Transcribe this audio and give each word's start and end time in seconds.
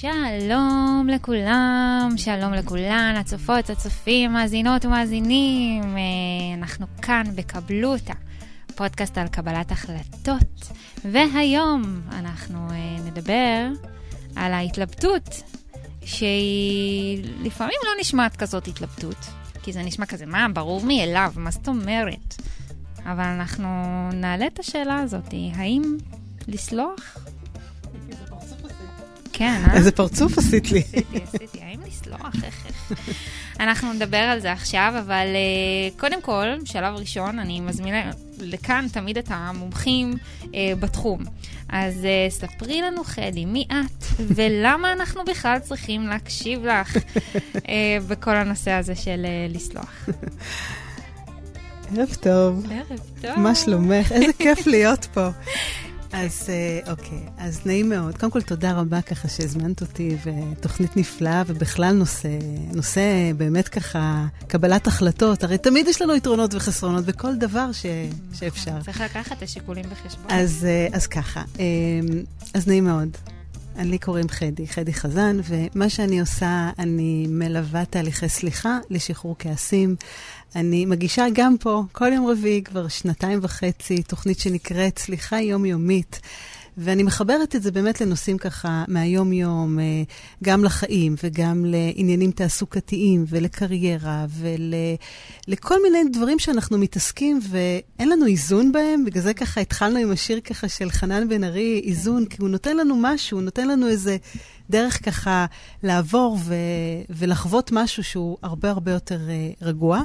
שלום 0.00 1.08
לכולם, 1.12 2.10
שלום 2.16 2.52
לכולן, 2.52 3.14
הצופות, 3.18 3.70
הצופים, 3.70 4.32
מאזינות 4.32 4.84
ומאזינים. 4.84 5.82
אה, 5.82 6.58
אנחנו 6.58 6.86
כאן 7.02 7.24
בקבלו 7.34 7.92
אותה, 7.92 8.12
פודקאסט 8.74 9.18
על 9.18 9.28
קבלת 9.28 9.72
החלטות, 9.72 10.72
והיום 11.04 12.00
אנחנו 12.12 12.70
אה, 12.70 12.96
נדבר 13.06 13.68
על 14.36 14.52
ההתלבטות, 14.52 15.42
שהיא 16.04 17.24
לפעמים 17.42 17.78
לא 17.84 17.90
נשמעת 18.00 18.36
כזאת 18.36 18.68
התלבטות, 18.68 19.26
כי 19.62 19.72
זה 19.72 19.82
נשמע 19.82 20.06
כזה, 20.06 20.26
מה, 20.26 20.46
ברור 20.52 20.82
מאליו, 20.82 21.32
מה 21.36 21.50
זאת 21.50 21.68
אומרת? 21.68 22.34
אבל 23.04 23.24
אנחנו 23.24 23.68
נעלה 24.12 24.46
את 24.46 24.58
השאלה 24.58 24.98
הזאת, 24.98 25.34
האם 25.54 25.96
לסלוח 26.48 27.18
כן, 29.38 29.62
אה? 29.66 29.76
איזה 29.76 29.92
פרצוף 29.92 30.38
עשית 30.38 30.72
לי. 30.72 30.78
עשיתי, 30.78 31.18
עשיתי, 31.24 31.58
האם 31.62 31.80
לסלוח? 31.86 32.34
איך, 32.44 32.66
איך? 32.66 33.00
אנחנו 33.60 33.92
נדבר 33.92 34.16
על 34.16 34.40
זה 34.40 34.52
עכשיו, 34.52 34.94
אבל 34.98 35.26
uh, 35.26 36.00
קודם 36.00 36.22
כל, 36.22 36.46
שלב 36.64 36.94
ראשון, 36.94 37.38
אני 37.38 37.60
מזמינה 37.60 38.10
לכאן 38.38 38.86
תמיד 38.92 39.18
את 39.18 39.26
המומחים 39.30 40.14
uh, 40.42 40.46
בתחום. 40.80 41.20
אז 41.68 41.94
uh, 41.94 42.32
ספרי 42.32 42.82
לנו, 42.82 43.04
חדי, 43.04 43.44
מי 43.44 43.64
את, 43.68 44.04
ולמה 44.18 44.92
אנחנו 44.92 45.24
בכלל 45.24 45.58
צריכים 45.58 46.06
להקשיב 46.06 46.66
לך 46.66 46.96
uh, 46.96 47.60
בכל 48.08 48.36
הנושא 48.36 48.70
הזה 48.70 48.94
של 48.94 49.26
uh, 49.50 49.54
לסלוח. 49.54 50.08
ערב 51.96 52.14
טוב. 52.20 52.66
ערב 52.70 53.00
טוב. 53.22 53.38
מה 53.38 53.54
שלומך? 53.54 54.12
איזה 54.12 54.32
כיף 54.38 54.66
להיות 54.66 55.04
פה. 55.04 55.28
אז 56.16 56.46
אה, 56.48 56.92
אוקיי, 56.92 57.18
אז 57.38 57.60
נעים 57.66 57.88
מאוד. 57.88 58.18
קודם 58.18 58.32
כל, 58.32 58.42
תודה 58.42 58.72
רבה 58.72 59.02
ככה 59.02 59.28
שהזמנת 59.28 59.80
אותי, 59.80 60.16
ותוכנית 60.24 60.96
נפלאה, 60.96 61.42
ובכלל 61.46 61.94
נושא, 61.94 62.28
נושא 62.74 63.32
באמת 63.36 63.68
ככה, 63.68 64.26
קבלת 64.48 64.86
החלטות. 64.86 65.44
הרי 65.44 65.58
תמיד 65.58 65.88
יש 65.88 66.02
לנו 66.02 66.14
יתרונות 66.14 66.54
וחסרונות 66.54 67.04
בכל 67.04 67.34
דבר 67.34 67.72
ש, 67.72 67.86
שאפשר. 68.34 68.82
צריך 68.84 69.00
לקחת 69.00 69.38
את 69.38 69.42
השיקולים 69.42 69.84
בחשבון. 69.90 70.26
אז, 70.28 70.66
אה, 70.68 70.88
אז 70.92 71.06
ככה, 71.06 71.42
אה, 71.58 71.64
אז 72.54 72.66
נעים 72.68 72.84
מאוד. 72.84 73.16
לי 73.78 73.98
קוראים 73.98 74.28
חדי, 74.28 74.66
חדי 74.66 74.94
חזן, 74.94 75.36
ומה 75.44 75.88
שאני 75.88 76.20
עושה, 76.20 76.70
אני 76.78 77.26
מלווה 77.30 77.84
תהליכי 77.84 78.28
סליחה 78.28 78.78
לשחרור 78.90 79.36
כעסים. 79.38 79.96
אני 80.54 80.86
מגישה 80.86 81.26
גם 81.32 81.56
פה, 81.60 81.82
כל 81.92 82.12
יום 82.12 82.26
רביעי, 82.26 82.62
כבר 82.62 82.88
שנתיים 82.88 83.38
וחצי, 83.42 84.02
תוכנית 84.02 84.38
שנקראת 84.38 84.98
סליחה 84.98 85.40
יומיומית. 85.40 86.20
ואני 86.76 87.02
מחברת 87.02 87.56
את 87.56 87.62
זה 87.62 87.70
באמת 87.70 88.00
לנושאים 88.00 88.38
ככה 88.38 88.84
מהיום-יום, 88.88 89.78
אה, 89.78 89.84
גם 90.44 90.64
לחיים 90.64 91.14
וגם 91.24 91.64
לעניינים 91.64 92.30
תעסוקתיים 92.30 93.24
ולקריירה 93.28 94.26
ולכל 94.28 95.74
ול, 95.74 95.82
מיני 95.82 96.10
דברים 96.12 96.38
שאנחנו 96.38 96.78
מתעסקים 96.78 97.40
ואין 97.50 98.08
לנו 98.08 98.26
איזון 98.26 98.72
בהם. 98.72 99.04
בגלל 99.04 99.22
זה 99.22 99.34
ככה 99.34 99.60
התחלנו 99.60 99.98
עם 99.98 100.10
השיר 100.10 100.40
ככה 100.40 100.68
של 100.68 100.90
חנן 100.90 101.28
בן 101.28 101.44
ארי, 101.44 101.82
איזון, 101.84 102.26
כי 102.26 102.36
הוא 102.40 102.48
נותן 102.48 102.76
לנו 102.76 102.96
משהו, 103.00 103.38
הוא 103.38 103.44
נותן 103.44 103.68
לנו 103.68 103.88
איזה 103.88 104.16
דרך 104.70 105.04
ככה 105.04 105.46
לעבור 105.82 106.38
ו, 106.44 106.54
ולחוות 107.10 107.70
משהו 107.72 108.04
שהוא 108.04 108.38
הרבה 108.42 108.70
הרבה 108.70 108.92
יותר 108.92 109.20
אה, 109.28 109.50
רגוע. 109.62 110.02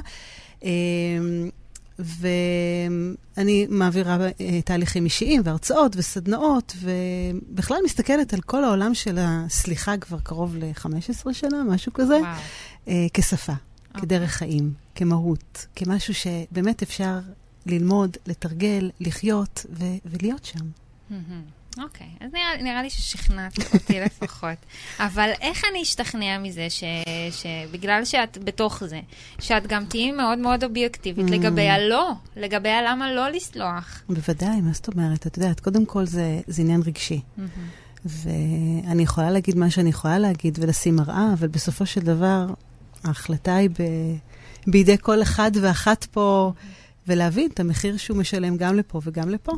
ואני 2.04 3.66
מעבירה 3.68 4.18
אה, 4.40 4.62
תהליכים 4.64 5.04
אישיים 5.04 5.42
והרצאות 5.44 5.96
וסדנאות, 5.96 6.76
ובכלל 6.80 7.76
מסתכלת 7.84 8.34
על 8.34 8.40
כל 8.40 8.64
העולם 8.64 8.94
של 8.94 9.18
הסליחה 9.20 9.96
כבר 9.96 10.18
קרוב 10.20 10.56
ל-15 10.56 11.32
שנה, 11.32 11.64
משהו 11.68 11.92
כזה, 11.92 12.18
וואו. 12.18 12.32
אה, 12.88 13.06
כשפה, 13.14 13.52
okay. 13.52 13.56
אוקיי. 13.88 14.02
כדרך 14.02 14.30
חיים, 14.30 14.72
כמהות, 14.94 15.66
כמשהו 15.76 16.14
שבאמת 16.14 16.82
אפשר 16.82 17.18
ללמוד, 17.66 18.16
לתרגל, 18.26 18.90
לחיות 19.00 19.66
ו- 19.70 19.96
ולהיות 20.04 20.44
שם. 20.44 20.58
Mm-hmm. 21.10 21.14
אוקיי, 21.78 22.06
okay, 22.06 22.24
אז 22.24 22.32
נראה, 22.32 22.62
נראה 22.62 22.82
לי 22.82 22.90
ששכנעת 22.90 23.58
אותי 23.74 24.00
לפחות. 24.04 24.58
אבל 24.98 25.30
איך 25.40 25.62
אני 25.70 25.82
אשתכנע 25.82 26.38
מזה 26.38 26.66
ש, 26.70 26.84
שבגלל 27.30 28.04
שאת 28.04 28.38
בתוך 28.44 28.84
זה, 28.84 29.00
שאת 29.38 29.66
גם 29.66 29.84
תהיי 29.84 30.12
מאוד 30.12 30.38
מאוד 30.38 30.64
אובייקטיבית 30.64 31.26
mm. 31.26 31.30
לגבי 31.30 31.68
הלא, 31.68 32.12
לגבי 32.36 32.68
הלמה 32.68 33.12
לא 33.12 33.28
לסלוח? 33.28 34.02
בוודאי, 34.08 34.60
מה 34.60 34.72
זאת 34.72 34.88
אומרת? 34.88 35.26
את 35.26 35.36
יודעת, 35.36 35.60
קודם 35.60 35.86
כל 35.86 36.06
זה, 36.06 36.40
זה 36.46 36.62
עניין 36.62 36.82
רגשי. 36.86 37.20
Mm-hmm. 37.38 37.42
ואני 38.04 39.02
יכולה 39.02 39.30
להגיד 39.30 39.56
מה 39.56 39.70
שאני 39.70 39.90
יכולה 39.90 40.18
להגיד 40.18 40.58
ולשים 40.62 40.96
מראה, 40.96 41.32
אבל 41.32 41.48
בסופו 41.48 41.86
של 41.86 42.00
דבר, 42.00 42.46
ההחלטה 43.04 43.56
היא 43.56 43.70
ב, 43.70 43.82
בידי 44.66 44.96
כל 45.00 45.22
אחד 45.22 45.50
ואחת 45.60 46.04
פה, 46.04 46.52
mm-hmm. 46.54 46.66
ולהבין 47.08 47.50
את 47.54 47.60
המחיר 47.60 47.96
שהוא 47.96 48.16
משלם 48.16 48.56
גם 48.56 48.76
לפה 48.76 49.00
וגם 49.04 49.28
לפה. 49.28 49.52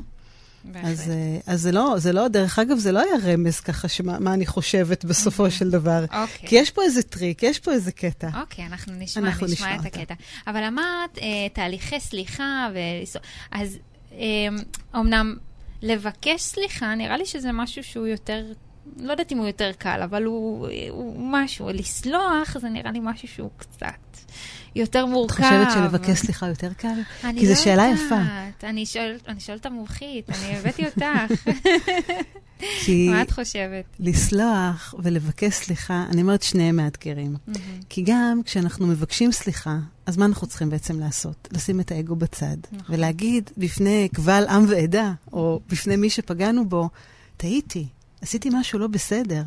אז, 0.82 1.10
אה, 1.10 1.38
אז 1.46 1.60
זה, 1.60 1.72
לא, 1.72 1.94
זה 1.98 2.12
לא, 2.12 2.28
דרך 2.28 2.58
אגב, 2.58 2.78
זה 2.78 2.92
לא 2.92 3.00
היה 3.00 3.32
רמז 3.32 3.60
ככה, 3.60 3.88
שמה, 3.88 4.18
מה 4.18 4.34
אני 4.34 4.46
חושבת 4.46 5.04
בסופו. 5.04 5.50
של 5.50 5.70
דבר. 5.70 6.04
אוקיי. 6.04 6.48
כי 6.48 6.56
יש 6.56 6.70
פה 6.70 6.82
איזה 6.82 7.02
טריק, 7.02 7.42
יש 7.42 7.58
פה 7.58 7.72
איזה 7.72 7.92
קטע. 7.92 8.28
אוקיי, 8.40 8.66
אנחנו 8.66 8.92
נשמע, 8.98 9.22
אנחנו 9.22 9.46
נשמע, 9.46 9.66
נשמע 9.66 9.74
את 9.74 9.86
אותה. 9.86 10.00
הקטע. 10.00 10.14
אבל 10.46 10.62
אמרת, 10.64 11.18
אה, 11.18 11.48
תהליכי 11.52 12.00
סליחה, 12.00 12.68
ו... 12.74 12.78
אז 13.50 13.78
אה, 14.12 14.18
אמנם 14.94 15.36
לבקש 15.82 16.42
סליחה, 16.42 16.94
נראה 16.94 17.16
לי 17.16 17.26
שזה 17.26 17.52
משהו 17.52 17.84
שהוא 17.84 18.06
יותר 18.06 18.44
לא 18.96 19.10
יודעת 19.10 19.32
אם 19.32 19.38
הוא 19.38 19.46
יותר 19.46 19.70
קל, 19.78 20.00
אבל 20.04 20.24
הוא, 20.24 20.68
הוא 20.90 21.16
משהו. 21.18 21.68
לסלוח 21.68 22.58
זה 22.58 22.68
נראה 22.68 22.92
לי 22.92 23.00
משהו 23.02 23.28
שהוא 23.28 23.50
קצת 23.56 24.16
יותר 24.76 25.06
מורכב. 25.06 25.44
את 25.44 25.68
חושבת 25.68 25.72
שלבקש 25.74 26.18
סליחה 26.18 26.48
יותר 26.48 26.72
קל? 26.72 27.00
כי 27.20 27.46
זו 27.46 27.52
לא 27.52 27.58
שאלה 27.58 27.82
יודעת. 27.82 28.06
יפה. 28.06 28.68
אני 28.68 28.86
שואלת 28.86 29.22
שואל 29.38 29.56
את 29.56 29.66
המומחית, 29.66 30.30
אני 30.30 30.56
הבאתי 30.56 30.84
אותך. 30.86 31.44
כי 32.58 33.08
מה 33.10 33.22
את 33.22 33.30
חושבת? 33.30 33.84
לסלוח 34.00 34.94
ולבקש 34.98 35.54
סליחה, 35.54 36.06
אני 36.10 36.22
אומרת, 36.22 36.42
שניהם 36.42 36.76
מאתגרים. 36.76 37.36
Mm-hmm. 37.36 37.58
כי 37.88 38.02
גם 38.06 38.40
כשאנחנו 38.44 38.86
מבקשים 38.86 39.32
סליחה, 39.32 39.78
אז 40.06 40.16
מה 40.16 40.24
אנחנו 40.24 40.46
צריכים 40.46 40.70
בעצם 40.70 41.00
לעשות? 41.00 41.48
לשים 41.52 41.80
את 41.80 41.92
האגו 41.92 42.16
בצד, 42.16 42.56
נכון. 42.72 42.94
ולהגיד 42.94 43.50
בפני 43.56 44.08
קבל 44.12 44.44
עם 44.48 44.64
ועדה, 44.68 45.12
או 45.32 45.60
בפני 45.68 45.96
מי 45.96 46.10
שפגענו 46.10 46.68
בו, 46.68 46.88
טעיתי, 47.36 47.86
עשיתי 48.20 48.50
משהו 48.52 48.78
לא 48.78 48.86
בסדר. 48.86 49.42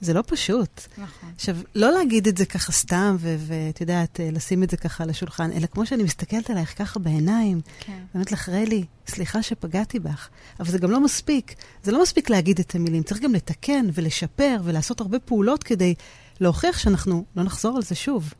זה 0.00 0.14
לא 0.14 0.22
פשוט. 0.26 0.80
נכון. 0.98 1.30
עכשיו, 1.34 1.56
לא 1.74 1.92
להגיד 1.92 2.28
את 2.28 2.36
זה 2.36 2.46
ככה 2.46 2.72
סתם, 2.72 3.16
ואת 3.20 3.80
יודעת, 3.80 4.20
אה, 4.20 4.30
לשים 4.32 4.62
את 4.62 4.70
זה 4.70 4.76
ככה 4.76 5.04
על 5.04 5.10
השולחן, 5.10 5.52
אלא 5.52 5.66
כמו 5.66 5.86
שאני 5.86 6.02
מסתכלת 6.02 6.50
עלייך 6.50 6.78
ככה 6.78 6.98
בעיניים, 6.98 7.60
כן. 7.80 7.98
באמת 8.14 8.32
לך, 8.32 8.48
רלי, 8.48 8.84
סליחה 9.06 9.42
שפגעתי 9.42 9.98
בך. 9.98 10.28
אבל 10.60 10.70
זה 10.70 10.78
גם 10.78 10.90
לא 10.90 11.00
מספיק. 11.00 11.54
זה 11.82 11.92
לא 11.92 12.02
מספיק 12.02 12.30
להגיד 12.30 12.58
את 12.58 12.74
המילים, 12.74 13.02
צריך 13.02 13.20
גם 13.20 13.34
לתקן 13.34 13.86
ולשפר 13.94 14.56
ולעשות 14.64 15.00
הרבה 15.00 15.18
פעולות 15.18 15.62
כדי 15.62 15.94
להוכיח 16.40 16.78
שאנחנו 16.78 17.24
לא 17.36 17.42
נחזור 17.42 17.76
על 17.76 17.82
זה 17.82 17.94
שוב. 17.94 18.32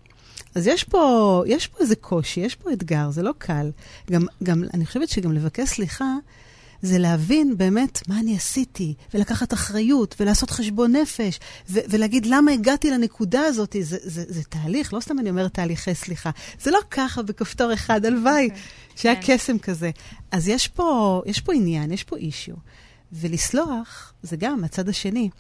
אז 0.55 0.67
יש 0.67 0.85
פה, 0.85 1.43
יש 1.47 1.67
פה 1.67 1.79
איזה 1.81 1.97
קושי, 1.97 2.41
יש 2.41 2.55
פה 2.55 2.73
אתגר, 2.73 3.11
זה 3.11 3.23
לא 3.23 3.33
קל. 3.39 3.71
גם, 4.11 4.23
גם, 4.43 4.65
אני 4.75 4.87
חושבת 4.87 5.09
שגם 5.09 5.33
לבקש 5.33 5.69
סליחה, 5.69 6.15
זה 6.83 6.99
להבין 6.99 7.57
באמת 7.57 8.09
מה 8.09 8.21
אני 8.21 8.37
עשיתי, 8.37 8.95
ולקחת 9.15 9.53
אחריות, 9.53 10.15
ולעשות 10.21 10.51
חשבון 10.51 10.97
נפש, 10.97 11.41
ו- 11.71 11.79
ולהגיד 11.89 12.27
למה 12.27 12.53
הגעתי 12.53 12.91
לנקודה 12.91 13.41
הזאת. 13.41 13.77
זה, 13.81 13.97
זה, 14.03 14.25
זה 14.29 14.43
תהליך, 14.43 14.95
לא 14.95 15.01
סתם 15.01 15.19
אני 15.19 15.31
אומרת 15.31 15.55
תהליכי 15.55 15.95
סליחה. 15.95 16.31
זה 16.61 16.71
לא 16.71 16.79
ככה 16.91 17.23
בכפתור 17.23 17.73
אחד, 17.73 18.05
הלוואי, 18.05 18.49
okay. 18.49 18.51
אוקיי, 18.51 18.63
שהיה 18.97 19.23
כן. 19.23 19.37
קסם 19.37 19.59
כזה. 19.59 19.91
אז 20.31 20.49
יש 20.49 20.69
פה, 20.69 21.23
יש 21.27 21.41
פה 21.41 21.55
עניין, 21.55 21.93
יש 21.93 22.05
פה 22.05 22.17
אישיו. 22.17 22.55
ולסלוח, 23.13 24.13
זה 24.23 24.37
גם 24.37 24.65
הצד 24.65 24.89
השני. 24.89 25.31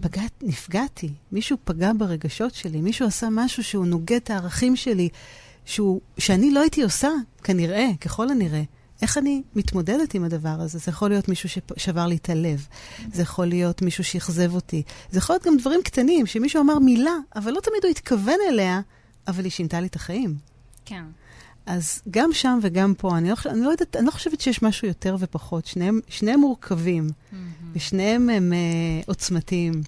פגעת, 0.00 0.32
נפגעתי, 0.42 1.10
מישהו 1.32 1.56
פגע 1.64 1.92
ברגשות 1.98 2.54
שלי, 2.54 2.80
מישהו 2.80 3.06
עשה 3.06 3.28
משהו 3.30 3.64
שהוא 3.64 3.86
נוגד 3.86 4.16
את 4.16 4.30
הערכים 4.30 4.76
שלי, 4.76 5.08
שהוא, 5.64 6.00
שאני 6.18 6.50
לא 6.50 6.60
הייתי 6.60 6.82
עושה, 6.82 7.10
כנראה, 7.44 7.86
ככל 8.00 8.28
הנראה. 8.28 8.62
איך 9.02 9.18
אני 9.18 9.42
מתמודדת 9.54 10.14
עם 10.14 10.24
הדבר 10.24 10.56
הזה? 10.58 10.78
זה 10.78 10.90
יכול 10.90 11.08
להיות 11.08 11.28
מישהו 11.28 11.48
ששבר 11.48 12.06
לי 12.06 12.16
את 12.16 12.28
הלב, 12.28 12.66
זה 13.12 13.22
יכול 13.22 13.46
להיות 13.46 13.82
מישהו 13.82 14.04
שאכזב 14.04 14.54
אותי, 14.54 14.82
זה 15.10 15.18
יכול 15.18 15.34
להיות 15.34 15.46
גם 15.46 15.56
דברים 15.56 15.80
קטנים, 15.84 16.26
שמישהו 16.26 16.62
אמר 16.62 16.78
מילה, 16.78 17.14
אבל 17.36 17.52
לא 17.52 17.60
תמיד 17.60 17.84
הוא 17.84 17.90
התכוון 17.90 18.38
אליה, 18.48 18.80
אבל 19.26 19.44
היא 19.44 19.52
שינתה 19.52 19.80
לי 19.80 19.86
את 19.86 19.96
החיים. 19.96 20.36
כן. 20.84 21.04
אז 21.66 22.02
גם 22.10 22.32
שם 22.32 22.58
וגם 22.62 22.94
פה, 22.94 23.18
אני 23.18 23.28
לא, 23.30 23.36
אני 23.46 23.60
לא 23.60 23.70
יודעת, 23.70 23.96
אני 23.96 24.06
לא 24.06 24.10
חושבת 24.10 24.40
שיש 24.40 24.62
משהו 24.62 24.88
יותר 24.88 25.16
ופחות. 25.18 25.66
שניהם, 25.66 26.00
שניהם 26.08 26.40
מורכבים, 26.40 27.08
mm-hmm. 27.08 27.36
ושניהם 27.72 28.30
הם 28.30 28.52
uh, 28.52 29.04
עוצמתיים. 29.06 29.82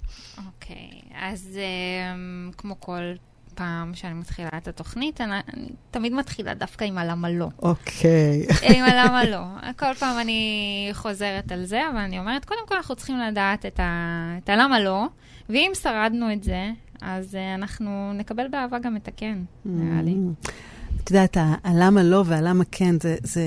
אוקיי, 0.47 0.77
okay. 0.91 1.15
אז 1.15 1.59
um, 1.59 2.55
כמו 2.57 2.77
כל 2.81 3.15
פעם 3.55 3.95
שאני 3.95 4.15
מתחילה 4.15 4.49
את 4.57 4.69
התוכנית, 4.69 5.21
אני, 5.21 5.35
אני 5.55 5.69
תמיד 5.91 6.13
מתחילה 6.13 6.55
דווקא 6.55 6.85
עם 6.85 6.99
הלמה 6.99 7.31
לא. 7.31 7.49
אוקיי. 7.63 8.47
Okay. 8.49 8.73
עם 8.73 8.85
הלמה 8.85 9.25
לא. 9.33 9.71
כל 9.77 9.95
פעם 9.95 10.19
אני 10.19 10.91
חוזרת 10.93 11.53
על 11.53 11.65
זה, 11.65 11.81
אבל 11.91 11.99
אני 11.99 12.19
אומרת, 12.19 12.45
קודם 12.45 12.61
כל 12.69 12.75
אנחנו 12.75 12.97
צריכים 12.97 13.19
לדעת 13.19 13.67
את, 13.67 13.81
ה, 13.81 14.37
את 14.45 14.49
הלמה 14.49 14.81
לא, 14.81 15.07
ואם 15.49 15.71
שרדנו 15.83 16.33
את 16.33 16.43
זה, 16.43 16.71
אז 17.01 17.35
uh, 17.35 17.39
אנחנו 17.55 18.13
נקבל 18.15 18.49
באהבה 18.49 18.79
גם 18.79 18.97
את 18.97 19.09
הכן, 19.09 19.39
נראה 19.65 20.03
לי. 20.03 20.17
את 21.05 21.11
יודעת, 21.11 21.37
הלמה 21.65 22.03
לא 22.03 22.25
והלמה 22.27 22.65
כן, 22.71 23.01
זה, 23.01 23.17
זה 23.23 23.43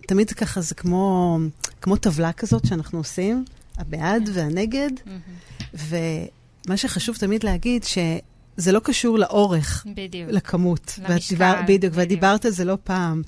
תמיד 0.00 0.30
ככה, 0.30 0.60
זה 0.60 0.74
כמו, 0.74 1.38
כמו 1.80 1.96
טבלה 1.96 2.32
כזאת 2.32 2.66
שאנחנו 2.66 2.98
עושים, 2.98 3.44
הבעד 3.78 4.22
כן. 4.26 4.32
והנגד, 4.34 4.90
ומה 5.74 6.76
שחשוב 6.76 7.16
תמיד 7.16 7.44
להגיד, 7.44 7.84
שזה 8.58 8.72
לא 8.72 8.80
קשור 8.84 9.18
לאורך, 9.18 9.86
בדיוק. 9.94 10.30
לכמות. 10.30 10.98
למשקל. 11.08 11.34
דיבר, 11.34 11.54
בדיוק, 11.62 11.78
בדיוק, 11.78 11.94
ואת 11.96 12.08
דיברת 12.08 12.44
על 12.44 12.50
זה 12.50 12.64
לא 12.64 12.78
פעם, 12.84 13.22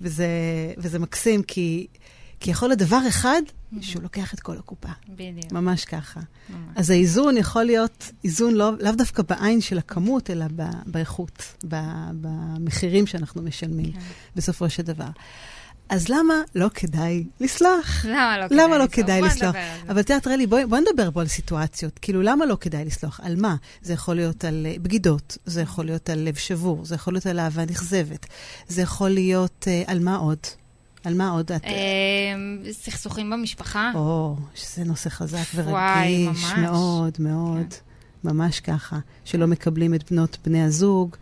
וזה, 0.00 0.26
וזה 0.78 0.98
מקסים, 0.98 1.42
כי... 1.42 1.86
כי 2.40 2.50
יכול 2.50 2.68
להיות 2.68 2.78
דבר 2.78 3.00
אחד 3.08 3.42
שהוא 3.80 4.02
לוקח 4.02 4.34
את 4.34 4.40
כל 4.40 4.58
הקופה. 4.58 4.88
בדיוק. 5.08 5.52
ממש 5.52 5.84
ככה. 5.84 6.20
ממש. 6.20 6.58
אז 6.76 6.90
האיזון 6.90 7.36
יכול 7.36 7.64
להיות 7.64 8.10
איזון 8.24 8.54
לא, 8.54 8.72
לאו 8.80 8.92
דווקא 8.92 9.22
בעין 9.22 9.60
של 9.60 9.78
הכמות, 9.78 10.30
אלא 10.30 10.44
ב, 10.56 10.62
באיכות, 10.86 11.54
ב, 11.68 11.76
במחירים 12.20 13.06
שאנחנו 13.06 13.42
משלמים, 13.42 13.92
כן. 13.92 13.98
בסופו 14.36 14.70
של 14.70 14.82
דבר. 14.82 15.08
אז 15.88 16.08
למה 16.08 16.34
לא 16.54 16.68
כדאי 16.74 17.24
לסלוח? 17.40 18.04
למה 18.04 18.38
לא 18.38 18.46
כדאי 18.48 18.58
למה 18.58 18.78
לא 18.78 18.86
כדאי 18.86 19.22
לסלוח? 19.22 19.56
אבל 19.88 20.00
את 20.00 20.10
יודעת, 20.10 20.26
רלי, 20.26 20.46
בואי 20.46 20.66
בוא 20.66 20.78
נדבר 20.78 21.10
פה 21.10 21.20
על 21.20 21.28
סיטואציות. 21.28 21.98
כאילו, 21.98 22.22
למה 22.22 22.46
לא 22.46 22.56
כדאי 22.60 22.84
לסלוח? 22.84 23.20
על 23.22 23.36
מה? 23.36 23.56
זה 23.82 23.92
יכול 23.92 24.14
להיות 24.14 24.44
על 24.44 24.66
uh, 24.74 24.78
בגידות, 24.78 25.38
זה 25.46 25.60
יכול 25.62 25.84
להיות 25.84 26.10
על 26.10 26.18
לב 26.18 26.34
שבור, 26.34 26.84
זה 26.84 26.94
יכול 26.94 27.14
להיות 27.14 27.26
על 27.26 27.40
אהבה 27.40 27.64
נכזבת, 27.64 28.26
זה 28.68 28.82
יכול 28.82 29.10
להיות 29.10 29.66
uh, 29.66 29.90
על 29.90 29.98
מה 29.98 30.16
עוד? 30.16 30.38
על 31.04 31.14
מה 31.14 31.30
עוד 31.30 31.52
את... 31.52 31.64
אמ, 31.64 32.62
סכסוכים 32.72 33.30
במשפחה. 33.30 33.90
או, 33.94 34.36
שזה 34.54 34.84
נושא 34.84 35.10
חזק 35.10 35.44
ורגיש. 35.54 36.52
מאוד, 36.58 37.12
מאוד. 37.18 37.66
כן. 37.70 38.28
ממש 38.28 38.60
ככה. 38.60 38.98
שלא 39.24 39.46
מקבלים 39.46 39.94
את 39.94 40.12
בנות 40.12 40.38
בני 40.44 40.62
הזוג. 40.62 41.16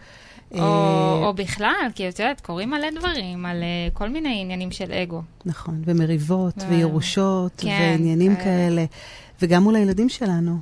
או, 0.54 0.62
אה, 0.62 1.26
או 1.26 1.34
בכלל, 1.34 1.90
כי 1.94 2.08
את 2.08 2.18
יודעת, 2.18 2.40
קורים 2.40 2.70
מלא 2.70 2.90
דברים 2.98 3.46
על 3.46 3.62
uh, 3.62 3.96
כל 3.96 4.08
מיני 4.08 4.38
עניינים 4.40 4.70
של 4.70 4.92
אגו. 4.92 5.22
נכון, 5.44 5.82
ומריבות, 5.84 6.54
ו... 6.58 6.68
וירושות, 6.68 7.52
כן, 7.56 7.78
ועניינים 7.80 8.36
כאלה. 8.36 8.44
כאלה. 8.44 8.84
וגם 9.42 9.62
מול 9.62 9.76
הילדים 9.76 10.08
שלנו. 10.08 10.58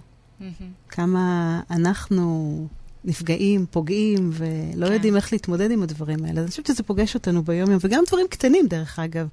כמה 0.88 1.60
אנחנו 1.70 2.66
נפגעים, 3.04 3.66
פוגעים, 3.70 4.30
ולא 4.32 4.86
כן. 4.86 4.92
יודעים 4.92 5.16
איך 5.16 5.32
להתמודד 5.32 5.70
עם 5.70 5.82
הדברים 5.82 6.24
האלה. 6.24 6.40
אני 6.40 6.48
חושבת 6.50 6.66
שזה 6.66 6.82
פוגש 6.82 7.14
אותנו 7.14 7.42
ביום-יום, 7.42 7.78
וגם 7.80 8.02
דברים 8.08 8.26
קטנים, 8.30 8.66
דרך 8.66 8.98
אגב. 8.98 9.28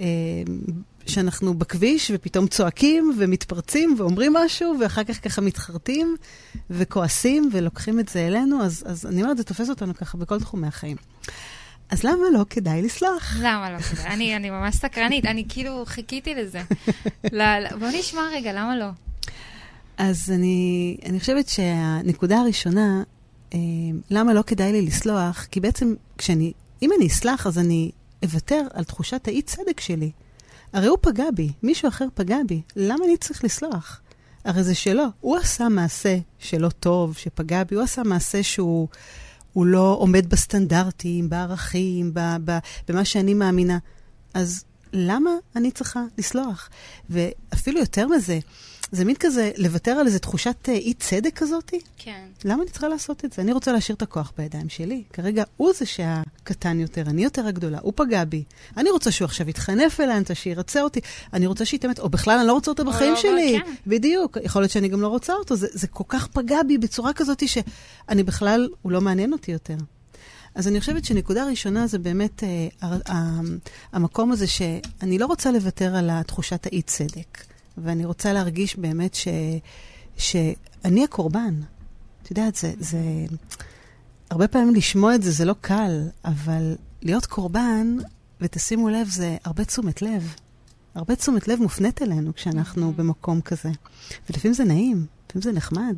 אה, 0.00 0.06
שאנחנו 1.06 1.54
בכביש 1.54 2.10
ופתאום 2.14 2.46
צועקים 2.46 3.14
ומתפרצים 3.18 3.94
ואומרים 3.98 4.32
משהו, 4.32 4.76
ואחר 4.80 5.04
כך 5.04 5.24
ככה 5.24 5.40
מתחרטים 5.40 6.16
וכועסים 6.70 7.50
ולוקחים 7.52 8.00
את 8.00 8.08
זה 8.08 8.26
אלינו, 8.26 8.62
אז, 8.62 8.84
אז 8.86 9.06
אני 9.06 9.22
אומרת, 9.22 9.36
זה 9.36 9.44
תופס 9.44 9.70
אותנו 9.70 9.94
ככה 9.94 10.18
בכל 10.18 10.40
תחומי 10.40 10.66
החיים. 10.66 10.96
אז 11.90 12.04
למה 12.04 12.24
לא 12.32 12.44
כדאי 12.50 12.82
לסלוח? 12.82 13.36
למה 13.40 13.70
לא 13.70 13.78
כדאי? 13.78 14.06
אני, 14.06 14.36
אני 14.36 14.50
ממש 14.50 14.76
סקרנית, 14.76 15.26
אני 15.26 15.44
כאילו 15.48 15.84
חיכיתי 15.86 16.34
לזה. 16.34 16.62
לא, 17.32 17.44
בוא 17.78 17.88
נשמע 17.98 18.20
רגע, 18.32 18.52
למה 18.52 18.76
לא? 18.76 18.88
אז 19.98 20.30
אני, 20.34 20.96
אני 21.06 21.20
חושבת 21.20 21.48
שהנקודה 21.48 22.38
הראשונה, 22.38 23.02
אה, 23.54 23.58
למה 24.10 24.34
לא 24.34 24.42
כדאי 24.42 24.72
לי 24.72 24.82
לסלוח, 24.82 25.46
כי 25.50 25.60
בעצם 25.60 25.94
כשאני, 26.18 26.52
אם 26.82 26.90
אני 26.98 27.06
אסלח, 27.06 27.46
אז 27.46 27.58
אני 27.58 27.90
אוותר 28.24 28.66
על 28.74 28.84
תחושת 28.84 29.28
האי-צדק 29.28 29.80
שלי. 29.80 30.10
הרי 30.72 30.86
הוא 30.86 30.98
פגע 31.00 31.24
בי, 31.34 31.52
מישהו 31.62 31.88
אחר 31.88 32.06
פגע 32.14 32.38
בי, 32.46 32.62
למה 32.76 33.04
אני 33.04 33.16
צריך 33.16 33.44
לסלוח? 33.44 34.00
הרי 34.44 34.64
זה 34.64 34.74
שלו. 34.74 35.04
הוא 35.20 35.36
עשה 35.36 35.68
מעשה 35.68 36.18
שלא 36.38 36.68
טוב, 36.68 37.16
שפגע 37.16 37.64
בי, 37.64 37.74
הוא 37.74 37.84
עשה 37.84 38.02
מעשה 38.02 38.42
שהוא 38.42 38.88
לא 39.56 39.96
עומד 40.00 40.30
בסטנדרטים, 40.30 41.30
בערכים, 41.30 42.14
ב, 42.14 42.20
ב, 42.44 42.58
במה 42.88 43.04
שאני 43.04 43.34
מאמינה. 43.34 43.78
אז 44.34 44.64
למה 44.92 45.30
אני 45.56 45.70
צריכה 45.70 46.02
לסלוח? 46.18 46.68
ואפילו 47.10 47.80
יותר 47.80 48.08
מזה, 48.08 48.38
זה 48.92 49.04
מין 49.04 49.16
כזה 49.20 49.50
לוותר 49.56 49.90
על 49.90 50.06
איזו 50.06 50.18
תחושת 50.18 50.68
אה, 50.68 50.74
אי 50.74 50.94
צדק 50.94 51.36
כזאת? 51.36 51.74
כן. 51.96 52.24
למה 52.44 52.62
אני 52.62 52.70
צריכה 52.70 52.88
לעשות 52.88 53.24
את 53.24 53.32
זה? 53.32 53.42
אני 53.42 53.52
רוצה 53.52 53.72
להשאיר 53.72 53.96
את 53.96 54.02
הכוח 54.02 54.32
בידיים 54.38 54.68
שלי. 54.68 55.02
כרגע 55.12 55.44
הוא 55.56 55.72
זה 55.78 55.86
שהקטן 55.86 56.80
יותר, 56.80 57.02
אני 57.02 57.24
יותר 57.24 57.46
הגדולה, 57.46 57.78
הוא 57.82 57.92
פגע 57.96 58.24
בי. 58.24 58.44
אני 58.76 58.90
רוצה 58.90 59.10
שהוא 59.10 59.26
עכשיו 59.26 59.48
יתחנף 59.48 60.00
אליי, 60.00 60.12
אני 60.12 60.20
רוצה 60.20 60.34
שירצה 60.34 60.82
אותי, 60.82 61.00
אני 61.32 61.46
רוצה 61.46 61.64
שיתאמת, 61.64 61.98
או 61.98 62.08
בכלל 62.08 62.38
אני 62.38 62.46
לא 62.48 62.52
רוצה 62.52 62.70
אותו 62.70 62.84
בחיים 62.84 63.12
לא, 63.12 63.20
שלי. 63.20 63.60
כן. 63.64 63.72
בדיוק, 63.86 64.36
יכול 64.42 64.62
להיות 64.62 64.72
שאני 64.72 64.88
גם 64.88 65.00
לא 65.00 65.08
רוצה 65.08 65.32
אותו. 65.32 65.56
זה, 65.56 65.66
זה 65.72 65.86
כל 65.86 66.04
כך 66.08 66.26
פגע 66.26 66.62
בי 66.62 66.78
בצורה 66.78 67.12
כזאת 67.12 67.48
שאני 67.48 68.22
בכלל, 68.22 68.68
הוא 68.82 68.92
לא 68.92 69.00
מעניין 69.00 69.32
אותי 69.32 69.52
יותר. 69.52 69.76
אז 70.54 70.68
אני 70.68 70.80
חושבת 70.80 71.04
שנקודה 71.04 71.44
ראשונה 71.44 71.86
זה 71.86 71.98
באמת 71.98 72.44
אה, 72.44 72.68
אה, 73.08 73.40
המקום 73.92 74.32
הזה 74.32 74.46
שאני 74.46 75.18
לא 75.18 75.26
רוצה 75.26 75.52
לוותר 75.52 75.96
על 75.96 76.22
תחושת 76.22 76.66
האי-צדק. 76.66 77.47
ואני 77.82 78.04
רוצה 78.04 78.32
להרגיש 78.32 78.76
באמת 78.76 79.14
ש, 79.14 79.28
שאני 80.16 81.04
הקורבן. 81.04 81.54
את 82.22 82.30
יודעת, 82.30 82.54
זה, 82.54 82.72
זה... 82.78 82.98
הרבה 84.30 84.48
פעמים 84.48 84.74
לשמוע 84.74 85.14
את 85.14 85.22
זה 85.22 85.30
זה 85.30 85.44
לא 85.44 85.54
קל, 85.60 86.02
אבל 86.24 86.76
להיות 87.02 87.26
קורבן, 87.26 87.96
ותשימו 88.40 88.88
לב, 88.88 89.08
זה 89.08 89.36
הרבה 89.44 89.64
תשומת 89.64 90.02
לב. 90.02 90.34
הרבה 90.94 91.16
תשומת 91.16 91.48
לב 91.48 91.58
מופנית 91.60 92.02
אלינו 92.02 92.34
כשאנחנו 92.34 92.90
mm-hmm. 92.90 92.98
במקום 92.98 93.40
כזה. 93.40 93.70
ולפעמים 94.30 94.54
זה 94.54 94.64
נעים, 94.64 95.06
לפעמים 95.28 95.42
זה 95.42 95.52
נחמד. 95.52 95.96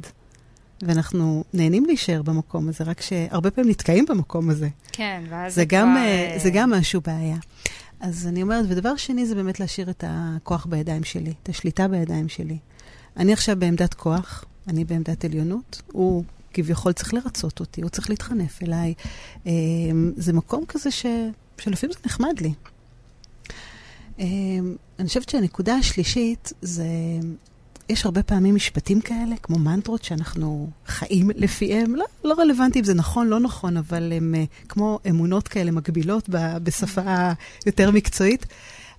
ואנחנו 0.83 1.45
נהנים 1.53 1.85
להישאר 1.85 2.23
במקום 2.23 2.69
הזה, 2.69 2.85
רק 2.85 3.01
שהרבה 3.01 3.51
פעמים 3.51 3.71
נתקעים 3.71 4.05
במקום 4.09 4.51
הזה. 4.51 4.69
כן, 4.93 5.23
ואז 5.29 5.55
זה, 5.55 5.67
כבר... 5.67 5.79
אה, 5.79 6.37
זה 6.43 6.51
גם 6.51 6.71
משהו 6.71 7.01
בעיה. 7.01 7.37
אז 8.01 8.27
אני 8.27 8.43
אומרת, 8.43 8.65
ודבר 8.69 8.97
שני 8.97 9.27
זה 9.27 9.35
באמת 9.35 9.61
להשאיר 9.61 9.91
את 9.91 10.05
הכוח 10.07 10.67
בידיים 10.67 11.05
שלי, 11.05 11.35
את 11.43 11.49
השליטה 11.49 11.89
בידיים 11.89 12.29
שלי. 12.29 12.59
אני 13.17 13.33
עכשיו 13.33 13.57
בעמדת 13.59 13.95
כוח, 13.95 14.45
אני 14.69 14.85
בעמדת 14.85 15.25
עליונות, 15.25 15.83
הוא 15.93 16.25
כביכול 16.55 16.93
צריך 16.93 17.15
לרצות 17.15 17.61
אותי, 17.61 17.81
הוא 17.81 17.91
צריך 17.91 18.11
להתחנף 18.11 18.63
אליי. 18.63 18.95
אמ, 19.47 20.13
זה 20.17 20.33
מקום 20.33 20.65
כזה 20.69 20.91
ש... 20.91 21.07
שלפעמים 21.59 21.93
זה 21.93 21.99
נחמד 22.07 22.41
לי. 22.41 22.53
אמ, 24.19 24.77
אני 24.99 25.09
חושבת 25.09 25.29
שהנקודה 25.29 25.75
השלישית 25.75 26.53
זה 26.63 26.87
יש 27.91 28.05
הרבה 28.05 28.23
פעמים 28.23 28.55
משפטים 28.55 29.01
כאלה, 29.01 29.37
כמו 29.43 29.59
מנטרות 29.59 30.05
שאנחנו 30.05 30.71
חיים 30.87 31.31
לפיהם. 31.35 31.95
לא, 31.95 32.05
לא 32.25 32.35
רלוונטי 32.39 32.79
אם 32.79 32.85
זה 32.85 32.95
נכון, 32.95 33.29
לא 33.29 33.41
נכון, 33.41 33.77
אבל 33.77 34.13
הם 34.17 34.35
uh, 34.35 34.69
כמו 34.69 34.99
אמונות 35.11 35.49
כאלה 35.49 35.71
מקבילות 35.71 36.29
ב, 36.29 36.59
בשפה 36.63 37.31
יותר 37.67 37.91
מקצועית. 37.91 38.47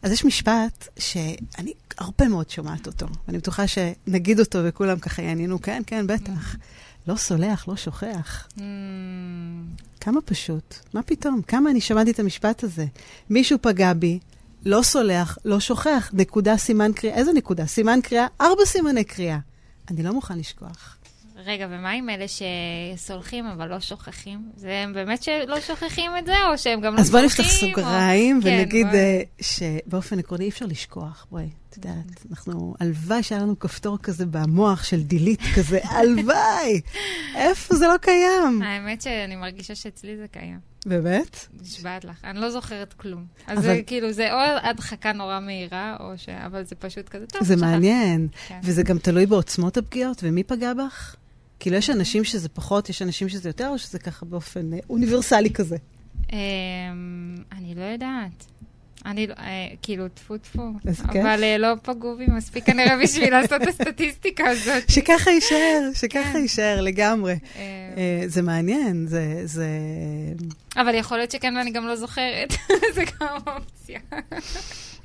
אז 0.01 0.12
יש 0.12 0.25
משפט 0.25 0.88
שאני 1.00 1.74
הרבה 1.98 2.27
מאוד 2.27 2.50
שומעת 2.50 2.88
אותו, 2.88 3.06
ואני 3.27 3.38
בטוחה 3.38 3.63
שנגיד 3.68 4.39
אותו 4.39 4.60
וכולם 4.63 5.00
ככה 5.00 5.22
יעניינו, 5.22 5.62
כן, 5.62 5.82
כן, 5.88 6.08
בטח. 6.08 6.56
לא 7.08 7.15
סולח, 7.15 7.68
לא 7.68 7.75
שוכח. 7.75 8.48
Mm. 8.58 8.62
כמה 10.01 10.22
פשוט. 10.22 10.75
מה 10.94 11.04
פתאום? 11.04 11.42
כמה 11.42 11.70
אני 11.70 11.82
שמעתי 11.82 12.12
את 12.12 12.20
המשפט 12.20 12.63
הזה? 12.63 12.86
מישהו 13.30 13.58
פגע 13.62 13.94
בי, 13.94 14.20
לא 14.65 14.82
סולח, 14.82 15.38
לא 15.46 15.60
שוכח. 15.60 16.12
נקודה, 16.13 16.58
סימן 16.58 16.94
קריאה. 16.94 17.15
איזה 17.15 17.34
נקודה? 17.34 17.65
סימן 17.65 18.00
קריאה, 18.03 18.27
ארבע 18.41 18.65
סימני 18.65 19.03
קריאה. 19.03 19.38
אני 19.91 20.03
לא 20.03 20.13
מוכן 20.13 20.38
לשכוח. 20.38 20.98
רגע, 21.46 21.68
ומה 21.70 21.89
עם 21.89 22.10
אלה 22.10 22.25
שסולחים 22.27 23.46
אבל 23.46 23.68
לא 23.68 23.80
שוכחים? 23.80 24.51
זה 24.56 24.82
הם 24.84 24.94
באמת 24.94 25.24
שלא 25.24 25.62
שוכחים 25.62 26.12
את 26.20 26.25
זה, 26.25 26.34
או 26.51 26.58
שהם 26.58 26.82
גם 26.82 26.96
לא 26.96 27.03
סולחים? 27.03 27.03
אז 27.03 27.12
בוא 27.12 27.20
נפתח 27.20 27.44
סוגריים 27.44 28.38
או... 28.38 28.46
ונגיד 28.46 28.88
כן, 28.91 28.91
בוא... 28.91 29.44
שבאופן 29.44 30.20
עקרוני 30.20 30.44
אי 30.44 30.50
אפשר 30.50 30.65
לשכוח. 30.65 31.27
בואי, 31.32 31.50
את 31.72 31.78
יודעת, 31.78 32.25
אנחנו, 32.32 32.74
הלוואי 32.80 33.24
שהיה 33.24 33.42
לנו 33.42 33.60
כפתור 33.60 33.98
כזה 33.98 34.25
במוח 34.25 34.84
של 34.84 35.04
דילית 35.04 35.40
כזה, 35.56 35.80
הלוואי! 35.96 36.82
איפה 37.36 37.75
זה 37.75 37.88
לא 37.88 37.98
קיים? 37.98 38.62
האמת 38.62 39.01
שאני 39.01 39.36
מרגישה 39.36 39.75
שאצלי 39.75 40.18
זה 40.18 40.28
קיים. 40.28 40.60
באמת? 40.86 41.48
נשבעת 41.62 42.06
לך. 42.06 42.25
אני 42.25 42.40
לא 42.40 42.50
זוכרת 42.50 42.94
כלום. 42.94 43.25
אז 43.48 43.58
אבל... 43.58 43.62
זה 43.62 43.82
כאילו, 43.88 44.12
זה 44.12 44.34
או 44.34 44.38
הדחקה 44.63 45.13
נורא 45.13 45.40
מהירה, 45.40 45.98
או 46.00 46.18
ש... 46.18 46.30
אבל 46.30 46.63
זה 46.63 46.75
פשוט 46.75 47.10
כזה 47.10 47.28
טוב. 47.28 47.44
זה 47.44 47.56
מעניין. 47.56 48.28
כן. 48.48 48.60
וזה 48.63 48.84
גם 48.84 48.98
תלוי 48.98 49.25
בעוצמות 49.25 49.78
הפגיעות, 49.78 50.20
ומי 50.24 50.44
פגע 50.44 50.74
בך? 50.74 51.16
כאילו, 51.60 51.78
יש 51.78 51.90
אנשים 51.90 52.24
שזה 52.24 52.50
פחות, 52.50 52.90
יש 52.90 53.01
אנשים 53.01 53.30
שזה 53.30 53.50
יותר, 53.50 53.70
או 53.70 53.78
שזה 53.78 54.00
ככה 54.00 54.25
באופן 54.25 54.74
אה, 54.74 54.80
אוניברסלי 54.90 55.50
כזה? 55.50 55.78
אמ, 56.32 56.38
אני 57.51 57.75
לא 57.75 57.84
יודעת. 57.84 58.46
אני, 59.05 59.27
לא, 59.27 59.34
אה, 59.34 59.67
כאילו, 59.81 60.08
טפו 60.08 60.38
טפו. 60.38 60.62
אבל 61.10 61.43
אה, 61.43 61.58
לא 61.58 61.67
פגעו 61.84 62.17
בי 62.17 62.25
מספיק 62.27 62.65
כנראה 62.65 62.98
בשביל 63.03 63.29
לעשות 63.36 63.62
את 63.62 63.67
הסטטיסטיקה 63.67 64.48
הזאת. 64.48 64.89
שככה 64.89 65.31
יישאר, 65.31 65.89
שככה 65.93 66.34
כן. 66.34 66.39
יישאר 66.39 66.81
לגמרי. 66.81 67.36
אה, 67.55 68.24
זה 68.25 68.41
מעניין, 68.41 69.08
זה, 69.08 69.41
זה... 69.46 69.67
אבל 70.77 70.96
יכול 70.96 71.17
להיות 71.17 71.31
שכן 71.31 71.58
ואני 71.58 71.72
גם 71.72 71.88
לא 71.88 71.96
זוכרת, 71.96 72.53
זה 72.96 73.03
גם 73.22 73.38
אופציה. 73.48 74.00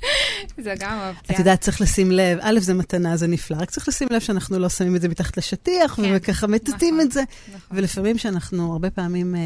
זה 0.65 0.75
גם 0.79 0.99
אופציה. 1.09 1.35
את 1.35 1.39
יודעת, 1.39 1.61
צריך 1.61 1.81
לשים 1.81 2.11
לב, 2.11 2.39
א', 2.41 2.61
זה 2.61 2.75
מתנה, 2.75 3.17
זה 3.17 3.27
נפלא, 3.27 3.57
רק 3.57 3.71
צריך 3.71 3.89
לשים 3.89 4.09
לב 4.11 4.21
שאנחנו 4.21 4.59
לא 4.59 4.69
שמים 4.69 4.97
את 4.97 5.01
זה 5.01 5.09
מתחת 5.09 5.37
לשטיח, 5.37 5.95
כן, 5.95 6.13
וככה 6.17 6.47
מטאטאים 6.47 6.95
נכון, 6.95 7.07
את 7.07 7.13
זה. 7.13 7.23
נכון. 7.55 7.79
ולפעמים 7.79 8.19
שאנחנו 8.19 8.73
הרבה 8.73 8.91
פעמים 8.91 9.35
אה, 9.35 9.41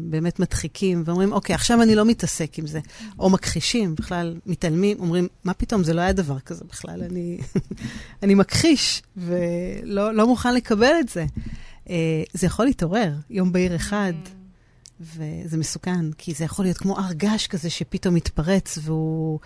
באמת 0.00 0.40
מדחיקים, 0.40 1.02
ואומרים, 1.06 1.32
אוקיי, 1.32 1.54
עכשיו 1.54 1.82
אני 1.82 1.94
לא 1.94 2.04
מתעסק 2.04 2.58
עם 2.58 2.66
זה. 2.66 2.80
או 3.18 3.30
מכחישים, 3.30 3.94
בכלל 3.94 4.38
מתעלמים, 4.46 4.96
אומרים, 5.00 5.28
מה 5.44 5.54
פתאום, 5.54 5.84
זה 5.84 5.94
לא 5.94 6.00
היה 6.00 6.12
דבר 6.12 6.38
כזה 6.38 6.64
בכלל, 6.64 7.02
אני, 7.02 7.38
אני 8.22 8.34
מכחיש, 8.34 9.02
ולא 9.16 10.14
לא 10.14 10.26
מוכן 10.26 10.54
לקבל 10.54 10.94
את 11.00 11.08
זה. 11.08 11.26
אה, 11.90 12.22
זה 12.32 12.46
יכול 12.46 12.64
להתעורר 12.64 13.12
יום 13.30 13.52
בהיר 13.52 13.76
אחד. 13.76 14.12
Mm. 14.24 14.40
וזה 15.00 15.56
מסוכן, 15.56 16.12
כי 16.12 16.34
זה 16.34 16.44
יכול 16.44 16.64
להיות 16.64 16.78
כמו 16.78 16.98
הר 16.98 17.12
געש 17.12 17.46
כזה 17.46 17.70
שפתאום 17.70 18.14
מתפרץ, 18.14 18.78
והוא 18.82 19.38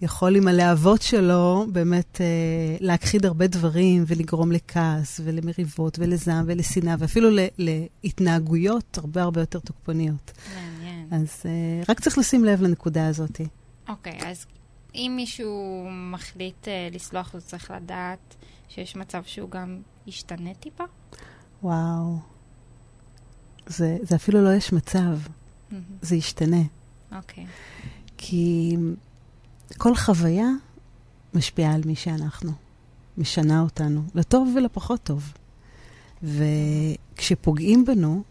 יכול 0.00 0.36
עם 0.36 0.48
הלהבות 0.48 1.02
שלו 1.02 1.66
באמת 1.72 2.20
אה, 2.20 2.26
להכחיד 2.80 3.26
הרבה 3.26 3.46
דברים 3.46 4.04
ולגרום 4.06 4.52
לכעס 4.52 5.20
ולמריבות 5.24 5.98
ולזעם 5.98 6.44
ולשנאה, 6.48 6.94
ואפילו 6.98 7.30
ל- 7.30 7.46
להתנהגויות 7.58 8.98
הרבה 8.98 9.22
הרבה 9.22 9.40
יותר 9.40 9.58
תוקפניות. 9.58 10.32
מעניין. 10.54 11.08
אז 11.10 11.42
אה, 11.44 11.82
רק 11.88 12.00
צריך 12.00 12.18
לשים 12.18 12.44
לב 12.44 12.62
לנקודה 12.62 13.06
הזאת. 13.06 13.40
אוקיי, 13.88 14.18
אז 14.26 14.46
אם 14.94 15.12
מישהו 15.16 15.84
מחליט 15.90 16.68
אה, 16.68 16.88
לסלוח, 16.92 17.32
הוא 17.32 17.40
צריך 17.40 17.70
לדעת 17.70 18.36
שיש 18.68 18.96
מצב 18.96 19.22
שהוא 19.26 19.50
גם 19.50 19.80
ישתנה 20.06 20.54
טיפה? 20.54 20.84
וואו. 21.62 22.18
זה, 23.66 23.96
זה 24.02 24.16
אפילו 24.16 24.44
לא 24.44 24.54
יש 24.54 24.72
מצב, 24.72 25.18
mm-hmm. 25.18 25.74
זה 26.02 26.16
ישתנה. 26.16 26.62
אוקיי. 27.16 27.44
Okay. 27.44 27.48
כי 28.18 28.76
כל 29.76 29.96
חוויה 29.96 30.48
משפיעה 31.34 31.74
על 31.74 31.80
מי 31.86 31.94
שאנחנו, 31.94 32.52
משנה 33.18 33.60
אותנו, 33.60 34.02
לטוב 34.14 34.54
ולפחות 34.56 35.00
טוב. 35.02 35.32
וכשפוגעים 36.22 37.84
בנו, 37.84 38.22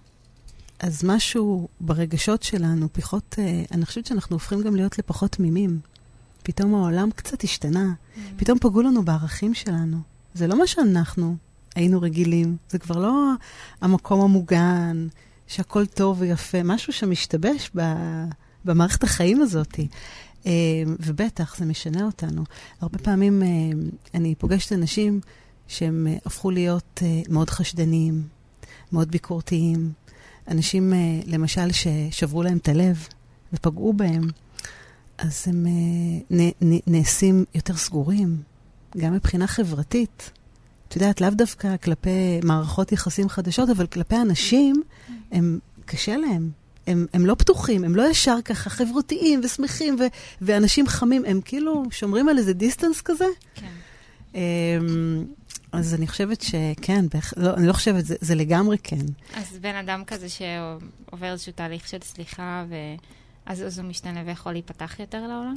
אז 0.79 1.03
משהו 1.03 1.67
ברגשות 1.79 2.43
שלנו, 2.43 2.87
פחות, 2.93 3.35
אה, 3.39 3.63
אני 3.71 3.85
חושבת 3.85 4.05
שאנחנו 4.05 4.35
הופכים 4.35 4.61
גם 4.61 4.75
להיות 4.75 4.99
לפחות 4.99 5.31
תמימים. 5.31 5.79
פתאום 6.43 6.75
העולם 6.75 7.11
קצת 7.11 7.43
השתנה, 7.43 7.93
mm-hmm. 7.93 8.19
פתאום 8.37 8.59
פגעו 8.59 8.81
לנו 8.81 9.03
בערכים 9.03 9.53
שלנו. 9.53 9.97
זה 10.33 10.47
לא 10.47 10.59
מה 10.59 10.67
שאנחנו 10.67 11.35
היינו 11.75 12.01
רגילים, 12.01 12.57
זה 12.69 12.79
כבר 12.79 12.99
לא 12.99 13.31
המקום 13.81 14.21
המוגן, 14.21 15.07
שהכל 15.47 15.85
טוב 15.85 16.21
ויפה, 16.21 16.63
משהו 16.63 16.93
שמשתבש 16.93 17.71
ב, 17.75 17.81
במערכת 18.65 19.03
החיים 19.03 19.41
הזאת. 19.41 19.79
אה, 20.47 20.51
ובטח, 20.99 21.57
זה 21.57 21.65
משנה 21.65 22.05
אותנו. 22.05 22.43
הרבה 22.81 22.97
פעמים 22.99 23.43
אה, 23.43 23.47
אני 24.13 24.35
פוגשת 24.35 24.73
אנשים 24.73 25.19
שהם 25.67 26.07
אה, 26.07 26.17
הפכו 26.25 26.51
להיות 26.51 27.01
מאוד 27.29 27.49
חשדניים, 27.49 28.27
מאוד 28.91 29.11
ביקורתיים. 29.11 29.91
אנשים, 30.47 30.93
למשל, 31.25 31.71
ששברו 31.71 32.43
להם 32.43 32.57
את 32.57 32.67
הלב 32.67 33.07
ופגעו 33.53 33.93
בהם, 33.93 34.27
אז 35.17 35.43
הם 35.47 35.65
נעשים 36.87 37.45
יותר 37.55 37.75
סגורים, 37.75 38.41
גם 38.97 39.13
מבחינה 39.13 39.47
חברתית. 39.47 40.31
את 40.87 40.95
יודעת, 40.95 41.21
לאו 41.21 41.29
דווקא 41.29 41.77
כלפי 41.77 42.39
מערכות 42.43 42.91
יחסים 42.91 43.29
חדשות, 43.29 43.69
אבל 43.69 43.87
כלפי 43.87 44.15
אנשים, 44.15 44.83
הם, 45.31 45.59
קשה 45.85 46.17
להם. 46.17 46.49
הם, 46.87 47.05
הם 47.13 47.25
לא 47.25 47.35
פתוחים, 47.35 47.83
הם 47.83 47.95
לא 47.95 48.09
ישר 48.09 48.37
ככה 48.45 48.69
חברותיים 48.69 49.41
ושמחים 49.43 49.95
ו, 49.99 50.03
ואנשים 50.41 50.87
חמים, 50.87 51.23
הם 51.25 51.41
כאילו 51.45 51.83
שומרים 51.91 52.29
על 52.29 52.37
איזה 52.37 52.53
דיסטנס 52.53 53.01
כזה. 53.01 53.25
כן. 53.55 53.67
אמ, 54.35 55.25
אז 55.71 55.93
אני 55.93 56.07
חושבת 56.07 56.41
שכן, 56.41 57.05
בח... 57.13 57.33
לא, 57.37 57.53
אני 57.53 57.67
לא 57.67 57.73
חושבת, 57.73 58.05
זה, 58.05 58.15
זה 58.21 58.35
לגמרי 58.35 58.77
כן. 58.83 59.05
אז 59.33 59.57
בן 59.61 59.75
אדם 59.75 60.03
כזה 60.07 60.27
שעובר 60.29 61.31
איזשהו 61.31 61.51
תהליך 61.55 61.87
של 61.87 61.97
סליחה, 62.03 62.65
ואז 62.69 63.63
אז 63.63 63.79
הוא 63.79 63.87
משתנה 63.87 64.23
ויכול 64.25 64.51
להיפתח 64.51 64.99
יותר 64.99 65.21
לעולם? 65.21 65.55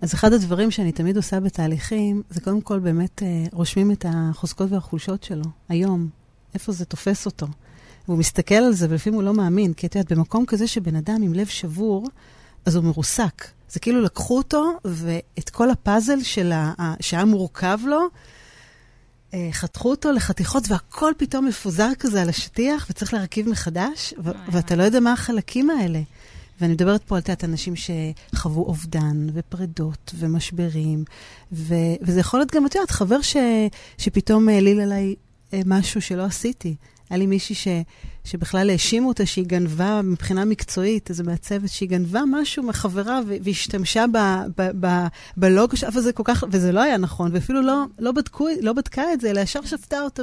אז 0.00 0.14
אחד 0.14 0.32
הדברים 0.32 0.70
שאני 0.70 0.92
תמיד 0.92 1.16
עושה 1.16 1.40
בתהליכים, 1.40 2.22
זה 2.30 2.40
קודם 2.40 2.60
כל 2.60 2.78
באמת 2.78 3.22
אה, 3.22 3.44
רושמים 3.52 3.90
את 3.90 4.06
החוזקות 4.08 4.72
והחולשות 4.72 5.22
שלו, 5.22 5.44
היום, 5.68 6.08
איפה 6.54 6.72
זה 6.72 6.84
תופס 6.84 7.26
אותו. 7.26 7.46
והוא 8.08 8.18
מסתכל 8.18 8.54
על 8.54 8.72
זה, 8.72 8.86
ולפעמים 8.90 9.14
הוא 9.14 9.22
לא 9.22 9.34
מאמין, 9.34 9.72
כי 9.72 9.86
את 9.86 9.94
יודעת, 9.94 10.12
במקום 10.12 10.46
כזה 10.46 10.66
שבן 10.66 10.96
אדם 10.96 11.22
עם 11.22 11.34
לב 11.34 11.46
שבור, 11.46 12.08
אז 12.64 12.76
הוא 12.76 12.84
מרוסק. 12.84 13.44
זה 13.70 13.80
כאילו 13.80 14.02
לקחו 14.02 14.36
אותו, 14.36 14.72
ואת 14.84 15.50
כל 15.50 15.70
הפאזל 15.70 16.22
שלה, 16.22 16.72
שהיה 17.00 17.24
מורכב 17.24 17.78
לו, 17.86 18.00
אה, 19.34 19.48
חתכו 19.52 19.90
אותו 19.90 20.12
לחתיכות, 20.12 20.64
והכל 20.68 21.12
פתאום 21.16 21.46
מפוזר 21.46 21.88
כזה 21.98 22.22
על 22.22 22.28
השטיח, 22.28 22.86
וצריך 22.90 23.14
להרכיב 23.14 23.48
מחדש, 23.48 24.14
ו- 24.24 24.30
ואתה 24.52 24.76
לא 24.76 24.82
יודע 24.82 25.00
מה 25.00 25.12
החלקים 25.12 25.70
האלה. 25.70 26.00
ואני 26.60 26.72
מדברת 26.72 27.02
פה 27.02 27.16
על 27.16 27.22
תת 27.22 27.44
אנשים 27.44 27.74
שחוו 27.76 28.64
אובדן 28.64 29.26
ופרדות 29.34 30.14
ומשברים, 30.18 31.04
ו- 31.52 31.74
וזה 32.02 32.20
יכול 32.20 32.40
להיות 32.40 32.54
גם, 32.54 32.66
את 32.66 32.74
יודעת, 32.74 32.90
חבר 32.90 33.20
ש- 33.20 33.36
שפתאום 33.98 34.48
העליל 34.48 34.80
עליי 34.80 35.14
אה, 35.52 35.60
משהו 35.66 36.02
שלא 36.02 36.24
עשיתי. 36.24 36.76
היה 37.10 37.18
לי 37.18 37.26
מישהי 37.26 37.54
ש, 37.54 37.68
שבכלל 38.26 38.70
האשימו 38.70 39.08
אותה 39.08 39.26
שהיא 39.26 39.46
גנבה 39.46 40.02
מבחינה 40.02 40.44
מקצועית, 40.44 41.10
איזו 41.10 41.24
מעצבת 41.24 41.68
שהיא 41.68 41.88
גנבה 41.88 42.20
משהו 42.30 42.62
מחברה 42.62 43.20
והשתמשה 43.44 44.04
ב, 44.12 44.18
ב, 44.58 44.86
ב, 44.86 45.06
בלוגו, 45.36 45.76
וזה 45.94 46.12
כל 46.12 46.22
כך, 46.26 46.44
וזה 46.50 46.72
לא 46.72 46.80
היה 46.80 46.96
נכון, 46.96 47.30
ואפילו 47.34 47.62
לא, 47.62 47.84
לא, 47.98 48.12
בדקו, 48.12 48.48
לא 48.60 48.72
בדקה 48.72 49.12
את 49.12 49.20
זה, 49.20 49.30
אלא 49.30 49.40
ישר 49.40 49.62
שפטה 49.62 50.00
אותה 50.00 50.22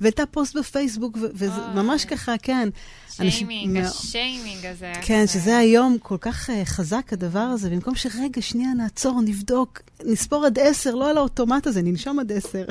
והעלתה 0.00 0.26
פוסט 0.26 0.56
בפייסבוק, 0.56 1.18
וזה 1.34 1.60
ממש 1.74 2.04
ככה, 2.04 2.34
כן. 2.42 2.68
שיימינג, 3.12 3.76
השיימינג 3.76 4.66
הזה. 4.66 4.92
כן, 5.02 5.26
שזה 5.26 5.56
היום 5.56 5.96
כל 6.02 6.16
כך 6.20 6.50
uh, 6.50 6.52
חזק, 6.64 7.12
הדבר 7.12 7.38
הזה, 7.38 7.70
במקום 7.70 7.94
שרגע, 7.94 8.42
שנייה, 8.42 8.74
נעצור, 8.74 9.20
נבדוק, 9.24 9.80
נספור 10.04 10.46
עד 10.46 10.58
עשר, 10.58 10.94
לא 10.94 11.10
על 11.10 11.16
האוטומט 11.16 11.66
הזה, 11.66 11.82
ננשום 11.82 12.18
עד 12.18 12.32
עשר. 12.32 12.64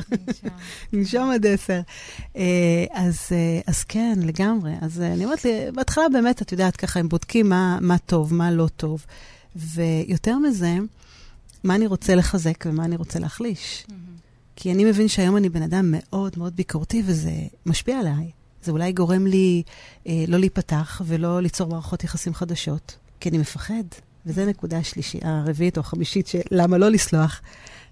ננשום 0.92 1.30
עד 1.34 1.46
עשר. 1.46 1.80
Uh, 2.34 2.38
אז, 2.92 3.18
uh, 3.28 3.64
אז 3.66 3.84
כן, 3.84 4.18
לגמרי. 4.22 4.71
אז 4.80 5.00
uh, 5.00 5.02
אני 5.02 5.24
אומרת 5.24 5.44
לי, 5.44 5.50
בהתחלה 5.74 6.04
באמת, 6.12 6.42
את 6.42 6.52
יודעת, 6.52 6.76
ככה, 6.76 7.00
הם 7.00 7.08
בודקים 7.08 7.48
מה, 7.48 7.78
מה 7.80 7.98
טוב, 7.98 8.34
מה 8.34 8.50
לא 8.50 8.68
טוב. 8.76 9.06
ויותר 9.56 10.38
מזה, 10.38 10.76
מה 11.64 11.74
אני 11.74 11.86
רוצה 11.86 12.14
לחזק 12.14 12.64
ומה 12.66 12.84
אני 12.84 12.96
רוצה 12.96 13.18
להחליש. 13.18 13.86
כי 14.56 14.72
אני 14.72 14.84
מבין 14.84 15.08
שהיום 15.08 15.36
אני 15.36 15.48
בן 15.48 15.62
אדם 15.62 15.94
מאוד 15.98 16.38
מאוד 16.38 16.56
ביקורתי, 16.56 17.02
וזה 17.06 17.32
משפיע 17.66 17.98
עליי. 17.98 18.30
זה 18.62 18.72
אולי 18.72 18.92
גורם 18.92 19.26
לי 19.26 19.62
אה, 20.06 20.24
לא 20.28 20.38
להיפתח 20.38 21.02
ולא 21.06 21.40
ליצור 21.42 21.70
מערכות 21.70 22.04
יחסים 22.04 22.34
חדשות, 22.34 22.96
כי 23.20 23.28
אני 23.28 23.38
מפחד. 23.38 23.84
וזו 24.26 24.46
נקודה 24.46 24.78
השלישית, 24.78 25.24
הרביעית 25.24 25.76
או 25.76 25.80
החמישית, 25.80 26.26
של 26.26 26.40
למה 26.50 26.78
לא 26.78 26.88
לסלוח? 26.88 27.40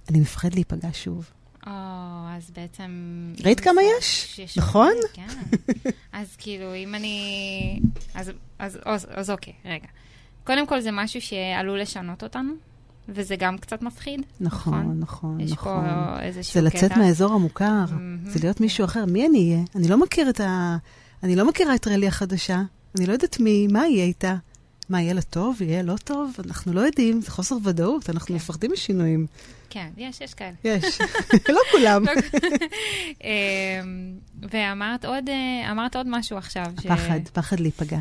אני 0.08 0.20
מפחד 0.20 0.54
להיפגע 0.54 0.88
שוב. 0.92 1.30
או, 1.66 1.72
אז 2.36 2.50
בעצם... 2.50 2.90
ראית 3.44 3.60
כמה 3.60 3.80
יש? 3.98 4.38
יש 4.38 4.58
נכון? 4.58 4.92
כן. 5.12 5.26
אז 6.12 6.36
כאילו, 6.38 6.74
אם 6.74 6.94
אני... 6.94 7.80
אז, 8.14 8.30
אז, 8.58 8.78
אז, 8.84 9.06
אז 9.10 9.30
אוקיי, 9.30 9.52
רגע. 9.64 9.86
קודם 10.44 10.66
כל, 10.66 10.80
זה 10.80 10.90
משהו 10.92 11.20
שעלול 11.20 11.80
לשנות 11.80 12.22
אותנו, 12.22 12.52
וזה 13.08 13.36
גם 13.36 13.58
קצת 13.58 13.82
מפחיד. 13.82 14.20
נכון, 14.40 14.74
נכון, 14.74 15.00
נכון. 15.00 15.40
יש 15.40 15.52
נכון. 15.52 15.84
פה 15.84 16.20
איזשהו 16.20 16.52
קטע. 16.52 16.60
זה 16.60 16.76
לצאת 16.76 16.96
מהאזור 16.96 17.32
המוכר, 17.32 17.84
mm-hmm. 17.88 18.30
זה 18.30 18.38
להיות 18.42 18.60
מישהו 18.60 18.84
אחר. 18.84 19.04
מי 19.04 19.26
אני 19.26 19.52
אהיה? 19.52 19.64
אני 19.76 19.88
לא 19.88 19.98
מכיר 20.00 20.30
את 20.30 20.40
ה... 20.40 20.76
אני 21.22 21.36
לא 21.36 21.48
מכירה 21.48 21.74
את 21.74 21.88
רלי 21.88 22.08
החדשה, 22.08 22.62
אני 22.98 23.06
לא 23.06 23.12
יודעת 23.12 23.40
מי, 23.40 23.66
מה 23.66 23.86
יהיה 23.86 24.04
איתה. 24.04 24.36
מה, 24.90 25.02
יהיה 25.02 25.14
לה 25.14 25.22
טוב, 25.22 25.62
יהיה 25.62 25.82
לא 25.82 25.96
טוב? 26.04 26.36
אנחנו 26.46 26.72
לא 26.72 26.80
יודעים, 26.80 27.20
זה 27.20 27.30
חוסר 27.30 27.56
ודאות, 27.64 28.10
אנחנו 28.10 28.26
כן. 28.26 28.34
מפחדים 28.34 28.72
משינויים. 28.72 29.26
כן, 29.70 29.88
יש, 29.96 30.20
יש 30.20 30.34
כאלה. 30.34 30.54
יש, 30.64 30.98
לא 31.54 31.60
כולם. 31.72 32.04
לא 32.04 32.12
אמ, 33.24 34.14
ואמרת 34.50 35.04
עוד, 35.04 35.28
אה, 35.28 35.86
עוד 35.94 36.06
משהו 36.08 36.38
עכשיו. 36.38 36.66
הפחד, 36.78 37.20
ש... 37.26 37.30
פחד 37.32 37.60
להיפגע. 37.60 37.98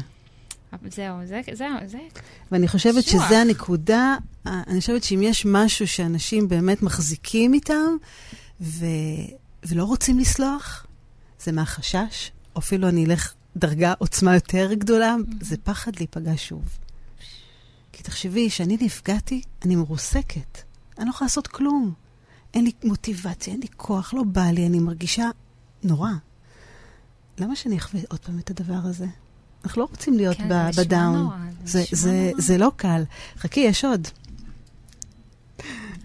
זהו, 0.90 1.16
זה, 1.26 1.42
זהו, 1.54 1.68
זה... 1.86 1.98
ואני 2.52 2.68
חושבת 2.68 3.04
שוח. 3.04 3.28
שזה 3.28 3.40
הנקודה, 3.40 4.16
אני 4.46 4.80
חושבת 4.80 5.04
שאם 5.04 5.22
יש 5.24 5.46
משהו 5.46 5.88
שאנשים 5.88 6.48
באמת 6.48 6.84
מחזיקים 6.84 7.54
איתם 7.54 7.96
ו... 8.62 8.86
ולא 9.66 9.84
רוצים 9.84 10.20
לסלוח, 10.20 10.86
זה 11.44 11.52
מהחשש, 11.52 12.32
או 12.56 12.60
אפילו 12.60 12.90
אני 12.90 13.06
אלך 13.06 13.34
דרגה 13.60 13.94
עוצמה 13.98 14.34
יותר 14.34 14.74
גדולה, 14.74 15.16
mm-hmm. 15.16 15.46
זה 15.46 15.58
פחד 15.64 15.92
להיפגע 15.96 16.34
שוב. 16.36 16.78
כי 17.92 18.04
תחשבי, 18.04 18.50
כשאני 18.50 18.78
נפגעתי, 18.82 19.42
אני 19.66 19.76
מרוסקת. 19.76 20.62
אני 20.98 21.06
לא 21.06 21.10
יכולה 21.10 21.26
לעשות 21.26 21.48
כלום. 21.48 21.94
אין 22.54 22.64
לי 22.64 22.72
מוטיבציה, 22.84 23.54
אין 23.54 23.62
לי 23.62 23.68
כוח, 23.78 24.14
לא 24.14 24.24
בא 24.24 24.46
לי, 24.46 24.68
אני 24.68 24.80
מרגישה 24.80 25.30
נורא. 25.84 26.12
למה 27.38 27.56
שאני 27.56 27.78
אחווה 27.78 28.02
עוד 28.10 28.20
פעם 28.20 28.40
את 28.40 28.50
הדבר 28.50 28.80
הזה? 28.84 29.06
אנחנו 29.64 29.82
לא 29.82 29.88
רוצים 29.92 30.18
להיות 30.18 30.38
כן, 30.38 30.50
בדאון. 30.78 31.30
זה, 31.66 31.84
זה, 31.92 31.96
זה, 31.96 32.32
זה 32.38 32.58
לא 32.58 32.72
קל. 32.76 33.04
חכי, 33.38 33.60
יש 33.60 33.86
עוד. 33.86 34.08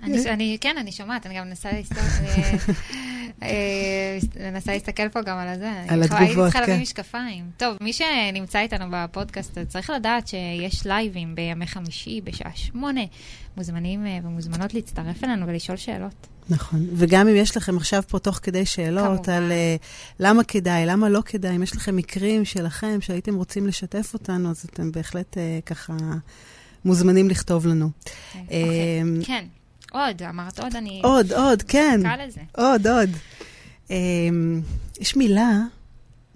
אני, 0.04 0.58
כן, 0.60 0.76
אני 0.78 0.92
שומעת, 0.92 1.26
אני 1.26 1.38
גם 1.38 1.46
מנסה 1.46 1.70
להסתכל 4.72 5.08
פה 5.08 5.22
גם 5.22 5.38
על 5.38 5.58
זה. 5.58 5.70
על 5.88 6.02
התגובות, 6.02 6.18
כן. 6.18 6.24
הייתי 6.24 6.34
צריכה 6.34 6.60
להביא 6.60 6.82
משקפיים. 6.82 7.44
טוב, 7.56 7.76
מי 7.80 7.92
שנמצא 7.92 8.58
איתנו 8.58 8.84
בפודקאסט, 8.90 9.58
צריך 9.68 9.90
לדעת 9.90 10.28
שיש 10.28 10.86
לייבים 10.86 11.34
בימי 11.34 11.66
חמישי 11.66 12.20
בשעה 12.24 12.50
שמונה. 12.54 13.04
מוזמנים 13.56 14.06
ומוזמנות 14.24 14.74
להצטרף 14.74 15.24
אלינו 15.24 15.46
ולשאול 15.46 15.76
שאלות. 15.76 16.26
נכון, 16.48 16.86
וגם 16.94 17.28
אם 17.28 17.36
יש 17.36 17.56
לכם 17.56 17.76
עכשיו 17.76 18.02
פה 18.08 18.18
תוך 18.18 18.40
כדי 18.42 18.66
שאלות 18.66 19.28
על 19.28 19.52
uh, 19.52 19.84
למה 20.20 20.44
כדאי, 20.44 20.86
למה 20.86 21.08
לא 21.08 21.20
כדאי, 21.20 21.56
אם 21.56 21.62
יש 21.62 21.76
לכם 21.76 21.96
מקרים 21.96 22.44
שלכם 22.44 23.00
שהייתם 23.00 23.34
רוצים 23.34 23.66
לשתף 23.66 24.10
אותנו, 24.14 24.50
אז 24.50 24.66
אתם 24.72 24.92
בהחלט 24.92 25.34
uh, 25.34 25.66
ככה 25.66 25.92
מוזמנים 26.84 27.30
לכתוב 27.30 27.66
לנו. 27.66 27.90
Okay. 28.00 28.36
Uh, 28.36 28.38
okay. 28.38 29.26
כן, 29.26 29.44
עוד, 29.94 30.22
אמרת 30.22 30.60
עוד, 30.60 30.76
אני... 30.76 31.00
עוד, 31.04 31.32
עוד, 31.32 31.62
כן. 31.62 32.00
קל 32.02 32.26
לזה. 32.26 32.40
עוד, 32.52 32.86
עוד. 32.86 33.10
Uh, 33.88 33.90
יש 35.00 35.16
מילה 35.16 35.52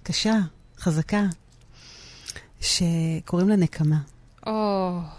קשה, 0.03 0.38
חזקה, 0.79 1.27
שקוראים 2.61 3.49
לה 3.49 3.57
נקמה. 3.57 3.99
או... 4.47 4.99
Oh. 4.99 5.19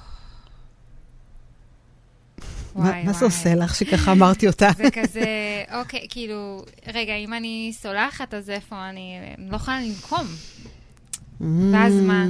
וואי, 2.75 3.03
מה 3.03 3.13
זה 3.13 3.25
עושה 3.25 3.55
לך 3.55 3.75
שככה 3.75 4.11
אמרתי 4.11 4.47
אותה? 4.47 4.69
זה 4.77 4.91
כזה, 4.91 5.25
אוקיי, 5.73 6.07
כאילו, 6.09 6.65
רגע, 6.93 7.15
אם 7.15 7.33
אני 7.33 7.71
סולחת, 7.75 8.33
אז 8.33 8.49
איפה 8.49 8.89
אני 8.89 9.19
לא 9.37 9.55
יכולה 9.55 9.79
לנקום. 9.81 10.25
ואז 11.71 11.93
מה? 11.93 12.25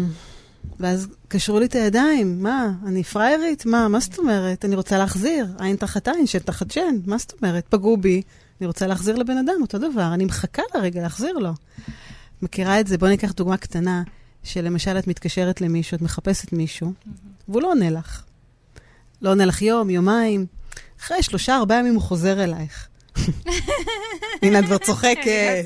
ואז 0.80 1.08
קשרו 1.28 1.60
לי 1.60 1.66
את 1.66 1.75
הידיים, 1.75 2.44
מה, 2.44 2.72
אני 2.86 3.04
פריירית? 3.04 3.66
מה, 3.66 3.88
מה 3.88 4.00
זאת 4.00 4.18
אומרת? 4.18 4.66
אני 4.66 4.75
רוצה 4.75 4.98
להחזיר, 4.98 5.48
עין 5.60 5.75
תחת 5.75 6.08
עין, 6.08 6.25
שן 6.25 6.39
תחת 6.39 6.72
שן, 6.72 6.96
מה 7.06 7.18
זאת 7.18 7.34
אומרת? 7.42 7.66
פגעו 7.70 7.98
בי, 7.98 8.22
אני 8.62 8.68
רוצה 8.68 8.88
להחזיר 8.88 9.16
לבן 9.16 9.38
אדם, 9.38 9.62
אותו 9.62 9.78
דבר, 9.78 10.13
אני 10.13 10.25
מחכה 10.25 10.62
לרגע 10.75 11.01
להחזיר 11.01 11.34
לו. 11.34 11.51
מכירה 12.42 12.80
את 12.80 12.88
זה? 12.88 12.98
בואי 12.98 13.12
ניקח 13.12 13.32
דוגמה 13.32 13.58
קטנה, 13.58 14.04
שלמשל 14.44 15.00
את 15.00 15.08
מתקשרת 15.08 15.62
למישהו, 15.62 15.96
את 15.96 16.01
מחפשת 16.01 16.54
מישהו, 16.54 16.94
והוא 17.48 17.62
לא 17.62 17.72
עונה 17.72 17.89
לך. 17.89 18.24
לא 19.22 19.30
עונה 19.30 19.46
לך 19.46 19.62
יום, 19.62 19.89
יומיים. 19.89 20.46
אחרי 21.00 21.24
שלושה, 21.24 21.58
ארבעה 21.58 21.80
ימים 21.80 21.94
הוא 21.94 22.01
חוזר 22.01 22.44
אלייך. 22.44 22.88
הנה, 24.44 24.60
את 24.60 24.66
כבר 24.66 24.78
צוחקת. 24.78 25.66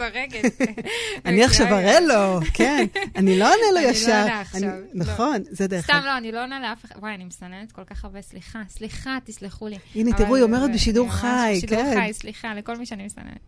אני 1.25 1.43
עכשיו 1.45 1.67
אראה 1.67 1.99
לו, 1.99 2.39
כן. 2.53 2.85
אני 3.15 3.39
לא 3.39 3.45
אענה 3.45 3.81
לו 3.81 3.89
ישר. 3.89 4.11
אני 4.11 4.21
לא 4.21 4.27
עונה 4.27 4.41
עכשיו. 4.41 4.69
נכון, 4.93 5.37
זה 5.49 5.67
דרך 5.67 5.83
סתם 5.83 6.01
לא, 6.05 6.17
אני 6.17 6.31
לא 6.31 6.41
עונה 6.41 6.59
לאף 6.59 6.85
אחד. 6.85 6.95
וואי, 6.99 7.15
אני 7.15 7.25
מסננת 7.25 7.71
כל 7.71 7.83
כך 7.83 8.05
הרבה, 8.05 8.21
סליחה. 8.21 8.59
סליחה, 8.69 9.17
תסלחו 9.23 9.67
לי. 9.67 9.77
הנה, 9.95 10.17
תראו, 10.17 10.35
היא 10.35 10.43
אומרת 10.43 10.71
בשידור 10.73 11.11
חי, 11.11 11.27
כן. 11.27 11.67
בשידור 11.67 11.83
חי, 11.93 12.13
סליחה, 12.13 12.53
לכל 12.53 12.77
מי 12.77 12.85
שאני 12.85 13.05
מסננת. 13.05 13.39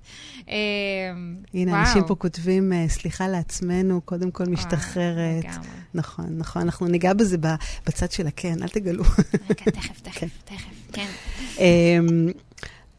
הנה, 1.54 1.82
אנשים 1.82 2.04
פה 2.08 2.16
כותבים, 2.16 2.74
סליחה 2.88 3.28
לעצמנו, 3.28 4.02
קודם 4.02 4.32
כל 4.32 4.46
משתחררת. 4.46 5.46
נכון, 5.94 6.26
נכון, 6.38 6.62
אנחנו 6.62 6.88
ניגע 6.88 7.14
בזה 7.14 7.38
בצד 7.86 8.12
של 8.12 8.28
הכן, 8.28 8.64
אל 8.64 8.68
תגלו. 8.68 9.04
רגע, 9.50 9.72
תכף, 9.72 10.00
תכף, 10.02 10.30
תכף, 10.46 10.94
כן. 10.94 11.08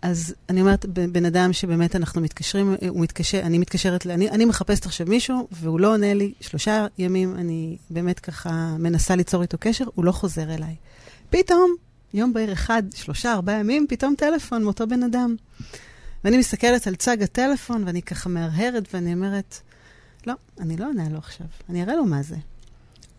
אז 0.02 0.34
אני 0.48 0.60
אומרת, 0.60 0.86
בן 0.86 1.24
אדם 1.24 1.52
שבאמת 1.52 1.96
אנחנו 1.96 2.20
מתקשרים, 2.20 2.76
הוא 2.88 3.00
מתקשר, 3.00 3.40
אני 3.40 3.58
מתקשרת, 3.58 4.06
אני, 4.06 4.30
אני 4.30 4.44
מחפשת 4.44 4.86
עכשיו 4.86 5.06
מישהו, 5.06 5.48
והוא 5.52 5.80
לא 5.80 5.92
עונה 5.92 6.14
לי, 6.14 6.32
שלושה 6.40 6.86
ימים 6.98 7.34
אני 7.36 7.76
באמת 7.90 8.20
ככה 8.20 8.76
מנסה 8.78 9.16
ליצור 9.16 9.42
איתו 9.42 9.56
קשר, 9.60 9.84
הוא 9.94 10.04
לא 10.04 10.12
חוזר 10.12 10.54
אליי. 10.54 10.74
פתאום, 11.30 11.74
יום 12.14 12.32
בהיר 12.32 12.52
אחד, 12.52 12.82
שלושה, 12.94 13.32
ארבעה 13.32 13.58
ימים, 13.58 13.86
פתאום 13.88 14.14
טלפון 14.18 14.64
מאותו 14.64 14.86
בן 14.86 15.02
אדם. 15.02 15.36
ואני 16.24 16.38
מסתכלת 16.38 16.86
על 16.86 16.94
צג 16.94 17.22
הטלפון, 17.22 17.84
ואני 17.86 18.02
ככה 18.02 18.28
מהרהרת, 18.28 18.94
ואני 18.94 19.14
אומרת, 19.14 19.60
לא, 20.26 20.34
אני 20.60 20.76
לא 20.76 20.86
עונה 20.86 21.08
לו 21.08 21.18
עכשיו, 21.18 21.46
אני 21.70 21.82
אראה 21.82 21.96
לו 21.96 22.04
מה 22.04 22.22
זה. 22.22 22.36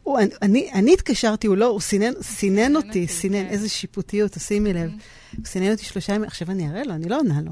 הוא, 0.07 0.19
אני, 0.41 0.69
אני, 0.73 0.93
התקשרתי, 0.93 1.47
הוא 1.47 1.57
לא, 1.57 1.65
הוא 1.65 1.79
סינן, 1.79 2.13
סינן 2.21 2.75
אותי, 2.75 3.07
סינן, 3.07 3.43
כן. 3.43 3.49
איזה 3.49 3.69
שיפוטיות, 3.69 4.31
תשימי 4.31 4.73
לב. 4.73 4.91
הוא 5.37 5.45
סינן 5.45 5.71
אותי 5.71 5.85
שלושה 5.85 6.13
ימים, 6.13 6.27
עכשיו 6.27 6.51
אני 6.51 6.69
אראה 6.69 6.83
לו, 6.83 6.93
אני 6.93 7.09
לא 7.09 7.17
עונה 7.17 7.41
לו. 7.41 7.51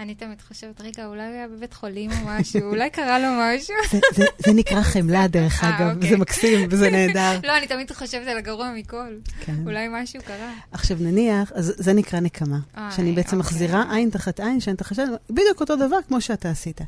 אני 0.00 0.14
תמיד 0.14 0.40
חושבת, 0.48 0.80
רגע, 0.80 1.06
אולי 1.06 1.26
הוא 1.26 1.34
היה 1.34 1.48
בבית 1.48 1.74
חולים 1.74 2.10
או 2.10 2.16
משהו, 2.26 2.60
אולי 2.60 2.90
קרה 2.90 3.18
לו 3.18 3.26
משהו. 3.40 4.00
זה, 4.38 4.52
נקרא 4.52 4.82
חמלה, 4.82 5.28
דרך 5.36 5.64
אגב, 5.64 5.96
אוקיי. 5.96 6.10
זה 6.10 6.16
מקסים 6.16 6.68
וזה 6.70 6.90
נהדר. 6.90 7.38
לא, 7.48 7.58
אני 7.58 7.66
תמיד 7.66 7.92
חושבת 7.92 8.26
על 8.26 8.38
הגרוע 8.38 8.72
מכל. 8.76 9.14
כן. 9.40 9.56
אולי 9.66 9.86
משהו 9.90 10.20
קרה. 10.26 10.52
עכשיו, 10.72 10.96
נניח, 11.00 11.52
אז 11.54 11.74
זה 11.76 11.92
נקרא 11.92 12.20
נקמה. 12.20 12.58
שאני 12.96 13.12
בעצם 13.12 13.36
אוקיי. 13.36 13.38
מחזירה 13.38 13.94
עין 13.94 14.10
תחת 14.10 14.40
עין, 14.40 14.60
שאני 14.60 14.76
עין, 14.98 15.16
בדיוק 15.30 15.60
אותו 15.60 15.76
דבר 15.76 15.98
כמו 16.08 16.20
שאתה 16.20 16.50
עשית. 16.50 16.80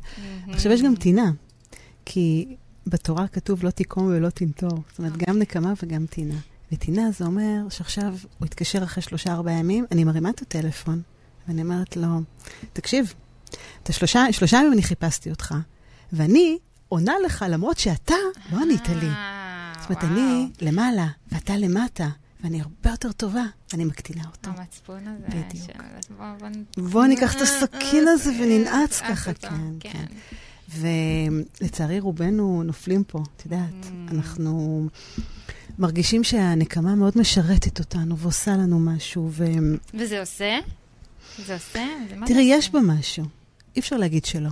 עכשיו, 0.47 0.71
יש 0.71 0.81
גם 0.81 0.95
טינה, 0.95 1.31
כי 2.05 2.55
בתורה 2.87 3.27
כתוב 3.27 3.63
לא 3.63 3.69
תיקום 3.69 4.05
ולא 4.05 4.29
תנטור. 4.29 4.83
זאת 4.89 4.99
אומרת, 4.99 5.17
גם 5.17 5.39
נקמה 5.39 5.73
וגם 5.83 6.05
טינה. 6.05 6.35
וטינה 6.71 7.11
זה 7.11 7.25
אומר 7.25 7.69
שעכשיו 7.69 8.15
הוא 8.39 8.45
התקשר 8.45 8.83
אחרי 8.83 9.03
שלושה-ארבעה 9.03 9.53
ימים, 9.53 9.85
אני 9.91 10.03
מרימה 10.03 10.29
את 10.29 10.41
הטלפון, 10.41 11.01
ואני 11.47 11.61
אומרת 11.61 11.97
לו, 11.97 12.21
תקשיב, 12.73 13.13
אתה 13.83 13.93
שלושה, 13.93 14.25
שלושה 14.31 14.57
ימים 14.57 14.73
אני 14.73 14.83
חיפשתי 14.83 15.29
אותך, 15.29 15.55
ואני 16.13 16.57
עונה 16.89 17.13
לך 17.25 17.45
למרות 17.49 17.77
שאתה 17.79 18.15
לא 18.51 18.61
ענית 18.61 18.89
לי. 18.89 19.09
זאת 19.81 19.89
אומרת, 19.89 20.03
אני 20.03 20.49
למעלה, 20.61 21.07
ואתה 21.31 21.57
למטה. 21.57 22.09
ואני 22.43 22.61
הרבה 22.61 22.89
יותר 22.89 23.11
טובה, 23.11 23.43
אני 23.73 23.85
מקטינה 23.85 24.23
אותו. 24.31 24.49
המצפון 24.49 25.03
הזה. 25.07 25.27
בדיוק. 25.27 25.71
בואו 26.77 27.05
ניקח 27.05 27.35
את 27.35 27.41
הסכין 27.41 28.07
הזה 28.13 28.31
וננעץ 28.39 29.01
ככה, 29.01 29.33
כן, 29.33 29.49
כן. 29.79 30.05
ולצערי 30.79 31.99
רובנו 31.99 32.63
נופלים 32.63 33.03
פה, 33.03 33.23
את 33.37 33.45
יודעת, 33.45 33.83
mm. 33.83 34.11
אנחנו 34.11 34.87
מרגישים 35.79 36.23
שהנקמה 36.23 36.95
מאוד 36.95 37.13
משרתת 37.15 37.79
אותנו 37.79 38.17
ועושה 38.17 38.51
לנו 38.51 38.79
משהו. 38.79 39.29
ו... 39.31 39.45
וזה 39.93 40.19
עושה? 40.19 40.59
זה 41.45 41.53
עושה? 41.53 41.85
תראי, 42.25 42.43
יש 42.43 42.71
בה 42.71 42.79
משהו. 42.79 43.25
אי 43.75 43.79
אפשר 43.81 43.97
להגיד 43.97 44.25
שלא. 44.25 44.49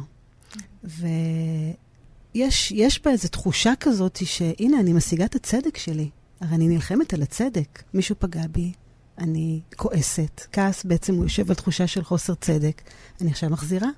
ויש 2.34 3.02
בה 3.04 3.12
איזו 3.12 3.28
תחושה 3.28 3.74
כזאת 3.80 4.20
שהנה, 4.26 4.80
אני 4.80 4.94
משיגה 4.94 5.26
את 5.26 5.36
הצדק 5.36 5.78
שלי. 5.78 6.10
הרי 6.42 6.56
אני 6.56 6.68
נלחמת 6.68 7.14
על 7.14 7.22
הצדק. 7.22 7.84
מישהו 7.94 8.16
פגע 8.20 8.48
בי, 8.52 8.72
אני 9.18 9.60
כועסת. 9.76 10.42
כעס 10.52 10.84
בעצם 10.84 11.16
הוא 11.16 11.24
יושב 11.24 11.50
על 11.50 11.56
תחושה 11.56 11.88
של 11.88 12.04
חוסר 12.04 12.34
צדק. 12.34 12.82
אני 13.22 13.32
עכשיו 13.32 13.50
מחזירה. 13.50 13.90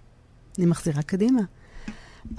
אני 0.57 0.65
מחזירה 0.65 1.01
קדימה. 1.01 1.41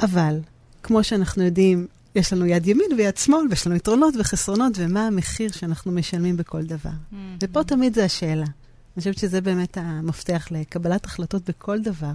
אבל, 0.00 0.40
כמו 0.82 1.04
שאנחנו 1.04 1.42
יודעים, 1.42 1.86
יש 2.14 2.32
לנו 2.32 2.46
יד 2.46 2.66
ימין 2.66 2.92
ויד 2.96 3.16
שמאל, 3.16 3.46
ויש 3.50 3.66
לנו 3.66 3.76
יתרונות 3.76 4.14
וחסרונות, 4.18 4.72
ומה 4.76 5.06
המחיר 5.06 5.52
שאנחנו 5.52 5.92
משלמים 5.92 6.36
בכל 6.36 6.62
דבר. 6.62 6.90
Mm-hmm. 6.90 7.16
ופה 7.42 7.64
תמיד 7.64 7.94
זה 7.94 8.04
השאלה. 8.04 8.44
אני 8.44 9.00
חושבת 9.00 9.18
שזה 9.18 9.40
באמת 9.40 9.78
המפתח 9.80 10.48
לקבלת 10.50 11.04
החלטות 11.04 11.50
בכל 11.50 11.80
דבר. 11.80 12.12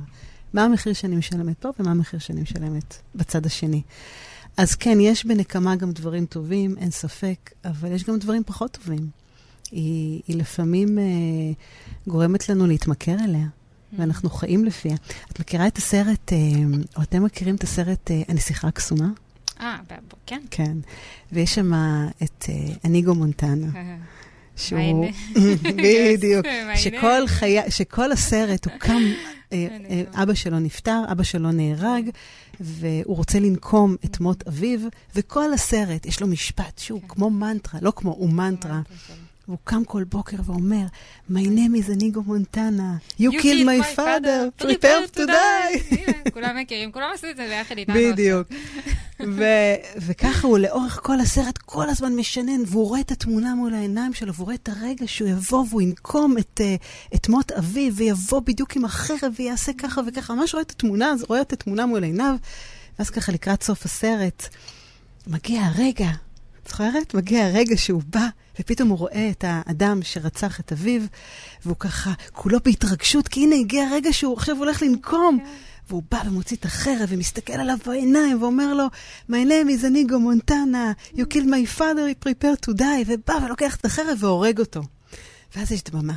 מה 0.53 0.63
המחיר 0.63 0.93
שאני 0.93 1.15
משלמת 1.15 1.57
פה 1.57 1.69
ומה 1.79 1.91
המחיר 1.91 2.19
שאני 2.19 2.41
משלמת 2.41 2.95
בצד 3.15 3.45
השני. 3.45 3.81
אז 4.57 4.75
כן, 4.75 4.97
יש 5.01 5.25
בנקמה 5.25 5.75
גם 5.75 5.91
דברים 5.91 6.25
טובים, 6.25 6.77
אין 6.77 6.91
ספק, 6.91 7.51
אבל 7.65 7.91
יש 7.91 8.03
גם 8.03 8.19
דברים 8.19 8.43
פחות 8.45 8.71
טובים. 8.71 9.09
היא, 9.71 10.21
היא 10.27 10.37
לפעמים 10.37 10.99
אה, 10.99 11.03
גורמת 12.07 12.49
לנו 12.49 12.67
להתמכר 12.67 13.15
אליה. 13.23 13.47
ואנחנו 13.97 14.29
חיים 14.29 14.65
לפיה. 14.65 14.95
את 15.31 15.39
מכירה 15.39 15.67
את 15.67 15.77
הסרט, 15.77 16.33
אה, 16.33 16.37
או 16.97 17.01
אתם 17.01 17.23
מכירים 17.23 17.55
את 17.55 17.63
הסרט 17.63 18.11
אה, 18.11 18.21
הנסיכה 18.27 18.67
הקסומה? 18.67 19.07
אה, 19.59 19.77
כן. 20.25 20.41
כן. 20.51 20.77
ויש 21.31 21.55
שם 21.55 21.73
את 22.23 22.45
אה, 22.49 22.73
אניגו 22.85 23.15
מונטנה. 23.15 23.67
שהוא, 24.55 25.05
בדיוק, 25.83 26.45
שכל, 26.83 27.27
חי... 27.27 27.57
שכל 27.69 28.11
הסרט 28.11 28.65
הוא 28.65 28.73
קם, 28.77 29.01
אבא 30.13 30.33
שלו 30.33 30.59
נפטר, 30.59 31.01
אבא 31.11 31.23
שלו 31.23 31.51
נהרג, 31.51 32.09
והוא 32.59 33.15
רוצה 33.15 33.39
לנקום 33.39 33.95
את 34.05 34.19
מות 34.19 34.47
אביו, 34.47 34.79
וכל 35.15 35.53
הסרט, 35.53 36.05
יש 36.05 36.21
לו 36.21 36.27
משפט 36.27 36.77
שהוא 36.77 37.01
כן. 37.01 37.07
כמו 37.07 37.29
מנטרה, 37.29 37.79
לא 37.83 37.93
כמו, 37.95 38.11
הוא 38.11 38.29
מנטרה. 38.29 38.81
והוא 39.49 39.59
קם 39.63 39.83
כל 39.83 40.03
בוקר 40.03 40.37
ואומר, 40.45 40.85
My 41.31 41.45
name 41.45 41.75
is 41.75 41.89
Anigo 41.89 42.21
Montana, 42.27 43.01
you 43.19 43.31
killed 43.41 43.65
my 43.65 43.81
father, 43.95 44.51
prepare 44.63 45.07
to 45.15 45.25
die. 45.25 45.95
כולם 46.33 46.57
מכירים, 46.57 46.91
כולם 46.91 47.09
עשו 47.13 47.27
את 47.29 47.37
זה 47.37 47.47
ביחד 47.47 47.77
איתנו. 47.77 47.95
בדיוק. 47.95 48.47
וככה 49.97 50.47
הוא 50.47 50.57
לאורך 50.57 50.99
כל 51.03 51.19
הסרט 51.19 51.57
כל 51.57 51.89
הזמן 51.89 52.15
משנן, 52.15 52.61
והוא 52.67 52.87
רואה 52.87 52.99
את 52.99 53.11
התמונה 53.11 53.55
מול 53.55 53.73
העיניים 53.73 54.13
שלו, 54.13 54.33
והוא 54.33 54.45
רואה 54.45 54.55
את 54.55 54.69
הרגע 54.69 55.07
שהוא 55.07 55.29
יבוא 55.29 55.65
והוא 55.69 55.81
ינקום 55.81 56.35
אה, 56.59 56.75
את 57.15 57.29
מות 57.29 57.51
אביו, 57.51 57.95
ויבוא 57.95 58.39
בדיוק 58.39 58.75
עם 58.75 58.85
החרב 58.85 59.33
ויעשה 59.35 59.71
ככה 59.73 60.01
וככה. 60.07 60.33
ממש 60.35 60.53
רואה 60.53 60.61
את 60.61 60.71
התמונה, 60.71 61.11
אז 61.11 61.23
רואה 61.23 61.41
את 61.41 61.53
התמונה 61.53 61.85
מול 61.85 62.03
עיניו, 62.03 62.35
ואז 62.99 63.09
ככה 63.09 63.31
לקראת 63.31 63.63
סוף 63.63 63.85
הסרט, 63.85 64.47
מגיע 65.27 65.61
הרגע 65.65 66.09
זוכרת? 66.67 67.13
מגיע 67.13 67.45
הרגע 67.45 67.77
שהוא 67.77 68.01
בא, 68.07 68.27
ופתאום 68.59 68.89
הוא 68.89 68.97
רואה 68.97 69.29
את 69.31 69.43
האדם 69.47 69.99
שרצח 70.03 70.59
את 70.59 70.71
אביו, 70.71 71.01
והוא 71.65 71.75
ככה, 71.79 72.13
כולו 72.31 72.59
בהתרגשות, 72.65 73.27
כי 73.27 73.43
הנה 73.43 73.55
הגיע 73.55 73.87
הרגע 73.87 74.13
שהוא 74.13 74.37
עכשיו 74.37 74.57
הולך 74.57 74.81
לנקום. 74.81 75.39
כן. 75.39 75.45
והוא 75.89 76.03
בא 76.11 76.21
ומוציא 76.25 76.57
את 76.57 76.65
החרב 76.65 77.07
ומסתכל 77.09 77.53
עליו 77.53 77.77
בעיניים 77.85 78.41
ואומר 78.41 78.73
לו, 78.73 78.85
My 79.29 79.45
name 79.47 79.81
is 79.81 79.87
אניגו 79.87 80.19
מונטנה, 80.19 80.91
you 81.13 81.21
killed 81.33 81.47
my 81.47 81.79
father, 81.79 82.05
he 82.11 82.27
prepared 82.27 82.65
to 82.65 82.79
die, 82.79 83.03
ובא 83.07 83.33
ולוקח 83.45 83.75
את 83.75 83.85
החרב 83.85 84.17
והורג 84.19 84.59
אותו. 84.59 84.81
ואז 85.55 85.71
יש 85.71 85.83
דממה. 85.83 86.13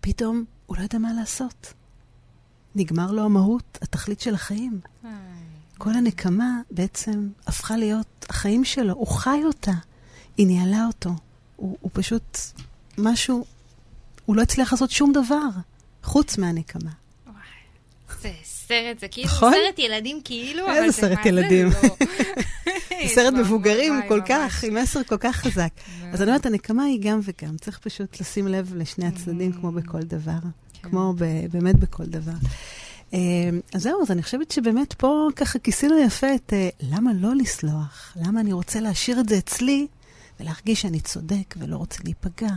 פתאום 0.00 0.44
הוא 0.66 0.76
לא 0.76 0.82
יודע 0.82 0.98
מה 0.98 1.12
לעשות. 1.12 1.72
נגמר 2.74 3.12
לו 3.12 3.24
המהות, 3.24 3.78
התכלית 3.82 4.20
של 4.20 4.34
החיים. 4.34 4.80
כל 5.78 5.90
הנקמה 5.90 6.60
בעצם 6.70 7.28
הפכה 7.46 7.76
להיות 7.76 8.15
החיים 8.30 8.64
שלו, 8.64 8.94
הוא 8.94 9.06
חי 9.06 9.40
אותה, 9.44 9.72
היא 10.36 10.46
ניהלה 10.46 10.86
אותו. 10.86 11.10
הוא, 11.56 11.76
הוא 11.80 11.90
פשוט 11.94 12.38
משהו, 12.98 13.44
הוא 14.24 14.36
לא 14.36 14.42
הצליח 14.42 14.72
לעשות 14.72 14.90
שום 14.90 15.12
דבר 15.12 15.48
חוץ 16.02 16.38
מהנקמה. 16.38 16.90
זה 18.22 18.32
סרט, 18.44 19.00
זה 19.00 19.08
כאילו 19.08 19.28
נכון? 19.28 19.52
סרט 19.52 19.78
ילדים 19.78 20.20
כאילו, 20.24 20.66
אבל 20.66 20.86
זה 20.86 20.92
סרט 20.92 21.26
ילדים? 21.26 21.70
זה 21.70 21.88
לא. 23.02 23.08
סרט 23.14 23.34
מבוגרים 23.34 24.00
כל 24.08 24.20
כך, 24.26 24.64
עם 24.64 24.74
מסר 24.74 25.02
כל 25.04 25.16
כך 25.20 25.36
חזק. 25.36 25.68
אז 26.12 26.22
אני 26.22 26.30
אומרת, 26.30 26.46
הנקמה 26.46 26.84
היא 26.84 27.00
גם 27.02 27.20
וגם. 27.22 27.56
צריך 27.56 27.78
פשוט 27.78 28.20
לשים 28.20 28.48
לב 28.48 28.72
לשני 28.76 29.06
הצדדים, 29.06 29.52
כמו 29.52 29.72
בכל 29.72 30.02
דבר. 30.02 30.38
כן. 30.82 30.88
כמו 30.88 31.14
באמת 31.50 31.76
בכל 31.76 32.04
דבר. 32.04 32.32
אה, 33.14 33.18
אז 33.74 33.82
זהו, 33.82 34.02
אז 34.02 34.10
אני 34.10 34.22
חושבת 34.22 34.50
שבאמת 34.50 34.92
פה 34.92 35.28
ככה 35.36 35.58
כיסינו 35.58 35.98
יפה 35.98 36.34
את 36.34 36.52
אה, 36.52 36.68
למה 36.82 37.10
לא 37.14 37.34
לסלוח, 37.34 38.16
למה 38.16 38.40
אני 38.40 38.52
רוצה 38.52 38.80
להשאיר 38.80 39.20
את 39.20 39.28
זה 39.28 39.38
אצלי 39.38 39.86
ולהרגיש 40.40 40.82
שאני 40.82 41.00
צודק 41.00 41.54
ולא 41.58 41.76
רוצה 41.76 41.98
להיפגע, 42.04 42.50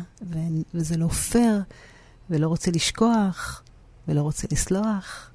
וזה 0.74 0.98
לא 0.98 1.08
פייר, 1.08 1.62
ולא 2.30 2.48
רוצה 2.48 2.72
לשכוח, 2.72 3.64
ולא 4.08 4.22
רוצה 4.22 4.48
לסלוח, 4.52 5.32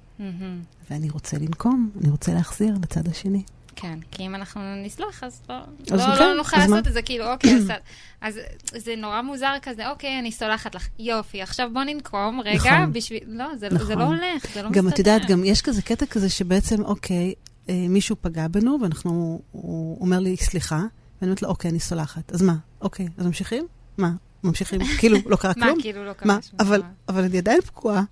ואני 0.90 1.10
רוצה 1.10 1.38
לנקום, 1.38 1.90
אני 2.00 2.10
רוצה 2.10 2.34
להחזיר 2.34 2.74
לצד 2.82 3.08
השני. 3.08 3.42
כן, 3.76 3.98
כי 4.10 4.26
אם 4.26 4.34
אנחנו 4.34 4.60
נסלוח, 4.84 5.24
אז 5.24 5.42
לא, 5.48 5.54
אז 5.92 6.00
לא, 6.00 6.16
כן, 6.16 6.22
לא 6.22 6.34
נוכל 6.36 6.56
לעשות 6.56 6.70
מה? 6.70 6.78
את 6.78 6.92
זה, 6.92 7.02
כאילו, 7.02 7.32
אוקיי, 7.32 7.54
אז, 7.56 7.70
אז 8.26 8.38
זה 8.76 8.94
נורא 8.96 9.22
מוזר 9.22 9.54
כזה, 9.62 9.90
אוקיי, 9.90 10.18
אני 10.18 10.32
סולחת 10.32 10.74
לך, 10.74 10.88
יופי, 10.98 11.42
עכשיו 11.42 11.70
בוא 11.72 11.84
ננקום 11.84 12.40
רגע, 12.44 12.56
נכון, 12.56 12.92
בשביל, 12.92 13.20
לא, 13.26 13.56
זה, 13.56 13.68
נכון. 13.70 13.86
זה 13.86 13.94
לא 13.94 14.04
הולך, 14.04 14.46
זה 14.54 14.62
לא 14.62 14.70
מסתדר. 14.70 14.82
גם 14.82 14.88
את 14.88 14.98
יודעת, 14.98 15.26
גם 15.26 15.44
יש 15.44 15.62
כזה 15.62 15.82
קטע 15.82 16.06
כזה 16.06 16.28
שבעצם, 16.28 16.84
אוקיי, 16.84 17.34
אה, 17.68 17.86
מישהו 17.88 18.16
פגע 18.20 18.48
בנו, 18.48 18.78
ואנחנו, 18.82 19.40
הוא 19.50 20.00
אומר 20.00 20.18
לי, 20.18 20.36
סליחה, 20.36 20.76
ואני 20.76 20.88
אומרת 21.22 21.42
לו, 21.42 21.48
אוקיי, 21.48 21.70
אני 21.70 21.80
סולחת. 21.80 22.32
אז 22.32 22.42
מה? 22.42 22.54
אוקיי, 22.80 23.08
אז 23.18 23.26
ממשיכים? 23.26 23.66
מה? 23.98 24.10
ממשיכים? 24.44 24.80
כאילו, 24.98 25.18
לא 25.26 25.36
קרה 25.36 25.54
כלום? 25.54 25.68
מה, 25.68 25.82
כאילו 25.82 26.04
לא 26.04 26.12
קרה 26.12 26.38
שום 26.42 26.58
דבר? 26.58 26.76
אבל 27.08 27.24
אני 27.24 27.38
עדיין 27.38 27.60
פגועה. 27.60 28.02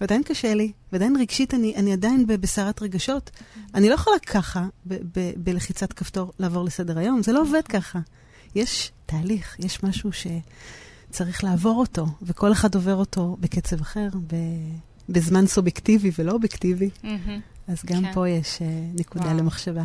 ועדיין 0.00 0.22
קשה 0.22 0.54
לי, 0.54 0.72
ועדיין 0.92 1.16
רגשית, 1.16 1.54
אני, 1.54 1.76
אני 1.76 1.92
עדיין 1.92 2.26
בסערת 2.26 2.82
רגשות. 2.82 3.30
אני 3.74 3.88
לא 3.88 3.94
יכולה 3.94 4.18
ככה, 4.18 4.66
בלחיצת 5.36 5.92
כפתור, 5.92 6.32
לעבור 6.38 6.64
לסדר 6.64 6.98
היום. 6.98 7.22
זה 7.22 7.32
לא 7.32 7.40
עובד 7.40 7.62
ככה. 7.68 7.98
יש 8.54 8.92
תהליך, 9.06 9.56
יש 9.58 9.82
משהו 9.82 10.10
שצריך 10.12 11.44
לעבור 11.44 11.80
אותו, 11.80 12.06
וכל 12.22 12.52
אחד 12.52 12.74
עובר 12.74 12.94
אותו 12.94 13.36
בקצב 13.40 13.80
אחר, 13.80 14.08
ב, 14.26 14.36
בזמן 15.08 15.46
סובייקטיבי 15.46 16.10
ולא 16.18 16.32
אובייקטיבי. 16.32 16.90
אז 17.68 17.84
גם 17.84 18.02
כן. 18.02 18.12
פה 18.14 18.28
יש 18.28 18.56
uh, 18.56 18.60
נקודה 19.00 19.24
וואו. 19.24 19.36
למחשבה. 19.38 19.82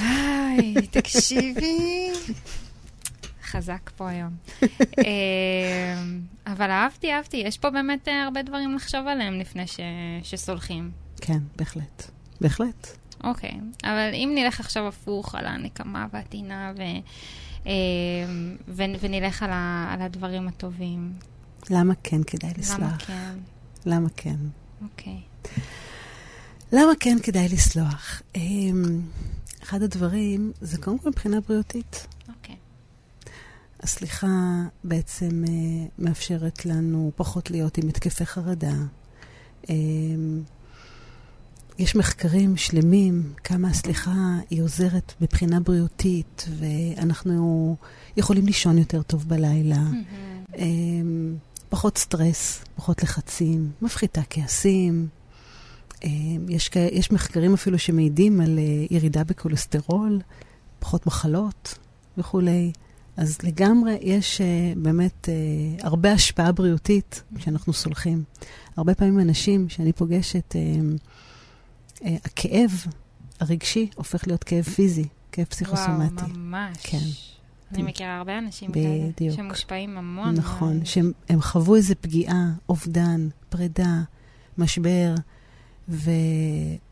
היי, 0.00 0.74
תקשיבי. 0.90 2.12
חזק 3.46 3.90
פה 3.96 4.08
היום. 4.08 4.30
אמ, 4.62 6.20
אבל 6.46 6.70
אהבתי, 6.70 7.12
אהבתי. 7.12 7.36
יש 7.36 7.58
פה 7.58 7.70
באמת 7.70 8.08
אה, 8.08 8.24
הרבה 8.24 8.42
דברים 8.42 8.74
לחשוב 8.74 9.06
עליהם 9.06 9.34
לפני 9.40 9.66
ש... 9.66 9.80
שסולחים. 10.22 10.90
כן, 11.20 11.38
בהחלט. 11.56 12.10
בהחלט. 12.40 12.88
אוקיי, 13.24 13.60
אבל 13.84 14.10
אם 14.14 14.32
נלך 14.34 14.60
עכשיו 14.60 14.88
הפוך 14.88 15.34
על 15.34 15.46
הנקמה 15.46 16.06
והטינה 16.12 16.72
ו... 16.76 16.82
אמ, 17.66 18.56
ו... 18.68 18.82
ונלך 19.00 19.42
על, 19.42 19.50
ה... 19.52 19.90
על 19.94 20.02
הדברים 20.02 20.48
הטובים. 20.48 21.12
למה 21.70 21.94
כן 22.02 22.22
כדאי 22.22 22.52
לסלוח? 22.58 22.80
למה 22.80 22.98
כן? 22.98 23.38
למה 23.86 24.08
כן? 24.16 24.36
אוקיי. 24.82 25.20
למה 26.72 26.92
כן 27.00 27.16
כדאי 27.22 27.48
לסלוח? 27.48 28.22
אמ, 28.36 29.00
אחד 29.62 29.82
הדברים 29.82 30.52
זה 30.60 30.78
קודם 30.78 30.98
כל 30.98 31.08
מבחינה 31.08 31.40
בריאותית. 31.40 32.06
הסליחה 33.82 34.62
בעצם 34.84 35.44
uh, 35.44 35.48
מאפשרת 35.98 36.66
לנו 36.66 37.12
פחות 37.16 37.50
להיות 37.50 37.78
עם 37.78 37.88
התקפי 37.88 38.26
חרדה. 38.26 38.74
Um, 39.62 39.68
יש 41.78 41.96
מחקרים 41.96 42.56
שלמים 42.56 43.32
כמה 43.44 43.68
הסליחה 43.68 44.38
היא 44.50 44.62
עוזרת 44.62 45.12
מבחינה 45.20 45.60
בריאותית, 45.60 46.48
ואנחנו 46.58 47.76
יכולים 48.16 48.46
לישון 48.46 48.78
יותר 48.78 49.02
טוב 49.02 49.28
בלילה. 49.28 49.84
Mm-hmm. 49.90 50.56
פחות 51.68 51.98
סטרס, 51.98 52.64
פחות 52.76 53.02
לחצים, 53.02 53.70
מפחיתה 53.82 54.20
כעסים. 54.30 55.08
Um, 55.94 56.04
יש, 56.48 56.70
יש 56.92 57.12
מחקרים 57.12 57.54
אפילו 57.54 57.78
שמעידים 57.78 58.40
על 58.40 58.58
uh, 58.58 58.94
ירידה 58.94 59.24
בכולסטרול, 59.24 60.20
פחות 60.78 61.06
מחלות 61.06 61.78
וכולי. 62.18 62.72
אז 63.16 63.38
לגמרי 63.42 63.98
יש 64.00 64.40
uh, 64.40 64.78
באמת 64.78 65.28
uh, 65.28 65.86
הרבה 65.86 66.12
השפעה 66.12 66.52
בריאותית 66.52 67.22
כשאנחנו 67.36 67.72
סולחים. 67.72 68.24
הרבה 68.76 68.94
פעמים 68.94 69.20
אנשים 69.20 69.68
שאני 69.68 69.92
פוגשת, 69.92 70.54
uh, 70.54 71.00
uh, 71.98 72.04
הכאב 72.24 72.70
הרגשי 73.40 73.88
הופך 73.94 74.26
להיות 74.26 74.44
כאב 74.44 74.64
פיזי, 74.64 75.04
כאב 75.32 75.44
פסיכוסומטי. 75.44 76.14
וואו, 76.14 76.28
ממש. 76.28 76.76
כן. 76.82 76.98
אני 77.72 77.82
מכירה 77.82 78.16
הרבה 78.16 78.38
אנשים 78.38 78.70
בדיוק. 78.70 79.16
כאלה 79.16 79.32
שמושפעים 79.32 79.98
המון. 79.98 80.34
נכון, 80.34 80.84
שהם 80.84 81.12
חוו 81.40 81.76
איזו 81.76 81.94
פגיעה, 82.00 82.50
אובדן, 82.68 83.28
פרידה, 83.48 84.02
משבר, 84.58 85.14
ו... 85.88 86.10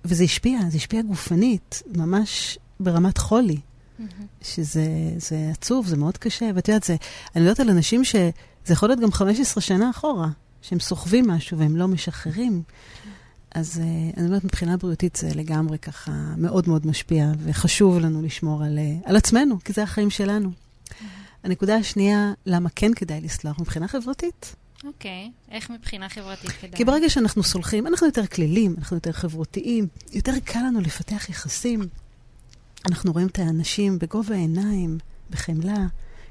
וזה 0.05 0.25
השפיע, 0.25 0.59
זה 0.69 0.77
השפיע 0.77 1.03
גופנית, 1.03 1.83
ממש 1.97 2.59
ברמת 2.81 3.19
חולי. 3.19 3.61
שזה 4.43 5.51
עצוב, 5.51 5.87
זה 5.87 5.97
מאוד 5.97 6.19
קשה. 6.19 6.51
ואת 6.55 6.69
יודעת, 6.69 6.85
זה, 6.85 6.97
אני 7.37 7.45
יודעת 7.45 7.61
על 7.61 7.71
אנשים 7.71 8.05
שזה 8.05 8.31
יכול 8.71 8.89
להיות 8.89 9.01
גם 9.01 9.13
15 9.13 9.61
שנה 9.61 9.91
אחורה, 9.91 10.29
שהם 10.63 10.81
סוחבים 10.81 11.29
משהו 11.29 11.59
והם 11.59 11.77
לא 11.77 11.89
משחררים. 11.89 12.63
אז 13.55 13.77
uh, 13.77 14.17
אני 14.17 14.27
אומרת, 14.27 14.45
מבחינה 14.45 14.77
בריאותית 14.77 15.17
זה 15.17 15.35
לגמרי 15.35 15.79
ככה 15.79 16.13
מאוד 16.37 16.69
מאוד 16.69 16.87
משפיע, 16.87 17.33
וחשוב 17.45 17.99
לנו 17.99 18.23
לשמור 18.23 18.65
על, 18.65 18.79
uh, 18.79 19.09
על 19.09 19.17
עצמנו, 19.17 19.59
כי 19.65 19.73
זה 19.73 19.83
החיים 19.83 20.11
שלנו. 20.11 20.51
הנקודה 21.45 21.77
השנייה, 21.77 22.33
למה 22.47 22.69
כן 22.75 22.95
כדאי 22.95 23.21
לסלוח? 23.21 23.61
מבחינה 23.61 23.89
חברתית. 23.89 24.57
אוקיי, 24.85 25.31
okay. 25.31 25.53
איך 25.53 25.71
מבחינה 25.71 26.09
חברתית 26.09 26.51
כדאי? 26.51 26.77
כי 26.77 26.85
ברגע 26.85 27.11
שאנחנו 27.11 27.43
סולחים, 27.43 27.87
אנחנו 27.87 28.07
יותר 28.07 28.27
כלילים, 28.27 28.75
אנחנו 28.79 28.97
יותר 28.97 29.13
חברותיים, 29.13 29.87
יותר 30.13 30.33
קל 30.45 30.59
לנו 30.59 30.81
לפתח 30.81 31.29
יחסים. 31.29 31.81
אנחנו 32.87 33.13
רואים 33.13 33.27
את 33.27 33.39
האנשים 33.39 33.99
בגובה 33.99 34.35
העיניים, 34.35 34.99
בחמלה. 35.31 35.87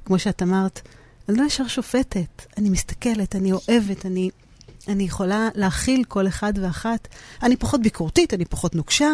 כמו 0.05 0.19
שאת 0.19 0.41
אמרת, 0.41 0.81
אני 1.29 1.37
לא 1.37 1.43
ישר 1.43 1.67
שופטת, 1.67 2.45
אני 2.57 2.69
מסתכלת, 2.69 3.35
אני 3.35 3.51
אוהבת, 3.51 4.05
אני, 4.05 4.29
אני 4.87 5.03
יכולה 5.03 5.49
להכיל 5.55 6.03
כל 6.03 6.27
אחד 6.27 6.53
ואחת. 6.61 7.07
אני 7.43 7.57
פחות 7.57 7.81
ביקורתית, 7.81 8.33
אני 8.33 8.45
פחות 8.45 8.75
נוקשה. 8.75 9.09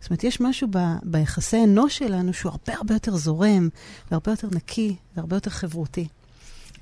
זאת 0.00 0.10
אומרת, 0.10 0.24
יש 0.24 0.40
משהו 0.40 0.68
ב, 0.70 0.78
ביחסי 1.02 1.64
אנוש 1.64 1.98
שלנו 1.98 2.32
שהוא 2.32 2.52
הרבה 2.52 2.74
הרבה 2.74 2.94
יותר 2.94 3.16
זורם, 3.16 3.68
והרבה 4.10 4.32
יותר 4.32 4.48
נקי, 4.52 4.96
והרבה 5.16 5.36
יותר 5.36 5.50
חברותי. 5.50 6.06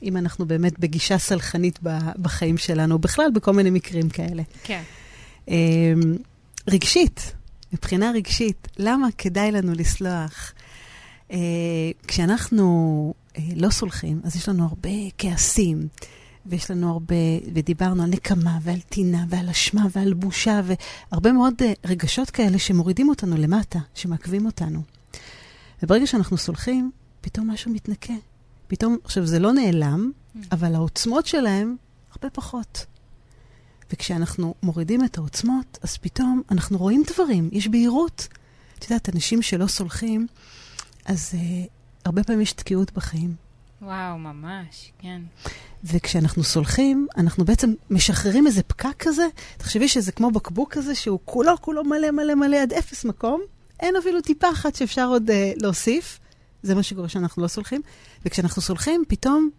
אם 0.03 0.17
אנחנו 0.17 0.47
באמת 0.47 0.79
בגישה 0.79 1.19
סלחנית 1.19 1.79
בחיים 2.23 2.59
שלנו, 2.59 2.99
בכלל 2.99 3.31
בכל 3.35 3.53
מיני 3.53 3.71
מקרים 3.71 4.09
כאלה. 4.09 4.43
כן. 4.63 4.83
אמ, 5.49 5.55
רגשית, 6.69 7.33
מבחינה 7.73 8.11
רגשית, 8.11 8.69
למה 8.79 9.09
כדאי 9.19 9.53
לנו 9.53 9.73
לסלוח? 9.73 10.53
Uh, 11.29 11.35
כשאנחנו 12.07 13.15
uh, 13.33 13.39
לא 13.57 13.71
סולחים, 13.71 14.21
אז 14.25 14.37
יש 14.37 14.49
לנו 14.49 14.65
הרבה 14.65 14.91
כעסים, 15.19 15.89
ויש 16.47 16.71
לנו 16.71 16.91
הרבה, 16.91 17.15
ודיברנו 17.55 18.03
על 18.03 18.09
נקמה 18.11 18.59
ועל 18.63 18.81
טינה 18.81 19.25
ועל 19.29 19.49
אשמה 19.49 19.87
ועל 19.97 20.15
בושה, 20.15 20.61
והרבה 20.65 21.33
מאוד 21.33 21.55
uh, 21.63 21.65
רגשות 21.89 22.31
כאלה 22.31 22.59
שמורידים 22.59 23.09
אותנו 23.09 23.37
למטה, 23.37 23.79
שמעכבים 23.95 24.47
אותנו. 24.47 24.83
וברגע 25.83 26.07
שאנחנו 26.07 26.37
סולחים, 26.37 26.91
פתאום 27.21 27.51
משהו 27.51 27.71
מתנקה. 27.73 28.15
פתאום, 28.67 28.97
עכשיו, 29.05 29.27
זה 29.27 29.39
לא 29.39 29.53
נעלם, 29.53 30.11
mm. 30.11 30.39
אבל 30.53 30.75
העוצמות 30.75 31.27
שלהם 31.27 31.77
הרבה 32.11 32.31
פחות. 32.31 32.87
וכשאנחנו 33.93 34.55
מורידים 34.63 35.05
את 35.05 35.19
העוצמות, 35.19 35.79
אז 35.83 35.97
פתאום 35.97 36.43
אנחנו 36.51 36.79
רואים 36.79 37.03
דברים, 37.15 37.49
יש 37.53 37.69
בהירות. 37.69 38.29
את 38.79 38.85
יודעת, 38.85 39.09
אנשים 39.15 39.43
שלא 39.43 39.67
סולחים, 39.67 40.27
אז 41.05 41.35
uh, 41.35 41.69
הרבה 42.05 42.25
פעמים 42.25 42.41
יש 42.41 42.53
תקיעות 42.53 42.93
בחיים. 42.93 43.35
וואו, 43.83 44.19
ממש, 44.19 44.93
כן. 44.99 45.23
וכשאנחנו 45.85 46.45
סולחים, 46.45 47.07
אנחנו 47.17 47.45
בעצם 47.45 47.75
משחררים 47.91 48.47
איזה 48.47 48.63
פקק 48.63 48.95
כזה. 48.99 49.27
תחשבי 49.57 49.89
שזה 49.89 50.13
כמו 50.13 50.31
בקבוק 50.31 50.73
כזה, 50.73 50.95
שהוא 50.95 51.19
כולו 51.25 51.53
כולו 51.61 51.85
מלא 51.85 52.11
מלא 52.11 52.35
מלא 52.35 52.57
עד 52.57 52.73
אפס 52.73 53.05
מקום. 53.05 53.41
אין 53.81 53.97
אפילו 53.97 54.21
טיפה 54.21 54.51
אחת 54.51 54.75
שאפשר 54.75 55.07
עוד 55.07 55.31
uh, 55.31 55.33
להוסיף. 55.63 56.19
זה 56.63 56.75
מה 56.75 56.83
שקורה 56.83 57.09
כשאנחנו 57.09 57.43
לא 57.43 57.49
סולחים. 57.49 57.81
וכשאנחנו 58.25 58.63
סולחים, 58.63 59.05
פתאום 59.09 59.51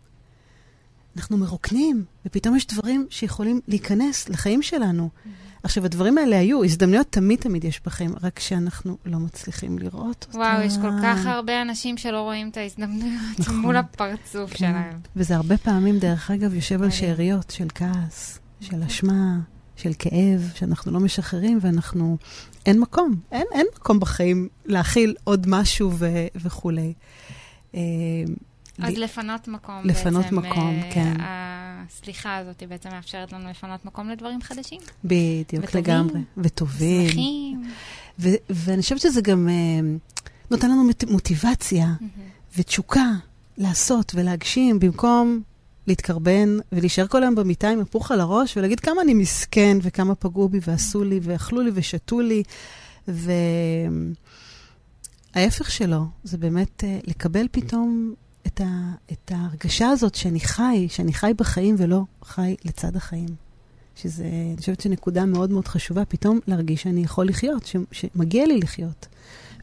אנחנו 1.18 1.38
מרוקנים, 1.38 2.06
ופתאום 2.26 2.56
יש 2.56 2.68
דברים 2.68 3.08
שיכולים 3.10 3.60
להיכנס 3.68 4.30
לחיים 4.30 4.62
שלנו. 4.62 5.10
Mm-hmm. 5.10 5.30
עכשיו, 5.64 5.86
הדברים 5.86 6.18
האלה 6.18 6.40
היו, 6.40 6.64
הזדמנויות 6.64 7.08
תמיד 7.10 7.40
תמיד 7.40 7.64
יש 7.64 7.82
בחיים, 7.86 8.14
רק 8.22 8.40
שאנחנו 8.40 8.98
לא 9.06 9.20
מצליחים 9.20 9.80
לראות 9.80 10.26
אותם. 10.28 10.38
וואו, 10.38 10.62
יש 10.62 10.78
כל 10.82 10.92
כך 11.04 11.26
הרבה 11.26 11.62
אנשים 11.62 11.98
שלא 11.98 12.22
רואים 12.22 12.50
את 12.50 12.58
ההזדמנויות 12.58 13.40
נכון. 13.40 13.56
מול 13.56 13.76
הפרצוף 13.76 14.50
כן. 14.50 14.58
שלהם. 14.58 15.00
וזה 15.16 15.36
הרבה 15.36 15.58
פעמים, 15.58 16.00
דרך 16.00 16.32
אגב, 16.32 16.54
יושב 16.54 16.82
על 16.82 16.92
שאריות 16.92 17.50
של 17.50 17.68
כעס, 17.76 18.40
של 18.62 18.84
אשמה, 18.84 19.40
של 19.76 19.92
כאב, 20.00 20.52
שאנחנו 20.56 20.92
לא 20.92 21.00
משחררים, 21.00 21.60
ואנחנו... 21.62 22.18
אין 22.66 22.80
מקום, 22.80 23.16
אין, 23.32 23.46
אין 23.54 23.66
מקום 23.76 24.00
בחיים 24.00 24.48
להכיל 24.66 25.16
עוד 25.24 25.46
משהו 25.50 25.92
ו- 25.94 26.28
וכולי. 26.36 26.94
אה, 28.82 28.88
אז 28.88 28.98
לפנות 28.98 29.48
מקום 29.48 29.82
לפנות 29.84 30.24
בעצם. 30.24 30.40
מקום, 30.40 30.82
uh, 30.82 30.94
כן. 30.94 31.14
הסליחה 31.20 32.38
הזאת 32.38 32.60
היא 32.60 32.68
בעצם 32.68 32.90
מאפשרת 32.90 33.34
לנו 33.34 33.50
לפנות 33.50 33.86
מקום 33.86 34.10
לדברים 34.10 34.42
חדשים. 34.42 34.80
בדיוק, 35.04 35.64
וטובים, 35.64 35.84
לגמרי. 35.84 36.22
וטובים. 36.38 37.10
שמחים. 37.10 37.64
ו- 38.20 38.30
ואני 38.50 38.82
חושבת 38.82 39.02
שזה 39.02 39.22
גם 39.22 39.48
uh, 39.48 39.52
נותן 40.52 40.72
לנו 40.72 40.90
מוטיבציה 41.10 41.88
mm-hmm. 42.00 42.58
ותשוקה 42.58 43.06
לעשות 43.58 44.12
ולהגשים, 44.16 44.80
במקום 44.80 45.42
להתקרבן 45.88 46.58
ולהישאר 46.72 47.08
כל 47.08 47.24
היום 47.24 47.36
במיטה 47.36 47.70
עם 47.70 47.80
הפוך 47.80 48.12
על 48.12 48.20
הראש 48.20 48.58
ולהגיד 48.58 48.80
כמה 48.80 49.02
אני 49.02 49.14
מסכן 49.14 49.78
וכמה 49.82 50.16
פגעו 50.16 50.50
בי 50.50 50.60
ועשו 50.68 51.04
לי 51.04 51.20
ואכלו 51.24 51.62
לי 51.62 51.72
ושתו 51.74 52.22
לי. 52.22 52.44
וההפך 53.08 54.12
שלו, 55.72 56.06
זה 56.24 56.38
באמת 56.38 56.84
uh, 56.84 57.10
לקבל 57.10 57.48
פתאום 57.52 58.14
את, 58.48 58.62
ה, 58.62 58.92
את 59.12 59.32
ההרגשה 59.36 59.90
הזאת 59.90 60.16
שאני 60.16 60.40
חי, 60.40 60.88
שאני 60.90 61.14
חי 61.14 61.32
בחיים 61.38 61.76
ולא 61.78 62.02
חי 62.24 62.56
לצד 62.66 62.96
החיים. 62.96 63.30
שזה, 63.96 64.24
אני 64.24 64.58
חושבת 64.58 64.82
שנקודה 64.82 65.26
מאוד 65.26 65.52
מאוד 65.52 65.68
חשובה, 65.68 66.06
פתאום 66.06 66.40
להרגיש 66.48 66.84
שאני 66.84 67.04
יכול 67.04 67.28
לחיות, 67.28 67.66
ש, 67.66 67.76
שמגיע 67.92 68.46
לי 68.46 68.58
לחיות. 68.58 69.08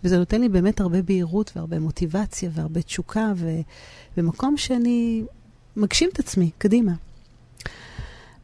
וזה 0.04 0.18
נותן 0.18 0.40
לי 0.40 0.48
באמת 0.48 0.80
הרבה 0.80 1.02
בהירות 1.02 1.52
והרבה 1.56 1.78
מוטיבציה 1.78 2.50
והרבה 2.52 2.82
תשוקה, 2.82 3.32
ו, 3.36 3.60
ומקום 4.16 4.56
שאני 4.56 5.22
מגשים 5.76 6.08
את 6.12 6.18
עצמי, 6.18 6.50
קדימה. 6.58 6.92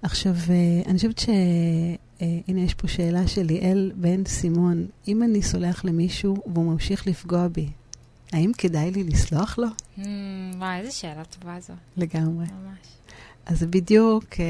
עכשיו, 0.02 0.34
אה, 0.50 0.82
אני 0.86 0.96
חושבת 0.96 1.18
ש... 1.18 1.28
אה, 2.22 2.26
הנה, 2.48 2.60
יש 2.60 2.74
פה 2.74 2.88
שאלה 2.88 3.28
של 3.28 3.42
ליאל 3.42 3.92
בן 3.96 4.24
סימון. 4.24 4.86
אם 5.08 5.22
אני 5.22 5.42
סולח 5.42 5.84
למישהו 5.84 6.36
והוא 6.46 6.72
ממשיך 6.72 7.06
לפגוע 7.06 7.48
בי, 7.48 7.68
האם 8.32 8.52
כדאי 8.58 8.90
לי 8.90 9.04
לסלוח 9.04 9.58
לו? 9.58 9.68
Mm, 9.98 10.02
וואי, 10.56 10.78
איזה 10.78 10.90
שאלה 10.90 11.24
טובה 11.24 11.60
זו. 11.60 11.72
לגמרי. 11.96 12.46
ממש. 12.46 12.78
אז 13.46 13.62
בדיוק, 13.62 14.24
אה, 14.40 14.44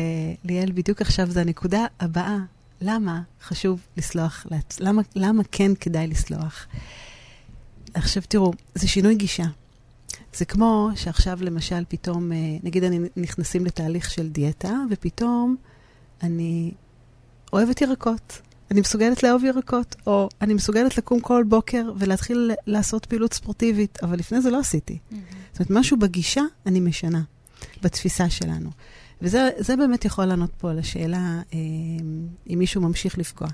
ליאל, 0.44 0.72
בדיוק 0.72 1.00
עכשיו 1.00 1.30
זו 1.30 1.40
הנקודה 1.40 1.86
הבאה. 2.00 2.38
למה 2.80 3.22
חשוב 3.42 3.80
לסלוח? 3.96 4.46
למה, 4.80 5.02
למה 5.14 5.42
כן 5.52 5.74
כדאי 5.74 6.06
לסלוח? 6.06 6.66
עכשיו 7.94 8.22
תראו, 8.28 8.52
זה 8.74 8.88
שינוי 8.88 9.14
גישה. 9.14 9.44
זה 10.34 10.44
כמו 10.44 10.90
שעכשיו 10.94 11.38
למשל 11.40 11.84
פתאום, 11.88 12.32
אה, 12.32 12.36
נגיד 12.62 12.84
אני 12.84 12.98
נכנסים 13.16 13.66
לתהליך 13.66 14.10
של 14.10 14.28
דיאטה, 14.28 14.72
ופתאום 14.90 15.56
אני 16.22 16.72
אוהבת 17.52 17.80
ירקות. 17.80 18.40
אני 18.70 18.80
מסוגלת 18.80 19.22
לאהוב 19.22 19.44
ירקות, 19.44 19.96
או 20.06 20.28
אני 20.40 20.54
מסוגלת 20.54 20.98
לקום 20.98 21.20
כל 21.20 21.44
בוקר 21.48 21.92
ולהתחיל 21.98 22.52
לעשות 22.66 23.06
פעילות 23.06 23.32
ספורטיבית, 23.34 23.98
אבל 24.02 24.18
לפני 24.18 24.40
זה 24.40 24.50
לא 24.50 24.58
עשיתי. 24.58 24.98
Mm-hmm. 24.98 25.14
זאת 25.52 25.60
אומרת, 25.60 25.80
משהו 25.80 25.96
בגישה 25.96 26.42
אני 26.66 26.80
משנה, 26.80 27.22
בתפיסה 27.82 28.30
שלנו. 28.30 28.70
וזה 29.22 29.76
באמת 29.78 30.04
יכול 30.04 30.24
לענות 30.24 30.50
פה 30.58 30.70
על 30.70 30.78
השאלה 30.78 31.42
אה, 31.54 31.58
אם 32.50 32.58
מישהו 32.58 32.80
ממשיך 32.80 33.18
לפגוע. 33.18 33.48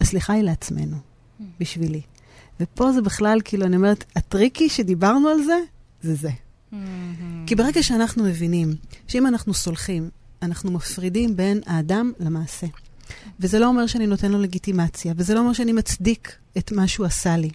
הסליחה 0.00 0.32
היא 0.32 0.42
לעצמנו, 0.42 0.96
mm-hmm. 0.96 1.42
בשבילי. 1.60 2.00
ופה 2.60 2.92
זה 2.92 3.02
בכלל, 3.02 3.40
כאילו, 3.44 3.66
אני 3.66 3.76
אומרת, 3.76 4.04
הטריקי 4.16 4.68
שדיברנו 4.68 5.28
על 5.28 5.42
זה, 5.42 5.58
זה 6.02 6.14
זה. 6.14 6.30
Mm-hmm. 6.30 6.76
כי 7.46 7.54
ברגע 7.54 7.82
שאנחנו 7.82 8.24
מבינים 8.24 8.74
שאם 9.08 9.26
אנחנו 9.26 9.54
סולחים, 9.54 10.10
אנחנו 10.42 10.70
מפרידים 10.70 11.36
בין 11.36 11.60
האדם 11.66 12.12
למעשה. 12.20 12.66
וזה 13.40 13.58
לא 13.58 13.66
אומר 13.66 13.86
שאני 13.86 14.06
נותן 14.06 14.32
לו 14.32 14.42
לגיטימציה, 14.42 15.14
וזה 15.16 15.34
לא 15.34 15.40
אומר 15.40 15.52
שאני 15.52 15.72
מצדיק 15.72 16.36
את 16.58 16.72
מה 16.72 16.88
שהוא 16.88 17.06
עשה 17.06 17.36
לי. 17.36 17.50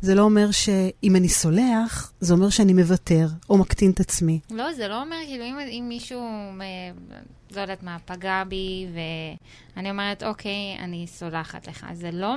זה 0.00 0.14
לא 0.14 0.22
אומר 0.22 0.50
שאם 0.50 1.16
אני 1.16 1.28
סולח, 1.28 2.12
זה 2.20 2.34
אומר 2.34 2.50
שאני 2.50 2.72
מוותר 2.72 3.26
או 3.50 3.58
מקטין 3.58 3.90
את 3.90 4.00
עצמי. 4.00 4.40
לא, 4.50 4.72
זה 4.72 4.88
לא 4.88 5.02
אומר, 5.02 5.16
כאילו, 5.26 5.44
אם, 5.44 5.58
אם 5.58 5.84
מישהו, 5.88 6.20
לא 7.56 7.60
יודעת 7.60 7.82
מה, 7.82 7.96
פגע 8.04 8.42
בי, 8.48 8.86
ואני 9.76 9.90
אומרת, 9.90 10.22
אוקיי, 10.22 10.76
אני 10.78 11.06
סולחת 11.06 11.68
לך, 11.68 11.86
זה 11.92 12.10
לא 12.10 12.36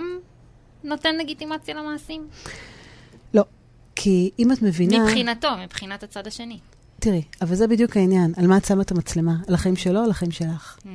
נותן 0.84 1.18
לגיטימציה 1.18 1.76
למעשים? 1.76 2.28
לא, 3.34 3.44
כי 3.96 4.32
אם 4.40 4.52
את 4.52 4.62
מבינה... 4.62 5.04
מבחינתו, 5.04 5.48
מבחינת 5.64 6.04
הצד 6.04 6.28
השני. 6.28 6.60
תראי, 7.02 7.24
אבל 7.42 7.56
זה 7.56 7.68
בדיוק 7.68 7.98
העניין. 7.98 8.34
על 8.38 8.48
מה 8.48 8.58
את 8.58 8.66
שמה 8.66 8.82
את 8.82 8.92
המצלמה? 8.92 9.36
על 9.48 9.54
החיים 9.54 9.76
שלו 9.76 10.00
או 10.00 10.04
על 10.04 10.12
החיים 10.12 10.32
שלך? 10.32 10.78
Mm. 10.80 10.88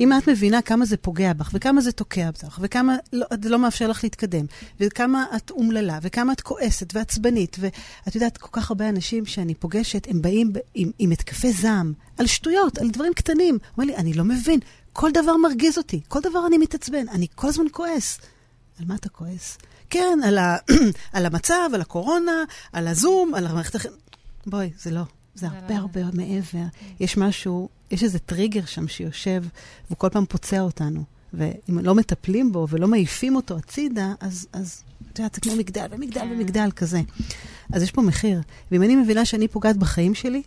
אם 0.00 0.12
את 0.12 0.28
מבינה 0.28 0.62
כמה 0.62 0.84
זה 0.84 0.96
פוגע 0.96 1.32
בך, 1.32 1.50
וכמה 1.52 1.80
זה 1.80 1.92
תוקע 1.92 2.30
בך, 2.30 2.58
וכמה 2.62 2.96
לא, 3.12 3.26
זה 3.42 3.48
לא 3.48 3.58
מאפשר 3.58 3.88
לך 3.88 4.04
להתקדם, 4.04 4.46
וכמה 4.80 5.24
את 5.36 5.50
אומללה, 5.50 5.98
וכמה 6.02 6.32
את 6.32 6.40
כועסת 6.40 6.96
ועצבנית, 6.96 7.56
ואת 7.60 8.14
יודעת, 8.14 8.36
כל 8.36 8.48
כך 8.52 8.70
הרבה 8.70 8.88
אנשים 8.88 9.26
שאני 9.26 9.54
פוגשת, 9.54 10.06
הם 10.10 10.22
באים 10.22 10.52
עם, 10.74 10.90
עם 10.98 11.10
התקפי 11.10 11.52
זעם, 11.52 11.92
על 12.18 12.26
שטויות, 12.26 12.78
על 12.78 12.90
דברים 12.90 13.14
קטנים. 13.14 13.58
אומר 13.76 13.86
לי, 13.86 13.96
אני 13.96 14.12
לא 14.12 14.24
מבין, 14.24 14.60
כל 14.92 15.10
דבר 15.12 15.36
מרגיז 15.36 15.78
אותי, 15.78 16.00
כל 16.08 16.20
דבר 16.20 16.46
אני 16.46 16.58
מתעצבן, 16.58 17.08
אני 17.08 17.26
כל 17.34 17.48
הזמן 17.48 17.66
כועס. 17.72 18.20
על 18.80 18.84
מה 18.86 18.94
אתה 18.94 19.08
כועס? 19.08 19.58
כן, 19.90 20.18
על, 20.24 20.38
ה, 20.38 20.56
על 21.12 21.26
המצב, 21.26 21.70
על 21.74 21.80
הקורונה, 21.80 22.44
על 22.72 22.88
הזום, 22.88 23.34
על 23.34 23.46
המערכת. 23.46 23.90
בואי, 24.46 24.70
זה 24.78 24.90
לא. 24.90 25.02
זה 25.38 25.46
הרבה 25.46 25.74
לא... 25.74 25.80
הרבה 25.80 26.00
מעבר. 26.12 26.64
יש 27.00 27.16
משהו, 27.16 27.68
יש 27.90 28.02
איזה 28.02 28.18
טריגר 28.18 28.64
שם 28.64 28.88
שיושב, 28.88 29.44
והוא 29.86 29.98
כל 29.98 30.08
פעם 30.08 30.24
פוצע 30.26 30.60
אותנו. 30.60 31.04
ואם 31.34 31.78
לא 31.78 31.94
מטפלים 31.94 32.52
בו 32.52 32.66
ולא 32.70 32.88
מעיפים 32.88 33.36
אותו 33.36 33.56
הצידה, 33.56 34.12
אז, 34.20 34.46
אז 34.52 34.82
את 35.12 35.18
יודעת, 35.18 35.34
זה 35.34 35.40
כמו 35.40 35.56
מגדל 35.56 35.86
ומגדל 35.90 36.20
כן. 36.20 36.32
ומגדל 36.32 36.70
כזה. 36.76 37.00
אז 37.72 37.82
יש 37.82 37.90
פה 37.90 38.02
מחיר. 38.02 38.40
ואם 38.70 38.82
אני 38.82 38.96
מבינה 38.96 39.24
שאני 39.24 39.48
פוגעת 39.48 39.76
בחיים 39.76 40.14
שלי, 40.14 40.42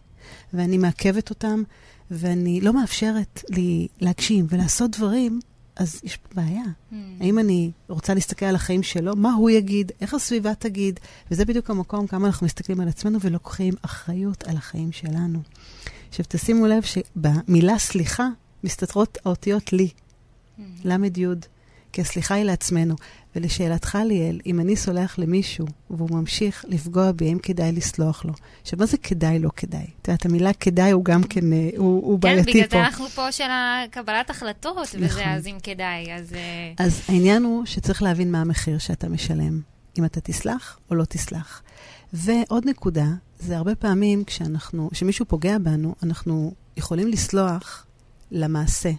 ואני 0.53 0.77
מעכבת 0.77 1.29
אותם, 1.29 1.63
ואני 2.11 2.61
לא 2.61 2.73
מאפשרת 2.73 3.43
לי 3.49 3.87
להגשים 3.99 4.45
ולעשות 4.49 4.91
דברים, 4.91 5.39
אז 5.81 6.01
יש 6.03 6.17
פה 6.17 6.29
בעיה. 6.35 6.63
Mm. 6.63 6.95
האם 7.19 7.39
אני 7.39 7.71
רוצה 7.87 8.13
להסתכל 8.13 8.45
על 8.45 8.55
החיים 8.55 8.83
שלו? 8.83 9.15
מה 9.15 9.33
הוא 9.33 9.49
יגיד? 9.49 9.91
איך 10.01 10.13
הסביבה 10.13 10.55
תגיד? 10.55 10.99
וזה 11.31 11.45
בדיוק 11.45 11.69
המקום, 11.69 12.07
כמה 12.07 12.27
אנחנו 12.27 12.45
מסתכלים 12.45 12.79
על 12.79 12.87
עצמנו 12.87 13.19
ולוקחים 13.21 13.73
אחריות 13.81 14.43
על 14.43 14.57
החיים 14.57 14.91
שלנו. 14.91 15.39
עכשיו, 16.09 16.25
תשימו 16.29 16.67
לב 16.67 16.83
שבמילה 16.83 17.79
סליחה 17.79 18.27
מסתתרות 18.63 19.17
האותיות 19.25 19.73
לי, 19.73 19.87
mm. 19.87 20.61
ל"י, 20.83 21.25
כי 21.91 22.01
הסליחה 22.01 22.35
היא 22.35 22.43
לעצמנו. 22.43 22.95
ולשאלתך, 23.35 23.97
ליאל, 24.05 24.39
אם 24.45 24.59
אני 24.59 24.75
סולח 24.75 25.19
למישהו 25.19 25.67
והוא 25.89 26.09
ממשיך 26.11 26.65
לפגוע 26.67 27.11
בי, 27.11 27.27
האם 27.27 27.39
כדאי 27.39 27.71
לסלוח 27.71 28.25
לו? 28.25 28.33
עכשיו, 28.61 28.79
מה 28.79 28.85
זה 28.85 28.97
כדאי, 28.97 29.39
לא 29.39 29.49
כדאי? 29.55 29.85
את 30.01 30.07
יודעת, 30.07 30.25
המילה 30.25 30.53
כדאי 30.53 30.91
הוא 30.91 31.05
גם 31.05 31.23
כן, 31.23 31.53
אה, 31.53 31.69
הוא, 31.77 32.03
הוא 32.05 32.21
כן, 32.21 32.21
בעייתי 32.21 32.45
פה. 32.45 32.51
כן, 32.51 32.59
בגלל 32.59 32.69
זה 32.69 32.85
אנחנו 32.85 33.07
פה 33.09 33.31
של 33.31 33.43
קבלת 33.91 34.29
החלטות, 34.29 34.77
נכון. 34.77 35.03
וזה 35.03 35.27
אז 35.27 35.47
אם 35.47 35.57
כדאי, 35.63 36.13
אז... 36.13 36.33
אה, 36.33 36.85
אז 36.85 37.01
העניין 37.09 37.43
הוא 37.43 37.65
שצריך 37.65 38.03
להבין 38.03 38.31
מה 38.31 38.41
המחיר 38.41 38.77
שאתה 38.77 39.09
משלם, 39.09 39.61
אם 39.99 40.05
אתה 40.05 40.21
תסלח 40.21 40.79
או 40.89 40.95
לא 40.95 41.05
תסלח. 41.05 41.61
ועוד 42.13 42.65
נקודה, 42.65 43.07
זה 43.39 43.57
הרבה 43.57 43.75
פעמים 43.75 44.23
כשאנחנו, 44.23 44.89
כשמישהו 44.93 45.25
פוגע 45.25 45.57
בנו, 45.57 45.95
אנחנו 46.03 46.53
יכולים 46.77 47.07
לסלוח 47.07 47.85
למעשה, 48.31 48.91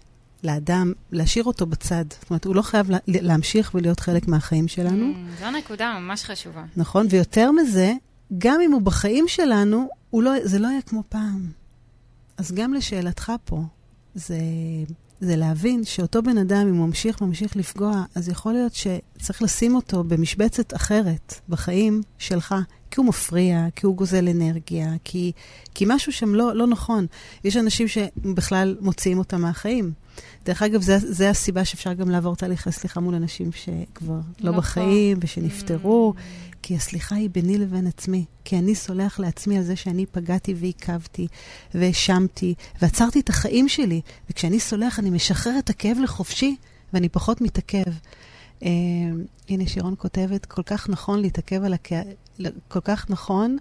לאדם, 0.45 0.93
להשאיר 1.13 1.45
אותו 1.45 1.67
בצד. 1.67 2.05
זאת 2.21 2.31
אומרת, 2.31 2.45
הוא 2.45 2.55
לא 2.55 2.63
חייב 2.63 2.91
לה, 2.91 2.99
להמשיך 3.07 3.71
ולהיות 3.75 4.01
חלק 4.01 4.29
מהחיים 4.29 4.69
שלנו. 4.69 5.13
Mm, 5.13 5.41
זו 5.41 5.51
נקודה 5.51 5.99
ממש 5.99 6.25
חשובה. 6.25 6.65
נכון, 6.77 7.07
ויותר 7.11 7.51
מזה, 7.53 7.93
גם 8.39 8.61
אם 8.65 8.73
הוא 8.73 8.83
בחיים 8.83 9.29
שלנו, 9.29 9.89
הוא 10.11 10.23
לא, 10.23 10.33
זה 10.45 10.59
לא 10.59 10.69
יהיה 10.69 10.83
כמו 10.83 11.03
פעם. 11.09 11.51
אז 12.37 12.53
גם 12.53 12.75
לשאלתך 12.75 13.33
פה, 13.45 13.63
זה, 14.15 14.39
זה 15.21 15.37
להבין 15.37 15.85
שאותו 15.85 16.23
בן 16.23 16.39
אדם, 16.39 16.67
אם 16.69 16.77
הוא 16.77 16.87
ממשיך 16.87 17.23
ממשיך 17.23 17.57
לפגוע, 17.57 18.05
אז 18.15 18.29
יכול 18.29 18.53
להיות 18.53 18.73
שצריך 18.75 19.43
לשים 19.43 19.75
אותו 19.75 20.05
במשבצת 20.05 20.75
אחרת 20.75 21.35
בחיים 21.49 22.03
שלך, 22.19 22.55
כי 22.91 23.01
הוא 23.01 23.07
מפריע, 23.07 23.67
כי 23.77 23.87
הוא 23.87 23.97
גוזל 23.97 24.29
אנרגיה, 24.29 24.93
כי, 25.05 25.33
כי 25.75 25.85
משהו 25.89 26.13
שם 26.13 26.35
לא, 26.35 26.57
לא 26.57 26.67
נכון. 26.67 27.07
יש 27.45 27.57
אנשים 27.57 27.89
שבכלל 27.89 28.77
מוציאים 28.81 29.19
אותם 29.19 29.41
מהחיים. 29.41 29.93
דרך 30.45 30.63
אגב, 30.63 30.83
זו 30.99 31.25
הסיבה 31.25 31.65
שאפשר 31.65 31.93
גם 31.93 32.11
לעבור 32.11 32.37
תהליכי 32.37 32.73
סליחה 32.73 33.01
מול 33.01 33.15
אנשים 33.15 33.51
שכבר 33.53 34.15
לא 34.15 34.51
נכון. 34.51 34.57
בחיים 34.57 35.19
ושנפטרו, 35.21 36.15
mm. 36.17 36.55
כי 36.63 36.77
הסליחה 36.77 37.15
היא 37.15 37.31
ביני 37.31 37.59
לבין 37.59 37.87
עצמי. 37.87 38.25
כי 38.45 38.59
אני 38.59 38.75
סולח 38.75 39.21
לעצמי 39.21 39.59
על 39.59 39.65
זה 39.65 39.77
שאני 39.77 40.07
פגעתי 40.07 40.55
ועיכבתי 40.55 41.27
והאשמתי 41.75 42.55
ועצרתי 42.83 43.21
את 43.21 43.29
החיים 43.29 43.69
שלי. 43.69 44.01
וכשאני 44.31 44.61
סולח, 44.61 44.99
אני 44.99 45.11
משחרר 45.11 45.59
את 45.59 45.71
הכאב 45.71 45.97
לחופשי 46.03 46.57
ואני 46.93 47.09
פחות 47.09 47.41
מתעכב. 47.41 47.91
Uh, 48.61 48.65
הנה, 49.49 49.67
שירון 49.67 49.95
כותבת, 49.99 50.47
כל 50.47 50.63
כך 50.63 50.89
נכון 50.89 51.21
להתעכב 51.21 51.65
על 51.65 51.75
הכ... 51.75 51.93
כל 52.69 52.81
כך 52.81 53.11
נכון 53.11 53.57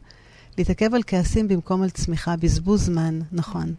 להתעכב 0.58 0.94
על 0.94 1.02
כעסים 1.08 1.48
במקום 1.48 1.84
על 1.84 1.90
צמיחה, 1.90 2.36
בזבוז 2.36 2.86
זמן, 2.86 3.20
נכון. 3.32 3.74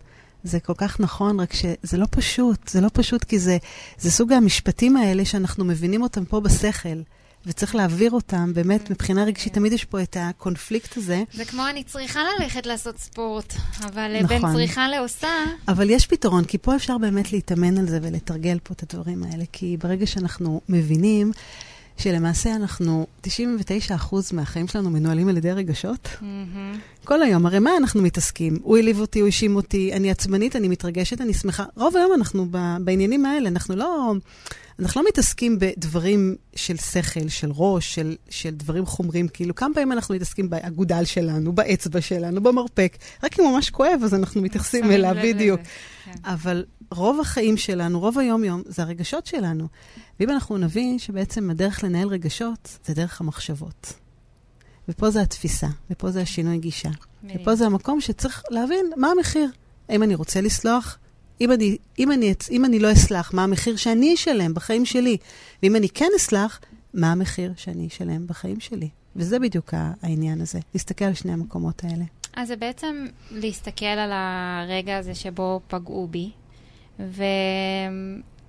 זה 0.44 0.60
כל 0.60 0.74
כך 0.76 1.00
נכון, 1.00 1.40
רק 1.40 1.52
שזה 1.52 1.96
לא 1.96 2.06
פשוט, 2.10 2.68
זה 2.68 2.80
לא 2.80 2.88
פשוט 2.92 3.24
כי 3.24 3.38
זה, 3.38 3.58
זה 3.98 4.10
סוג 4.10 4.32
המשפטים 4.32 4.96
האלה 4.96 5.24
שאנחנו 5.24 5.64
מבינים 5.64 6.02
אותם 6.02 6.24
פה 6.24 6.40
בשכל. 6.40 7.02
וצריך 7.46 7.74
להעביר 7.74 8.10
אותם, 8.10 8.52
באמת, 8.54 8.90
מבחינה 8.90 9.24
רגשית, 9.24 9.54
תמיד 9.54 9.72
יש 9.72 9.84
פה 9.84 10.02
את 10.02 10.16
הקונפליקט 10.20 10.96
הזה. 10.96 11.22
זה 11.32 11.44
כמו 11.44 11.68
אני 11.68 11.84
צריכה 11.84 12.20
ללכת 12.38 12.66
לעשות 12.66 12.98
ספורט, 12.98 13.54
אבל 13.84 14.22
נכון. 14.22 14.28
בין 14.28 14.52
צריכה 14.52 14.88
לעושה... 14.88 15.28
אבל 15.68 15.90
יש 15.90 16.06
פתרון, 16.06 16.44
כי 16.44 16.58
פה 16.58 16.76
אפשר 16.76 16.98
באמת 16.98 17.32
להתאמן 17.32 17.78
על 17.78 17.88
זה 17.88 17.98
ולתרגל 18.02 18.58
פה 18.62 18.74
את 18.74 18.82
הדברים 18.82 19.22
האלה, 19.22 19.44
כי 19.52 19.76
ברגע 19.76 20.06
שאנחנו 20.06 20.60
מבינים... 20.68 21.32
שלמעשה 21.96 22.56
אנחנו, 22.56 23.06
99% 23.26 23.30
מהחיים 24.32 24.68
שלנו 24.68 24.90
מנוהלים 24.90 25.28
על 25.28 25.36
ידי 25.36 25.52
רגשות. 25.52 26.08
Mm-hmm. 26.12 27.01
כל 27.04 27.22
היום, 27.22 27.46
הרי 27.46 27.58
מה 27.58 27.70
אנחנו 27.76 28.02
מתעסקים? 28.02 28.58
הוא 28.62 28.76
העליב 28.76 29.00
אותי, 29.00 29.20
הוא 29.20 29.26
האשים 29.26 29.56
אותי, 29.56 29.92
אני 29.92 30.10
עצבנית, 30.10 30.56
אני 30.56 30.68
מתרגשת, 30.68 31.20
אני 31.20 31.34
שמחה. 31.34 31.64
רוב 31.76 31.96
היום 31.96 32.12
אנחנו 32.14 32.46
בעניינים 32.80 33.24
האלה, 33.26 33.48
אנחנו 33.48 33.76
לא, 33.76 34.12
אנחנו 34.78 35.02
לא 35.02 35.08
מתעסקים 35.08 35.58
בדברים 35.58 36.36
של 36.56 36.76
שכל, 36.76 37.28
של 37.28 37.50
ראש, 37.54 37.94
של, 37.94 38.16
של 38.30 38.50
דברים 38.50 38.86
חומרים. 38.86 39.28
כאילו, 39.28 39.54
כמה 39.54 39.74
פעמים 39.74 39.92
אנחנו 39.92 40.14
מתעסקים 40.14 40.50
באגודל 40.50 41.04
שלנו, 41.04 41.52
באצבע 41.52 42.00
שלנו, 42.00 42.42
במרפק. 42.42 42.96
רק 43.22 43.40
אם 43.40 43.44
ממש 43.44 43.70
כואב, 43.70 44.00
אז 44.04 44.14
אנחנו 44.14 44.42
מתייחסים 44.42 44.90
אליו, 44.90 45.14
בדיוק. 45.22 45.60
כן. 46.04 46.12
אבל 46.24 46.64
רוב 46.90 47.20
החיים 47.20 47.56
שלנו, 47.56 48.00
רוב 48.00 48.18
היום-יום, 48.18 48.62
זה 48.66 48.82
הרגשות 48.82 49.26
שלנו. 49.26 49.68
ואם 50.20 50.30
אנחנו 50.30 50.58
נבין 50.58 50.98
שבעצם 50.98 51.50
הדרך 51.50 51.84
לנהל 51.84 52.08
רגשות 52.08 52.78
זה 52.86 52.94
דרך 52.94 53.20
המחשבות. 53.20 54.01
ופה 54.88 55.10
זה 55.10 55.22
התפיסה, 55.22 55.66
ופה 55.90 56.10
זה 56.10 56.20
השינוי 56.20 56.58
גישה. 56.58 56.90
מי. 57.22 57.32
ופה 57.36 57.54
זה 57.54 57.66
המקום 57.66 58.00
שצריך 58.00 58.42
להבין 58.50 58.86
מה 58.96 59.10
המחיר. 59.10 59.50
האם 59.88 60.02
אני 60.02 60.14
רוצה 60.14 60.40
לסלוח? 60.40 60.98
אם 61.40 61.52
אני, 61.52 61.76
אם, 61.98 62.12
אני, 62.12 62.34
אם 62.50 62.64
אני 62.64 62.78
לא 62.78 62.92
אסלח, 62.92 63.34
מה 63.34 63.44
המחיר 63.44 63.76
שאני 63.76 64.14
אשלם 64.14 64.54
בחיים 64.54 64.84
שלי? 64.84 65.16
ואם 65.62 65.76
אני 65.76 65.88
כן 65.88 66.08
אסלח, 66.16 66.60
מה 66.94 67.12
המחיר 67.12 67.52
שאני 67.56 67.86
אשלם 67.86 68.26
בחיים 68.26 68.60
שלי? 68.60 68.88
וזה 69.16 69.38
בדיוק 69.38 69.74
העניין 70.02 70.40
הזה, 70.40 70.58
להסתכל 70.74 71.04
על 71.04 71.14
שני 71.14 71.32
המקומות 71.32 71.84
האלה. 71.84 72.04
אז 72.36 72.48
זה 72.48 72.56
בעצם 72.56 73.06
להסתכל 73.30 73.84
על 73.84 74.10
הרגע 74.12 74.98
הזה 74.98 75.14
שבו 75.14 75.60
פגעו 75.68 76.08
בי, 76.10 76.30
ו... 77.00 77.24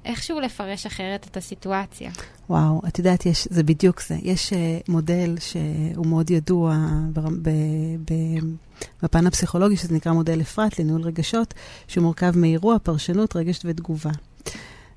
איכשהו 0.06 0.40
לפרש 0.40 0.86
אחרת 0.86 1.28
את 1.32 1.38
הסיטואציה. 1.38 2.12
וואו, 2.50 2.82
את 2.88 3.00
יודעת, 3.00 3.26
יש, 3.26 3.48
זה 3.50 3.64
בדיוק 3.64 4.02
זה. 4.02 4.16
יש 4.22 4.54
uh, 4.54 4.56
מודל 4.88 5.36
שהוא 5.40 6.08
מאוד 6.08 6.32
ידוע 6.32 6.78
ב, 7.14 7.20
ב, 7.20 7.50
ב, 8.12 8.14
בפן 9.04 9.28
הפסיכולוגי, 9.28 9.78
שזה 9.78 9.96
נקרא 9.96 10.12
מודל 10.12 10.42
אפרת 10.42 10.80
לניהול 10.80 11.02
רגשות, 11.02 11.54
שהוא 11.88 12.02
מורכב 12.02 12.38
מאירוע, 12.38 12.80
פרשנות, 12.80 13.36
רגש 13.36 13.60
ותגובה. 13.66 14.12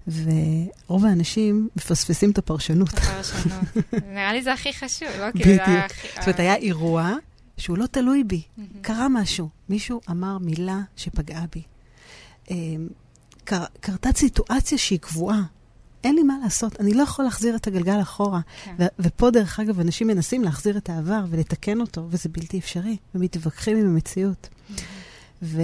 ורוב 0.08 1.04
האנשים 1.04 1.68
מפספסים 1.76 2.30
את 2.30 2.38
הפרשנות. 2.38 2.88
הפרשנות. 2.88 3.62
נראה 4.14 4.32
לי 4.32 4.42
זה 4.42 4.52
הכי 4.52 4.72
חשוב, 4.72 5.08
לא? 5.18 5.30
בדיוק. 5.30 5.92
זאת 6.14 6.22
אומרת, 6.22 6.40
היה 6.40 6.54
אירוע 6.56 7.14
שהוא 7.56 7.78
לא 7.78 7.86
תלוי 7.86 8.24
בי. 8.24 8.42
קרה 8.82 9.08
משהו. 9.08 9.48
מישהו 9.68 10.00
אמר 10.10 10.38
מילה 10.38 10.80
שפגעה 10.96 11.44
בי. 11.54 11.62
קר, 13.46 13.64
קרתה 13.80 14.08
סיטואציה 14.16 14.78
שהיא 14.78 14.98
קבועה. 14.98 15.42
אין 16.04 16.14
לי 16.14 16.22
מה 16.22 16.34
לעשות, 16.42 16.80
אני 16.80 16.94
לא 16.94 17.02
יכול 17.02 17.24
להחזיר 17.24 17.56
את 17.56 17.66
הגלגל 17.66 18.00
אחורה. 18.02 18.40
כן. 18.64 18.74
ו- 18.78 18.86
ופה, 18.98 19.30
דרך 19.30 19.60
אגב, 19.60 19.80
אנשים 19.80 20.06
מנסים 20.06 20.44
להחזיר 20.44 20.76
את 20.76 20.90
העבר 20.90 21.24
ולתקן 21.30 21.80
אותו, 21.80 22.06
וזה 22.10 22.28
בלתי 22.28 22.58
אפשרי, 22.58 22.96
ומתווכחים 23.14 23.76
עם 23.76 23.86
המציאות. 23.86 24.48
Mm-hmm. 24.48 24.80
ו... 25.42 25.60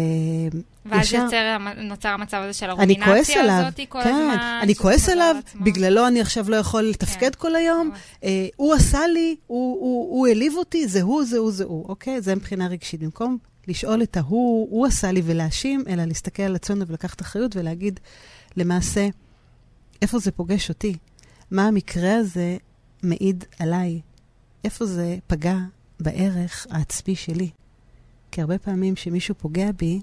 ואז 0.86 1.06
ישר... 1.06 1.16
יוצר, 1.16 1.56
נוצר 1.76 2.08
המצב 2.08 2.36
הזה 2.36 2.52
של 2.52 2.70
הרומינציה 2.70 3.42
הזאת 3.42 3.80
כל 3.88 4.02
כן, 4.02 4.14
הזמן. 4.14 4.58
אני 4.62 4.74
כועס 4.74 5.08
עליו, 5.08 5.36
בגללו 5.60 6.06
אני 6.06 6.20
עכשיו 6.20 6.50
לא 6.50 6.56
יכול 6.56 6.82
לתפקד 6.82 7.34
כן. 7.34 7.40
כל 7.40 7.56
היום. 7.56 7.90
אה, 8.24 8.46
הוא 8.56 8.74
עשה 8.74 9.06
לי, 9.06 9.36
הוא, 9.46 9.80
הוא, 9.80 10.16
הוא 10.16 10.26
העליב 10.26 10.54
אותי, 10.56 10.88
זה 10.88 11.02
הוא, 11.02 11.24
זה 11.24 11.38
הוא, 11.38 11.50
זה 11.50 11.64
הוא, 11.64 11.88
אוקיי? 11.88 12.20
זה 12.20 12.34
מבחינה 12.34 12.66
רגשית. 12.66 13.00
במקום 13.00 13.38
לשאול 13.68 14.02
את 14.02 14.16
ההוא, 14.16 14.68
הוא 14.70 14.86
עשה 14.86 15.12
לי 15.12 15.22
ולהאשים, 15.24 15.84
אלא 15.88 16.04
להסתכל 16.04 16.42
על 16.42 16.54
עצמנו 16.54 16.86
ולקחת 16.86 17.22
אחריות 17.22 17.56
ולהגיד, 17.56 18.00
למעשה, 18.56 19.08
איפה 20.02 20.18
זה 20.18 20.32
פוגש 20.32 20.68
אותי? 20.68 20.96
מה 21.50 21.66
המקרה 21.66 22.16
הזה 22.16 22.56
מעיד 23.02 23.44
עליי? 23.58 24.00
איפה 24.64 24.86
זה 24.86 25.16
פגע 25.26 25.56
בערך 26.00 26.66
העצמי 26.70 27.16
שלי? 27.16 27.50
כי 28.30 28.40
הרבה 28.40 28.58
פעמים 28.58 28.94
כשמישהו 28.94 29.34
פוגע 29.34 29.72
בי, 29.72 30.00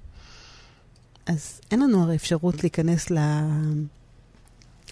אז 1.25 1.61
אין 1.71 1.79
לנו 1.79 2.03
הרי 2.03 2.15
אפשרות 2.15 2.63
להיכנס 2.63 3.11
ל... 3.11 3.17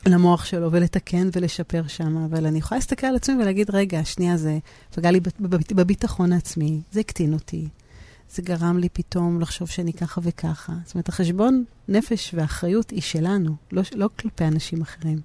למוח 0.05 0.45
שלו 0.45 0.71
ולתקן 0.71 1.29
ולשפר 1.33 1.87
שם, 1.87 2.17
אבל 2.17 2.45
אני 2.45 2.57
יכולה 2.57 2.77
להסתכל 2.77 3.07
על 3.07 3.15
עצמי 3.15 3.35
ולהגיד, 3.35 3.69
רגע, 3.69 4.05
שנייה, 4.05 4.37
זה 4.37 4.57
פגע 4.95 5.11
לי 5.11 5.19
בביטחון 5.71 6.33
העצמי, 6.33 6.81
זה 6.91 6.99
הקטין 6.99 7.33
אותי, 7.33 7.67
זה 8.31 8.41
גרם 8.41 8.77
לי 8.77 8.89
פתאום 8.89 9.41
לחשוב 9.41 9.69
שאני 9.69 9.93
ככה 9.93 10.21
וככה. 10.23 10.73
זאת 10.85 10.95
אומרת, 10.95 11.09
החשבון 11.09 11.63
נפש 11.87 12.33
והאחריות 12.33 12.89
היא 12.89 13.01
שלנו, 13.01 13.55
לא, 13.71 13.81
לא 13.95 14.09
כלפי 14.19 14.43
אנשים 14.43 14.81
אחרים. 14.81 15.21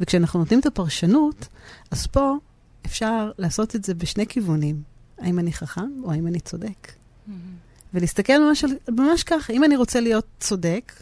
וכשאנחנו 0.00 0.38
נותנים 0.40 0.60
את 0.60 0.66
הפרשנות, 0.66 1.48
אז 1.90 2.06
פה 2.06 2.36
אפשר 2.86 3.30
לעשות 3.38 3.76
את 3.76 3.84
זה 3.84 3.94
בשני 3.94 4.26
כיוונים. 4.26 4.82
האם 5.18 5.38
אני 5.38 5.52
חכם 5.52 5.90
או 6.02 6.12
האם 6.12 6.26
אני 6.26 6.40
צודק. 6.40 6.92
Mm-hmm. 6.92 7.32
ולהסתכל 7.94 8.38
ממש, 8.38 8.64
ממש 8.88 9.22
ככה, 9.22 9.52
אם 9.52 9.64
אני 9.64 9.76
רוצה 9.76 10.00
להיות 10.00 10.26
צודק, 10.40 10.92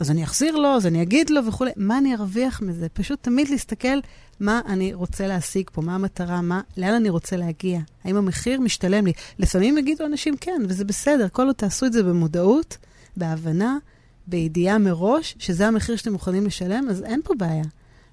אז 0.00 0.10
אני 0.10 0.24
אחזיר 0.24 0.56
לו, 0.56 0.68
אז 0.68 0.86
אני 0.86 1.02
אגיד 1.02 1.30
לו 1.30 1.46
וכולי. 1.46 1.70
מה 1.76 1.98
אני 1.98 2.14
ארוויח 2.14 2.62
מזה? 2.62 2.88
פשוט 2.88 3.22
תמיד 3.22 3.48
להסתכל 3.48 3.98
מה 4.40 4.60
אני 4.66 4.94
רוצה 4.94 5.26
להשיג 5.26 5.70
פה, 5.72 5.82
מה 5.82 5.94
המטרה, 5.94 6.40
מה, 6.40 6.60
לאן 6.76 6.94
אני 6.94 7.10
רוצה 7.10 7.36
להגיע. 7.36 7.80
האם 8.04 8.16
המחיר 8.16 8.60
משתלם 8.60 9.06
לי? 9.06 9.12
לפעמים 9.38 9.78
יגידו 9.78 10.06
אנשים 10.06 10.36
כן, 10.36 10.62
וזה 10.68 10.84
בסדר, 10.84 11.28
כל 11.28 11.46
עוד 11.46 11.54
תעשו 11.54 11.86
את 11.86 11.92
זה 11.92 12.02
במודעות, 12.02 12.76
בהבנה, 13.16 13.78
בידיעה 14.26 14.78
מראש, 14.78 15.34
שזה 15.38 15.66
המחיר 15.66 15.96
שאתם 15.96 16.12
מוכנים 16.12 16.46
לשלם, 16.46 16.86
אז 16.90 17.02
אין 17.02 17.20
פה 17.24 17.34
בעיה. 17.38 17.64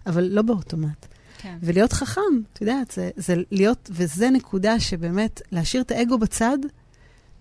אבל 0.05 0.23
לא 0.23 0.41
באוטומט. 0.41 1.05
כן. 1.37 1.57
ולהיות 1.61 1.93
חכם, 1.93 2.21
את 2.53 2.61
יודעת, 2.61 2.91
זה, 2.91 3.09
זה 3.15 3.35
להיות, 3.51 3.89
וזה 3.93 4.29
נקודה 4.29 4.79
שבאמת, 4.79 5.41
להשאיר 5.51 5.83
את 5.83 5.91
האגו 5.91 6.17
בצד 6.17 6.57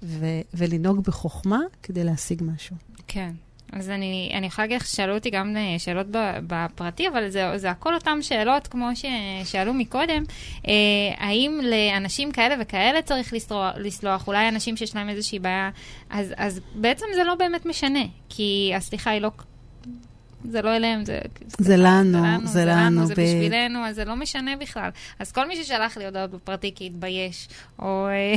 ו, 0.02 0.26
ולנהוג 0.54 1.04
בחוכמה 1.04 1.60
כדי 1.82 2.04
להשיג 2.04 2.42
משהו. 2.46 2.76
כן. 3.08 3.32
אז 3.74 3.90
אני, 3.90 4.30
אני 4.34 4.46
יכולה 4.46 4.64
להגיד 4.66 4.80
לך 4.80 4.86
ששאלו 4.86 5.14
אותי 5.14 5.30
גם 5.30 5.56
אה, 5.56 5.78
שאלות 5.78 6.06
בפרטי, 6.46 7.08
אבל 7.08 7.28
זה, 7.28 7.58
זה 7.58 7.70
הכל 7.70 7.94
אותן 7.94 8.22
שאלות 8.22 8.66
כמו 8.66 8.88
ששאלו 8.94 9.74
מקודם. 9.74 10.22
אה, 10.68 10.72
האם 11.16 11.60
לאנשים 11.62 12.32
כאלה 12.32 12.54
וכאלה 12.60 13.02
צריך 13.02 13.32
לסלוח, 13.32 13.74
לסלוח? 13.76 14.26
אולי 14.26 14.48
אנשים 14.48 14.76
שיש 14.76 14.96
להם 14.96 15.08
איזושהי 15.08 15.38
בעיה, 15.38 15.70
אז, 16.10 16.34
אז 16.36 16.60
בעצם 16.74 17.06
זה 17.14 17.24
לא 17.24 17.34
באמת 17.34 17.66
משנה, 17.66 18.04
כי 18.28 18.72
הסליחה 18.76 19.10
היא 19.10 19.20
לא 19.20 19.30
זה 20.50 20.62
לא 20.62 20.76
אליהם, 20.76 21.04
זה... 21.04 21.18
זה 21.58 21.76
לנו, 21.76 22.18
זה 22.44 22.64
לנו. 22.64 23.06
זה 23.06 23.14
בשבילנו, 23.14 23.86
אז 23.86 23.96
זה 23.96 24.04
לא 24.04 24.16
משנה 24.16 24.56
בכלל. 24.56 24.90
אז 25.18 25.32
כל 25.32 25.48
מי 25.48 25.56
ששלח 25.56 25.96
לי 25.96 26.04
הודעות 26.04 26.30
בפרטי 26.30 26.72
כי 26.74 26.86
התבייש, 26.86 27.48
או 27.78 28.06
אה, 28.06 28.34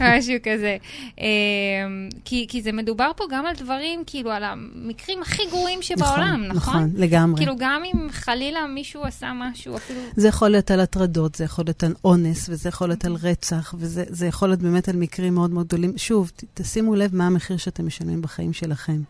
משהו 0.18 0.34
כזה. 0.42 0.76
אמ, 1.18 2.08
כי 2.24 2.60
זה 2.62 2.72
מדובר 2.72 3.10
פה 3.16 3.24
גם 3.30 3.46
על 3.46 3.54
דברים, 3.54 4.02
כאילו, 4.06 4.30
על 4.30 4.44
המקרים 4.44 5.22
הכי 5.22 5.42
גרועים 5.50 5.82
שבעולם, 5.82 6.44
נכון? 6.44 6.56
נכון, 6.56 6.84
נכון 6.84 7.02
לגמרי. 7.02 7.36
כאילו, 7.36 7.54
גם 7.58 7.82
אם 7.84 8.08
חלילה 8.10 8.66
מישהו 8.66 9.04
עשה 9.04 9.32
משהו, 9.34 9.76
אפילו... 9.76 10.00
זה 10.16 10.28
יכול 10.28 10.48
להיות 10.48 10.70
על 10.70 10.80
הטרדות, 10.80 11.34
זה 11.34 11.44
יכול 11.44 11.64
להיות 11.66 11.82
על 11.82 11.94
אונס, 12.04 12.48
וזה 12.48 12.68
יכול 12.68 12.88
להיות 12.88 13.04
על 13.04 13.16
רצח, 13.22 13.74
וזה 13.78 14.26
יכול 14.26 14.48
להיות 14.48 14.60
באמת 14.60 14.88
על 14.88 14.96
מקרים 14.96 15.34
מאוד 15.34 15.50
מאוד 15.50 15.66
גדולים. 15.66 15.92
שוב, 15.96 16.32
תשימו 16.54 16.94
לב 16.94 17.16
מה 17.16 17.26
המחיר 17.26 17.56
שאתם 17.56 17.86
משלמים 17.86 18.22
בחיים 18.22 18.52
שלכם, 18.52 19.02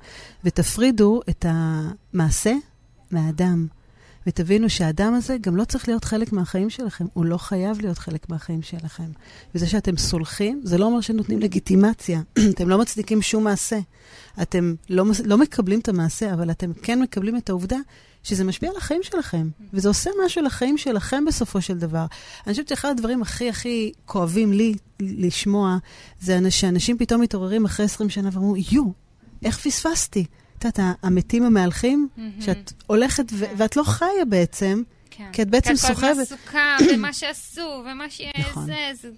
ותפרידו 0.45 1.21
את 1.29 1.45
ה... 1.49 1.83
מעשה 2.13 2.55
מהאדם, 3.11 3.67
ותבינו 4.27 4.71
שהאדם 4.71 5.15
הזה 5.15 5.37
גם 5.41 5.57
לא 5.57 5.65
צריך 5.65 5.89
להיות 5.89 6.05
חלק 6.05 6.33
מהחיים 6.33 6.71
שלכם, 6.71 7.05
הוא 7.13 7.25
לא 7.25 7.37
חייב 7.37 7.81
להיות 7.81 7.99
חלק 7.99 8.29
מהחיים 8.29 8.63
שלכם. 8.63 9.11
וזה 9.55 9.67
שאתם 9.67 9.97
סולחים, 9.97 10.61
זה 10.65 10.79
לא 10.79 10.85
אומר 10.85 11.01
שנותנים 11.01 11.39
לגיטימציה. 11.39 12.21
אתם 12.55 12.69
לא 12.69 12.79
מצדיקים 12.79 13.23
שום 13.23 13.45
מעשה. 13.45 13.79
אתם 14.43 14.75
לא, 14.89 15.05
לא 15.25 15.39
מקבלים 15.39 15.81
את 15.81 15.89
המעשה, 15.89 16.33
אבל 16.35 16.51
אתם 16.51 16.73
כן 16.73 17.03
מקבלים 17.03 17.37
את 17.37 17.49
העובדה 17.49 17.77
שזה 18.23 18.45
משפיע 18.45 18.71
על 18.71 18.77
החיים 18.77 19.03
שלכם, 19.03 19.49
וזה 19.73 19.89
עושה 19.89 20.11
משהו 20.25 20.43
לחיים 20.43 20.79
שלכם 20.79 21.25
בסופו 21.25 21.61
של 21.61 21.79
דבר. 21.79 22.07
אני 22.47 22.53
חושבת 22.53 22.69
שאחד 22.69 22.89
הדברים 22.89 23.23
הכי 23.23 23.49
הכי 23.49 23.93
כואבים 24.05 24.53
לי 24.53 24.75
לשמוע, 25.01 25.77
זה 26.21 26.51
שאנשים 26.51 26.99
פתאום 26.99 27.21
מתעוררים 27.21 27.65
אחרי 27.65 27.87
20 27.87 28.11
שנה 28.11 28.29
ואומרים, 28.33 28.63
יו, 28.71 28.85
איך 29.45 29.59
פספסתי? 29.59 30.25
את 30.61 30.79
יודעת, 30.79 30.97
המתים 31.03 31.43
המהלכים, 31.43 32.09
שאת 32.41 32.73
הולכת 32.87 33.31
כן. 33.31 33.37
ואת 33.57 33.77
לא 33.77 33.83
חיה 33.83 34.25
בעצם, 34.29 34.83
כן. 35.11 35.29
כי 35.33 35.43
את 35.43 35.51
בעצם 35.51 35.77
סוחבת... 35.77 35.97
כי 35.97 36.07
את 36.07 36.07
כל 36.07 36.07
הזמן 36.07 36.23
עסוקה 36.23 36.77
במה 36.93 37.13
שעשו, 37.13 37.83
ומה 37.85 38.11
שזה, 38.11 38.31
נכון. 38.39 38.67
זה 38.67 39.09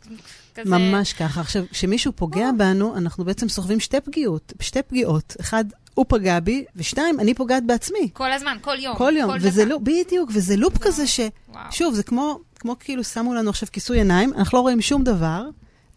כזה... 0.54 0.70
ממש 0.70 1.12
ככה. 1.12 1.40
עכשיו, 1.40 1.64
כשמישהו 1.70 2.12
פוגע 2.16 2.50
בנו, 2.58 2.96
אנחנו 2.96 3.24
בעצם 3.24 3.48
סוחבים 3.48 3.80
שתי 3.80 4.00
פגיעות, 4.00 4.52
שתי 4.60 4.82
פגיעות. 4.82 5.36
אחד, 5.40 5.64
הוא 5.94 6.06
פגע 6.08 6.40
בי, 6.40 6.64
ושתיים, 6.76 7.20
אני 7.20 7.34
פוגעת 7.34 7.66
בעצמי. 7.66 8.10
כל 8.12 8.32
הזמן, 8.32 8.56
כל 8.60 8.76
יום. 8.78 8.96
כל 8.96 9.12
יום, 9.16 9.30
כל 9.30 9.38
וזה 9.40 9.64
לא, 9.64 9.78
בדיוק, 9.78 10.30
וזה 10.34 10.56
לופ 10.56 10.78
כזה 10.78 11.06
ש... 11.06 11.20
וואו. 11.48 11.64
שוב, 11.70 11.94
זה 11.94 12.02
כמו, 12.02 12.40
כמו 12.54 12.76
כאילו 12.80 13.04
שמו 13.04 13.34
לנו 13.34 13.50
עכשיו 13.50 13.68
כיסוי 13.72 13.98
עיניים, 13.98 14.32
אנחנו 14.34 14.58
לא 14.58 14.62
רואים 14.62 14.80
שום 14.80 15.04
דבר, 15.04 15.48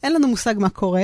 אין 0.04 0.14
לנו 0.14 0.28
מושג 0.28 0.56
מה 0.58 0.70
קורה, 0.70 1.04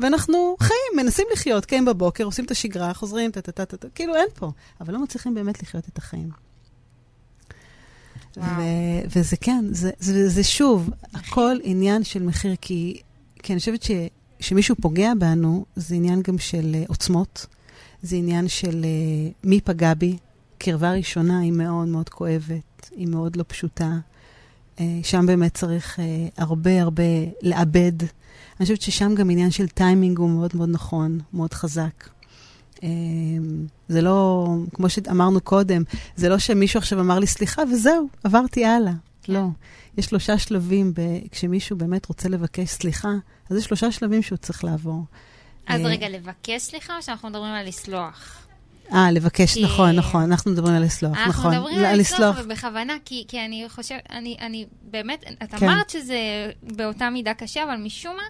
ואנחנו 0.00 0.56
חיים, 0.60 0.92
מנסים 0.96 1.26
לחיות, 1.32 1.64
קיים 1.64 1.84
בבוקר, 1.84 2.24
עושים 2.24 2.44
את 2.44 2.50
השגרה, 2.50 2.94
חוזרים, 2.94 3.30
טה-טה-טה, 3.30 3.88
כאילו 3.94 4.16
אין 4.16 4.28
פה. 4.34 4.50
אבל 4.80 4.92
לא 4.94 5.02
מצליחים 5.02 5.34
באמת 5.34 5.62
לחיות 5.62 5.88
את 5.88 5.98
החיים. 5.98 6.30
ו- 8.36 9.00
וזה 9.16 9.36
כן, 9.36 9.64
זה, 9.70 9.90
זה, 9.98 10.28
זה, 10.28 10.44
שוב, 10.44 10.90
הכל 11.14 11.56
עניין 11.62 12.04
של 12.04 12.22
מחיר, 12.22 12.54
כי, 12.60 13.00
כי 13.42 13.52
אני 13.52 13.58
חושבת 13.60 13.84
שמישהו 14.40 14.76
פוגע 14.80 15.12
בנו, 15.18 15.64
זה 15.76 15.94
עניין 15.94 16.22
גם 16.22 16.38
של 16.38 16.76
uh, 16.84 16.88
עוצמות, 16.88 17.46
זה 18.02 18.16
עניין 18.16 18.48
של 18.48 18.82
uh, 18.82 19.34
מי 19.44 19.60
פגע 19.60 19.94
בי. 19.94 20.16
קרבה 20.58 20.92
ראשונה 20.92 21.40
היא 21.40 21.52
מאוד 21.52 21.88
מאוד 21.88 22.08
כואבת, 22.08 22.90
היא 22.96 23.06
מאוד 23.06 23.36
לא 23.36 23.44
פשוטה. 23.48 23.98
Uh, 24.80 24.82
שם 25.02 25.26
באמת 25.26 25.54
צריך 25.54 25.98
uh, 25.98 26.02
הרבה 26.36 26.82
הרבה 26.82 27.02
לאבד. 27.42 28.02
אני 28.02 28.62
חושבת 28.66 28.80
ששם 28.80 29.14
גם 29.14 29.30
עניין 29.30 29.50
של 29.50 29.68
טיימינג 29.68 30.18
הוא 30.18 30.30
מאוד 30.30 30.50
מאוד 30.54 30.68
נכון, 30.68 31.18
מאוד 31.32 31.54
חזק. 31.54 32.08
Uh, 32.76 32.82
זה 33.88 34.02
לא, 34.02 34.48
כמו 34.74 34.88
שאמרנו 34.88 35.40
קודם, 35.40 35.82
זה 36.16 36.28
לא 36.28 36.38
שמישהו 36.38 36.78
עכשיו 36.78 37.00
אמר 37.00 37.18
לי 37.18 37.26
סליחה 37.26 37.62
וזהו, 37.72 38.08
עברתי 38.24 38.64
הלאה. 38.64 38.92
כן. 39.22 39.32
לא. 39.32 39.46
יש 39.98 40.06
שלושה 40.06 40.38
שלבים, 40.38 40.92
ב, 40.94 41.00
כשמישהו 41.30 41.76
באמת 41.76 42.06
רוצה 42.06 42.28
לבקש 42.28 42.68
סליחה, 42.68 43.12
אז 43.50 43.56
יש 43.56 43.64
שלושה 43.64 43.92
שלבים 43.92 44.22
שהוא 44.22 44.38
צריך 44.38 44.64
לעבור. 44.64 45.04
אז 45.66 45.80
רגע, 45.84 46.08
לבקש 46.08 46.62
סליחה 46.62 46.96
או 46.96 47.02
שאנחנו 47.02 47.28
מדברים 47.28 47.52
על 47.52 47.68
לסלוח? 47.68 48.46
אה, 48.92 49.10
לבקש, 49.10 49.54
כי... 49.54 49.64
נכון, 49.64 49.90
נכון, 49.90 50.22
אנחנו 50.22 50.50
מדברים 50.50 50.74
על 50.74 50.82
לסלוח, 50.82 51.16
אנחנו 51.16 51.30
נכון. 51.30 51.52
אנחנו 51.52 51.68
מדברים 51.68 51.86
על 51.86 52.00
לסלוח, 52.00 52.36
ובכוונה, 52.44 52.92
כי, 53.04 53.24
כי 53.28 53.44
אני 53.44 53.64
חושבת, 53.68 54.00
אני, 54.10 54.36
אני 54.40 54.66
באמת, 54.82 55.24
את 55.42 55.54
כן. 55.54 55.68
אמרת 55.68 55.90
שזה 55.90 56.18
באותה 56.62 57.10
מידה 57.10 57.34
קשה, 57.34 57.64
אבל 57.64 57.76
משום 57.76 58.16
מה, 58.16 58.22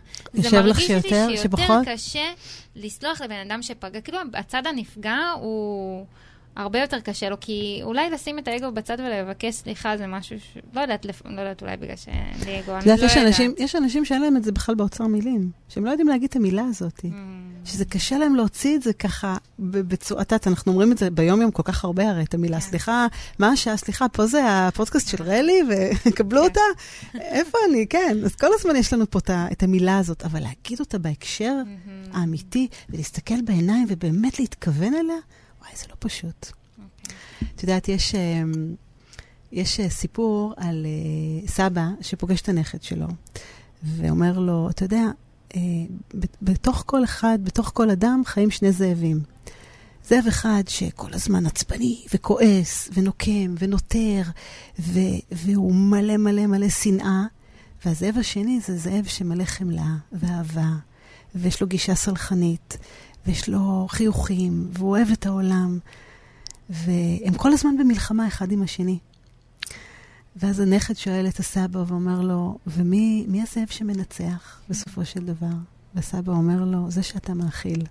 זה 0.42 0.62
מרגיש 0.62 0.78
לי 0.78 0.86
שיותר 0.86 1.28
שפחות? 1.36 1.86
קשה 1.86 2.32
לסלוח 2.76 3.20
לבן 3.20 3.46
אדם 3.46 3.62
שפגע. 3.62 4.00
כאילו, 4.00 4.18
הצד 4.34 4.66
הנפגע 4.66 5.18
הוא... 5.40 6.06
הרבה 6.57 6.80
יותר 6.80 7.01
קשה 7.01 7.28
לו, 7.28 7.36
כי 7.40 7.80
אולי 7.82 8.11
לשים 8.11 8.38
את 8.38 8.48
האגו 8.48 8.72
בצד 8.72 8.96
ולבקש 9.01 9.55
סליחה 9.55 9.96
זה 9.96 10.07
משהו 10.07 10.40
ש... 10.40 10.59
לא 10.74 10.80
יודעת. 10.80 11.07
לא 11.24 11.40
יודעת 11.40 11.62
אולי 11.62 11.76
בגלל 11.76 11.96
שאין 11.96 12.34
לי 12.46 12.61
אגו, 12.61 12.76
אני 12.76 12.86
לא 12.86 12.92
יודעת. 12.92 13.16
אנשים, 13.16 13.55
יש 13.59 13.76
אנשים 13.76 14.05
שאין 14.05 14.22
להם 14.22 14.36
את 14.36 14.44
זה 14.44 14.53
בכלל 14.53 14.74
באוצר 14.74 15.07
מילים, 15.07 15.51
שהם 15.68 15.84
לא 15.84 15.90
יודעים 15.90 16.09
להגיד 16.09 16.28
את 16.28 16.36
המילה 16.36 16.62
הזאת. 16.68 16.98
Mm. 16.98 17.07
שזה 17.64 17.84
קשה 17.84 18.18
להם 18.18 18.36
להוציא 18.36 18.76
את 18.76 18.82
זה 18.82 18.92
ככה 18.92 19.36
יודעת, 20.40 20.46
אנחנו 20.48 20.72
אומרים 20.72 20.92
את 20.92 20.98
זה 20.98 21.11
ביום-יום 21.11 21.51
כל 21.51 21.62
כך 21.62 21.84
הרבה 21.84 22.11
הרי, 22.11 22.22
את 22.22 22.34
המילה. 22.34 22.61
כן. 22.61 22.66
סליחה, 22.66 23.07
מה 23.38 23.48
השעה? 23.48 23.76
סליחה, 23.76 24.09
פה 24.09 24.26
זה 24.26 24.42
הפודקאסט 24.46 25.09
של 25.09 25.22
רלי, 25.22 25.62
וקבלו 26.07 26.40
כן. 26.42 26.48
אותה? 26.48 26.61
איפה 27.14 27.59
אני? 27.68 27.86
כן. 27.86 28.16
אז 28.24 28.36
כל 28.36 28.46
הזמן 28.59 28.76
יש 28.76 28.92
לנו 28.92 29.11
פה 29.11 29.18
את 29.53 29.62
המילה 29.62 29.98
הזאת, 29.98 30.24
אבל 30.24 30.40
להגיד 30.40 30.80
אותה 30.80 30.98
בהקשר 30.98 31.53
האמיתי, 32.12 32.68
ולהסתכל 32.90 33.40
בעיניים 33.44 33.86
ובאמת 33.88 34.38
להתכוון 34.38 34.94
אליה, 34.94 35.16
וואי, 35.70 35.78
זה 35.78 35.86
לא 35.90 35.96
פשוט. 35.98 36.46
אוקיי. 36.78 37.16
את 37.54 37.62
יודעת, 37.62 37.88
יש, 37.88 38.14
אמ, 38.14 38.74
יש 39.52 39.80
אה, 39.80 39.90
סיפור 39.90 40.54
על 40.56 40.86
אה, 40.86 41.48
סבא 41.48 41.88
שפוגש 42.00 42.40
את 42.40 42.48
הנכד 42.48 42.82
שלו, 42.82 43.06
ואומר 43.82 44.38
לו, 44.38 44.70
אתה 44.70 44.84
יודע, 44.84 45.04
אה, 45.56 45.60
בתוך 46.42 46.82
כל 46.86 47.04
אחד, 47.04 47.38
בתוך 47.42 47.70
כל 47.74 47.90
אדם, 47.90 48.22
חיים 48.26 48.50
שני 48.50 48.72
זאבים. 48.72 49.20
זאב 50.08 50.24
אחד 50.28 50.62
שכל 50.68 51.14
הזמן 51.14 51.46
עצבני 51.46 52.04
וכועס 52.14 52.90
ונוקם 52.94 53.54
ונותר, 53.58 54.22
ו- 54.78 55.20
והוא 55.32 55.74
מלא 55.74 56.16
מלא 56.16 56.46
מלא 56.46 56.68
שנאה, 56.68 57.24
והזאב 57.84 58.18
השני 58.18 58.60
זה 58.60 58.78
זאב 58.78 59.04
שמלא 59.06 59.44
חמלה 59.44 59.94
ואהבה, 60.12 60.70
ויש 61.34 61.60
לו 61.60 61.66
גישה 61.66 61.94
סלחנית, 61.94 62.78
ויש 63.26 63.48
לו 63.48 63.86
חיוכים, 63.90 64.68
והוא 64.72 64.90
אוהב 64.90 65.08
את 65.10 65.26
העולם, 65.26 65.78
והם 66.70 67.34
כל 67.36 67.52
הזמן 67.52 67.76
במלחמה 67.78 68.28
אחד 68.28 68.52
עם 68.52 68.62
השני. 68.62 68.98
ואז 70.36 70.60
הנכד 70.60 70.96
שואל 70.96 71.26
את 71.28 71.38
הסבא 71.38 71.78
ואומר 71.86 72.20
לו, 72.20 72.58
ומי 72.66 73.42
הזאב 73.42 73.66
שמנצח 73.70 74.60
בסופו 74.68 75.04
של 75.04 75.24
דבר? 75.24 75.56
והסבא 75.94 76.32
אומר 76.32 76.64
לו, 76.64 76.90
זה 76.90 77.02
שאתה 77.02 77.34
מאכיל. 77.34 77.86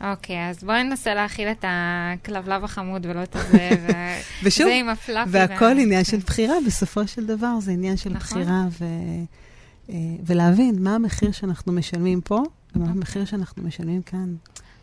אוקיי, 0.10 0.48
אז 0.50 0.64
בואי 0.64 0.84
ננסה 0.84 1.14
להאכיל 1.14 1.48
את 1.48 1.64
הכלבלב 1.68 2.64
החמוד 2.64 3.06
ולא 3.06 3.22
את 3.22 3.36
הזה, 3.36 3.70
ושוב. 4.42 4.68
והכל 5.28 5.78
עניין 5.78 6.04
של 6.04 6.16
בחירה, 6.16 6.54
בסופו 6.66 7.08
של 7.08 7.26
דבר 7.26 7.60
זה 7.60 7.70
עניין 7.70 7.96
של 7.96 8.10
נכון. 8.10 8.42
בחירה, 8.42 8.62
ולהבין 10.26 10.82
מה 10.82 10.94
המחיר 10.94 11.32
שאנחנו 11.32 11.72
משלמים 11.72 12.20
פה, 12.20 12.42
ומה. 12.76 12.90
המחיר 12.90 13.24
שאנחנו 13.24 13.62
משלמים 13.62 14.02
כאן. 14.02 14.34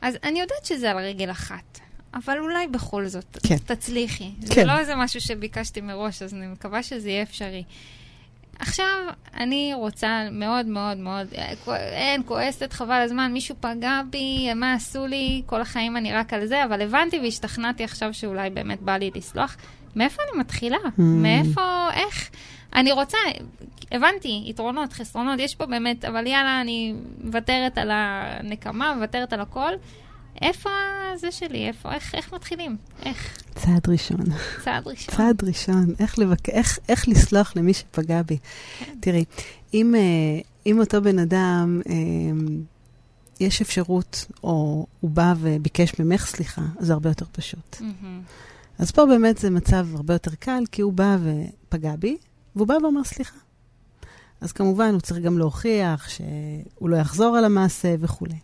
אז 0.01 0.16
אני 0.24 0.39
יודעת 0.39 0.66
שזה 0.66 0.91
על 0.91 0.97
רגל 0.97 1.32
אחת. 1.32 1.80
אבל 2.16 2.39
אולי 2.39 2.68
בכל 2.68 3.08
זאת 3.08 3.38
כן. 3.43 3.58
תצליחי. 3.58 4.32
כן. 4.41 4.56
זה 4.56 4.64
לא 4.64 4.80
איזה 4.80 4.95
משהו 4.95 5.22
שביקשתי 5.22 5.82
מראש, 5.82 6.22
אז 6.22 6.34
אני 6.34 6.47
מקווה 6.47 6.84
שזה 6.84 7.10
יהיה 7.10 7.24
אפשרי. 7.24 7.64
עכשיו, 8.60 8.97
אני 9.34 9.72
רוצה 9.74 10.28
מאוד 10.32 10.66
מאוד 10.66 10.97
מאוד, 10.97 11.28
אין, 11.68 12.22
כועסת, 12.26 12.74
חבל 12.74 13.01
הזמן, 13.06 13.34
מישהו 13.34 13.56
פגע 13.60 14.01
בי, 14.10 14.53
מה 14.53 14.74
עשו 14.74 15.08
לי, 15.08 15.41
כל 15.45 15.62
החיים 15.62 15.97
אני 15.97 16.14
רק 16.14 16.34
על 16.34 16.45
זה, 16.45 16.66
אבל 16.66 16.82
הבנתי 16.82 17.20
והשתכנעתי 17.20 17.84
עכשיו 17.84 18.14
שאולי 18.14 18.49
באמת 18.49 18.82
בא 18.82 18.97
לי 18.97 19.12
לסלוח. 19.16 19.58
מאיפה 19.95 20.22
אני 20.24 20.39
מתחילה? 20.39 20.78
Mm. 20.78 21.01
מאיפה, 21.01 21.89
איך? 21.93 22.30
אני 22.76 22.91
רוצה, 22.91 23.17
הבנתי, 23.91 24.43
יתרונות, 24.45 24.93
חסרונות, 24.93 25.39
יש 25.39 25.55
פה 25.55 25.65
באמת, 25.65 26.05
אבל 26.05 26.28
יאללה, 26.28 26.61
אני 26.61 26.93
מוותרת 27.23 27.78
על 27.78 27.91
הנקמה, 27.93 28.95
מוותרת 28.95 29.34
על 29.34 29.41
הכל. 29.41 29.71
איפה 30.41 30.69
זה 31.15 31.32
שלי? 31.32 31.67
איפה, 31.67 31.93
איך, 31.93 32.15
איך 32.15 32.34
מתחילים? 32.34 32.78
איך? 33.05 33.38
צעד 33.55 33.89
ראשון. 33.89 34.26
צעד 34.63 34.88
ראשון. 34.88 35.15
צעד 35.15 35.43
ראשון. 35.43 35.86
איך, 35.99 36.19
לבק... 36.19 36.49
איך, 36.49 36.80
איך 36.89 37.07
לסלוח 37.07 37.53
למי 37.55 37.73
שפגע 37.73 38.21
בי. 38.21 38.38
כן. 38.80 38.93
תראי, 38.99 39.26
אם, 39.73 39.95
אה, 39.95 40.01
אם 40.65 40.80
אותו 40.80 41.01
בן 41.01 41.19
אדם, 41.19 41.82
אה, 41.89 41.95
יש 43.39 43.61
אפשרות, 43.61 44.26
או 44.43 44.86
הוא 44.99 45.11
בא 45.11 45.34
וביקש 45.39 45.99
ממך 45.99 46.26
סליחה, 46.26 46.61
זה 46.80 46.93
הרבה 46.93 47.09
יותר 47.09 47.26
פשוט. 47.32 47.76
Mm-hmm. 47.80 48.80
אז 48.80 48.91
פה 48.91 49.05
באמת 49.05 49.38
זה 49.38 49.49
מצב 49.49 49.88
הרבה 49.95 50.13
יותר 50.13 50.32
קל, 50.39 50.63
כי 50.71 50.82
הוא 50.82 50.93
בא 50.93 51.17
ופגע 51.23 51.95
בי, 51.95 52.17
והוא 52.56 52.68
בא 52.68 52.74
ואומר 52.82 53.03
סליחה. 53.03 53.38
אז 54.41 54.51
כמובן, 54.51 54.93
הוא 54.93 55.01
צריך 55.01 55.20
גם 55.20 55.38
להוכיח 55.38 56.10
שהוא 56.10 56.89
לא 56.89 56.95
יחזור 56.95 57.38
על 57.38 57.45
המעשה 57.45 57.95
וכולי. 57.99 58.38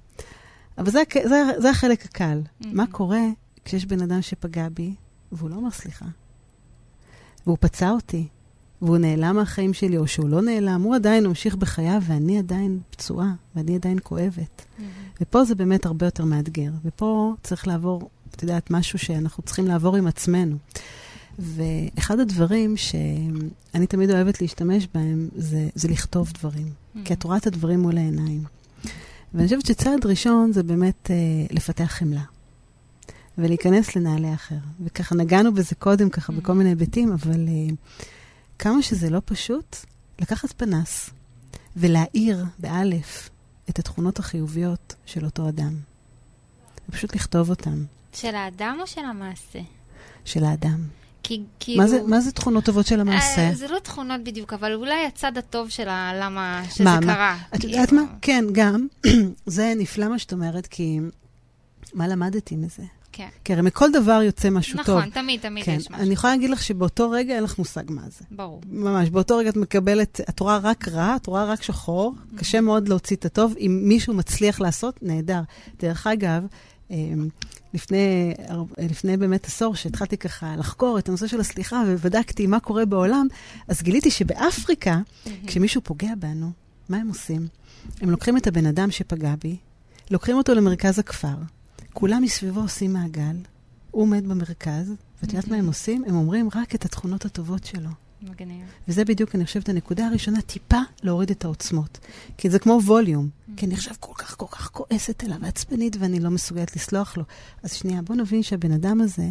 אבל 0.77 0.91
זה, 0.91 1.03
זה, 1.29 1.43
זה 1.57 1.69
החלק 1.69 2.05
הקל. 2.05 2.41
Mm-hmm. 2.43 2.67
מה 2.73 2.87
קורה 2.91 3.21
כשיש 3.65 3.85
בן 3.85 4.01
אדם 4.01 4.21
שפגע 4.21 4.67
בי, 4.73 4.95
והוא 5.31 5.49
לא 5.49 5.55
אומר 5.55 5.71
סליחה? 5.71 6.05
והוא 7.45 7.57
פצע 7.59 7.89
אותי, 7.91 8.27
והוא 8.81 8.97
נעלם 8.97 9.35
מהחיים 9.35 9.73
שלי, 9.73 9.97
או 9.97 10.07
שהוא 10.07 10.29
לא 10.29 10.41
נעלם, 10.41 10.81
הוא 10.81 10.95
עדיין 10.95 11.27
ממשיך 11.27 11.55
בחייו, 11.55 12.01
ואני 12.05 12.39
עדיין 12.39 12.79
פצועה, 12.89 13.33
ואני 13.55 13.75
עדיין 13.75 13.97
כואבת. 14.03 14.61
Mm-hmm. 14.61 14.83
ופה 15.21 15.43
זה 15.45 15.55
באמת 15.55 15.85
הרבה 15.85 16.05
יותר 16.05 16.25
מאתגר. 16.25 16.71
ופה 16.85 17.33
צריך 17.43 17.67
לעבור, 17.67 18.09
את 18.31 18.43
יודעת, 18.43 18.71
משהו 18.71 18.99
שאנחנו 18.99 19.43
צריכים 19.43 19.67
לעבור 19.67 19.95
עם 19.95 20.07
עצמנו. 20.07 20.57
ואחד 21.39 22.19
הדברים 22.19 22.77
שאני 22.77 23.87
תמיד 23.87 24.11
אוהבת 24.11 24.41
להשתמש 24.41 24.87
בהם, 24.93 25.29
זה, 25.35 25.69
זה 25.75 25.87
לכתוב 25.87 26.31
דברים. 26.31 26.67
Mm-hmm. 26.67 26.99
כי 27.05 27.13
את 27.13 27.23
רואה 27.23 27.37
את 27.37 27.47
הדברים 27.47 27.79
מול 27.79 27.97
העיניים. 27.97 28.43
ואני 29.33 29.45
חושבת 29.47 29.65
שצעד 29.65 30.05
ראשון 30.05 30.51
זה 30.53 30.63
באמת 30.63 31.11
אה, 31.11 31.15
לפתח 31.55 31.85
חמלה. 31.85 32.23
ולהיכנס 33.37 33.95
לנעלי 33.95 34.33
אחר. 34.33 34.55
וככה 34.85 35.15
נגענו 35.15 35.53
בזה 35.53 35.75
קודם, 35.75 36.09
ככה, 36.09 36.33
בכל 36.33 36.53
מיני 36.53 36.69
היבטים, 36.69 37.11
אבל 37.11 37.47
uh, 37.47 37.73
כמה 38.59 38.81
שזה 38.81 39.09
לא 39.09 39.21
פשוט, 39.25 39.75
לקחת 40.19 40.51
פנס 40.51 41.09
ולהאיר, 41.75 42.45
באלף, 42.59 43.29
את 43.69 43.79
התכונות 43.79 44.19
החיוביות 44.19 44.95
של 45.05 45.25
אותו 45.25 45.49
אדם. 45.49 45.75
ופשוט 46.89 47.15
לכתוב 47.15 47.49
אותן. 47.49 47.83
של 48.13 48.35
האדם 48.35 48.77
או 48.81 48.87
של 48.87 49.01
המעשה? 49.01 49.59
של 50.25 50.43
האדם. 50.43 50.87
כי 51.23 51.41
כאילו... 51.59 51.83
מה 51.83 51.87
זה, 51.87 52.01
מה 52.07 52.21
זה 52.21 52.31
תכונות 52.31 52.65
טובות 52.65 52.85
של 52.85 52.99
המעשה? 52.99 53.49
אה, 53.49 53.55
זה 53.55 53.67
לא 53.67 53.79
תכונות 53.79 54.23
בדיוק, 54.23 54.53
אבל 54.53 54.73
אולי 54.73 55.05
הצד 55.05 55.37
הטוב 55.37 55.69
של 55.69 55.87
למה 56.21 56.63
שזה 56.69 56.83
מה, 56.83 56.99
קרה. 57.01 57.15
מה? 57.15 57.37
את 57.55 57.63
יודעת 57.63 57.91
מה? 57.91 58.01
כן, 58.21 58.45
גם. 58.51 58.87
זה 59.45 59.73
נפלא 59.77 60.07
מה 60.07 60.19
שאת 60.19 60.33
אומרת, 60.33 60.67
כי 60.67 60.99
מה 61.93 62.07
למדתי 62.07 62.55
מזה? 62.55 62.83
כן. 63.11 63.27
כי 63.43 63.53
הרי 63.53 63.61
מכל 63.61 63.91
דבר 63.91 64.21
יוצא 64.25 64.49
משהו 64.49 64.79
נכון, 64.79 64.85
טוב. 64.85 64.97
נכון, 64.97 65.09
תמיד, 65.09 65.39
תמיד 65.39 65.65
כן. 65.65 65.71
יש 65.71 65.91
משהו. 65.91 66.03
אני 66.03 66.13
יכולה 66.13 66.33
להגיד 66.33 66.49
לך 66.49 66.63
שבאותו 66.63 67.09
רגע 67.09 67.35
אין 67.35 67.43
לך 67.43 67.57
מושג 67.57 67.83
מה 67.89 68.01
זה. 68.17 68.25
ברור. 68.31 68.61
ממש, 68.69 69.09
באותו 69.09 69.37
רגע 69.37 69.49
את 69.49 69.55
מקבלת, 69.55 70.21
את 70.29 70.39
רואה 70.39 70.57
רק 70.57 70.87
רע, 70.87 71.15
את 71.15 71.27
רואה 71.27 71.45
רק 71.45 71.63
שחור, 71.63 72.13
mm-hmm. 72.15 72.39
קשה 72.39 72.61
מאוד 72.61 72.87
להוציא 72.87 73.15
את 73.15 73.25
הטוב. 73.25 73.53
אם 73.59 73.81
מישהו 73.83 74.13
מצליח 74.13 74.61
לעשות, 74.61 74.99
נהדר. 75.01 75.41
דרך 75.79 76.07
אגב, 76.07 76.45
לפני, 77.73 78.33
לפני 78.77 79.17
באמת 79.17 79.45
עשור, 79.45 79.75
שהתחלתי 79.75 80.17
ככה 80.17 80.55
לחקור 80.55 80.99
את 80.99 81.09
הנושא 81.09 81.27
של 81.27 81.39
הסליחה 81.39 81.83
ובדקתי 81.87 82.47
מה 82.47 82.59
קורה 82.59 82.85
בעולם, 82.85 83.27
אז 83.67 83.81
גיליתי 83.81 84.11
שבאפריקה. 84.11 84.99
כשמישהו 85.47 85.81
פוגע 85.81 86.15
בנו, 86.19 86.51
מה 86.89 86.97
הם 86.97 87.07
עושים? 87.07 87.47
הם 88.01 88.09
לוקחים 88.09 88.37
את 88.37 88.47
הבן 88.47 88.65
אדם 88.65 88.91
שפגע 88.91 89.33
בי, 89.43 89.57
לוקחים 90.11 90.37
אותו 90.37 90.53
למרכז 90.53 90.99
הכפר, 90.99 91.35
כולם 91.93 92.21
מסביבו 92.21 92.61
עושים 92.61 92.93
מעגל, 92.93 93.35
הוא 93.91 94.01
עומד 94.01 94.27
במרכז, 94.27 94.93
ואת 95.21 95.33
יודעת 95.33 95.47
מה 95.47 95.55
הם 95.55 95.67
עושים? 95.67 96.03
הם 96.07 96.15
אומרים 96.15 96.49
רק 96.55 96.75
את 96.75 96.85
התכונות 96.85 97.25
הטובות 97.25 97.63
שלו. 97.65 97.89
מגניב. 98.23 98.67
וזה 98.87 99.05
בדיוק, 99.05 99.35
אני 99.35 99.45
חושבת, 99.45 99.69
הנקודה 99.69 100.07
הראשונה, 100.07 100.41
טיפה 100.41 100.79
להוריד 101.03 101.31
את 101.31 101.45
העוצמות. 101.45 101.99
כי 102.37 102.49
זה 102.49 102.59
כמו 102.59 102.79
ווליום. 102.85 103.29
Mm-hmm. 103.29 103.51
כי 103.57 103.65
אני 103.65 103.73
עכשיו 103.73 103.93
כל 103.99 104.13
כך, 104.17 104.37
כל 104.37 104.45
כך 104.51 104.69
כועסת 104.71 105.23
אליו, 105.23 105.37
עצבנית, 105.43 105.95
ואני 105.99 106.19
לא 106.19 106.29
מסוגלת 106.29 106.75
לסלוח 106.75 107.17
לו. 107.17 107.23
אז 107.63 107.73
שנייה, 107.73 108.01
בוא 108.01 108.15
נבין 108.15 108.43
שהבן 108.43 108.71
אדם 108.71 109.01
הזה, 109.01 109.27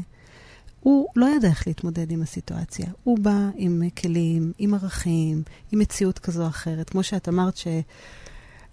הוא 0.80 1.08
לא 1.16 1.26
ידע 1.36 1.48
איך 1.48 1.66
להתמודד 1.66 2.10
עם 2.10 2.22
הסיטואציה. 2.22 2.86
הוא 3.04 3.18
בא 3.18 3.48
עם 3.54 3.82
כלים, 4.02 4.52
עם 4.58 4.74
ערכים, 4.74 5.42
עם 5.72 5.78
מציאות 5.78 6.18
כזו 6.18 6.42
או 6.42 6.48
אחרת. 6.48 6.90
כמו 6.90 7.02
שאת 7.02 7.28
אמרת 7.28 7.56
ש... 7.56 7.66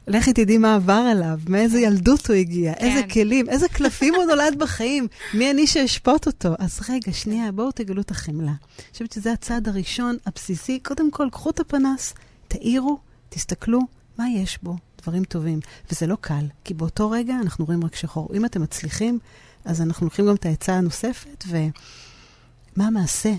לכי 0.07 0.33
תדעי 0.33 0.57
מה 0.57 0.75
עבר 0.75 0.93
עליו, 1.11 1.39
מאיזה 1.49 1.79
ילדות 1.79 2.27
הוא 2.27 2.35
הגיע, 2.35 2.73
כן. 2.73 2.85
איזה 2.85 3.07
כלים, 3.13 3.49
איזה 3.49 3.69
קלפים 3.69 4.15
הוא 4.15 4.23
נולד 4.25 4.59
בחיים, 4.59 5.07
מי 5.33 5.51
אני 5.51 5.67
שאשפוט 5.67 6.27
אותו. 6.27 6.49
אז 6.59 6.79
רגע, 6.89 7.13
שנייה, 7.13 7.51
בואו 7.51 7.71
תגלו 7.71 8.01
את 8.01 8.11
החמלה. 8.11 8.47
אני 8.51 8.91
חושבת 8.93 9.11
שזה 9.11 9.31
הצעד 9.31 9.67
הראשון, 9.67 10.17
הבסיסי. 10.25 10.79
קודם 10.79 11.11
כל, 11.11 11.27
קחו 11.31 11.49
את 11.49 11.59
הפנס, 11.59 12.13
תאירו, 12.47 12.99
תסתכלו, 13.29 13.79
מה 14.17 14.29
יש 14.29 14.59
בו? 14.63 14.75
דברים 15.01 15.23
טובים. 15.23 15.59
וזה 15.91 16.07
לא 16.07 16.17
קל, 16.21 16.45
כי 16.63 16.73
באותו 16.73 17.09
רגע 17.09 17.35
אנחנו 17.41 17.65
רואים 17.65 17.83
רק 17.83 17.95
שחור. 17.95 18.29
אם 18.35 18.45
אתם 18.45 18.61
מצליחים, 18.61 19.19
אז 19.65 19.81
אנחנו 19.81 20.05
לוקחים 20.05 20.27
גם 20.27 20.35
את 20.35 20.45
העצה 20.45 20.73
הנוספת, 20.73 21.43
ומה 21.47 22.87
המעשה 22.87 23.33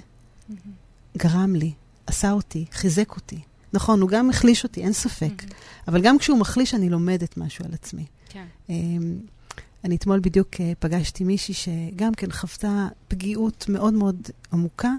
גרם 1.17 1.55
לי, 1.55 1.73
עשה 2.07 2.33
אותי, 2.33 2.65
חיזק 2.73 3.17
אותי. 3.17 3.41
נכון, 3.73 4.01
הוא 4.01 4.09
גם 4.09 4.31
החליש 4.31 4.65
אותי, 4.65 4.83
אין 4.83 4.93
ספק. 4.93 5.43
Mm-hmm. 5.43 5.55
אבל 5.89 6.03
גם 6.03 6.19
כשהוא 6.19 6.39
מחליש, 6.39 6.75
אני 6.75 6.89
לומדת 6.89 7.37
משהו 7.37 7.65
על 7.65 7.75
עצמי. 7.75 8.07
כן. 8.29 8.45
Um, 8.67 8.71
אני 9.85 9.97
אתמול 9.97 10.21
בדיוק 10.21 10.55
uh, 10.55 10.59
פגשתי 10.79 11.25
מישהי 11.25 11.55
שגם 11.55 12.15
כן 12.15 12.31
חוותה 12.31 12.89
פגיעות 13.09 13.67
מאוד 13.69 13.95
מאוד 13.95 14.29
עמוקה, 14.53 14.93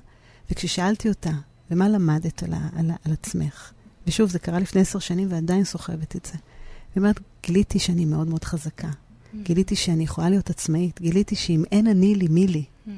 וכששאלתי 0.51 1.09
אותה, 1.09 1.31
ומה 1.71 1.89
למדת 1.89 2.43
על, 2.43 2.53
על, 2.53 2.91
על 3.05 3.13
עצמך? 3.13 3.71
ושוב, 4.07 4.29
זה 4.29 4.39
קרה 4.39 4.59
לפני 4.59 4.81
עשר 4.81 4.99
שנים 4.99 5.27
ועדיין 5.31 5.63
סוחבת 5.63 6.15
את 6.15 6.25
זה. 6.25 6.33
היא 6.33 7.01
אומרת, 7.01 7.19
גיליתי 7.43 7.79
שאני 7.79 8.05
מאוד 8.05 8.27
מאוד 8.27 8.43
חזקה. 8.43 8.87
Mm-hmm. 8.87 9.37
גיליתי 9.43 9.75
שאני 9.75 10.03
יכולה 10.03 10.29
להיות 10.29 10.49
עצמאית. 10.49 11.01
גיליתי 11.01 11.35
שאם 11.35 11.63
אין 11.71 11.87
אני 11.87 12.15
לי, 12.15 12.27
מי 12.27 12.47
לי? 12.47 12.63
Mm-hmm. 12.63 12.91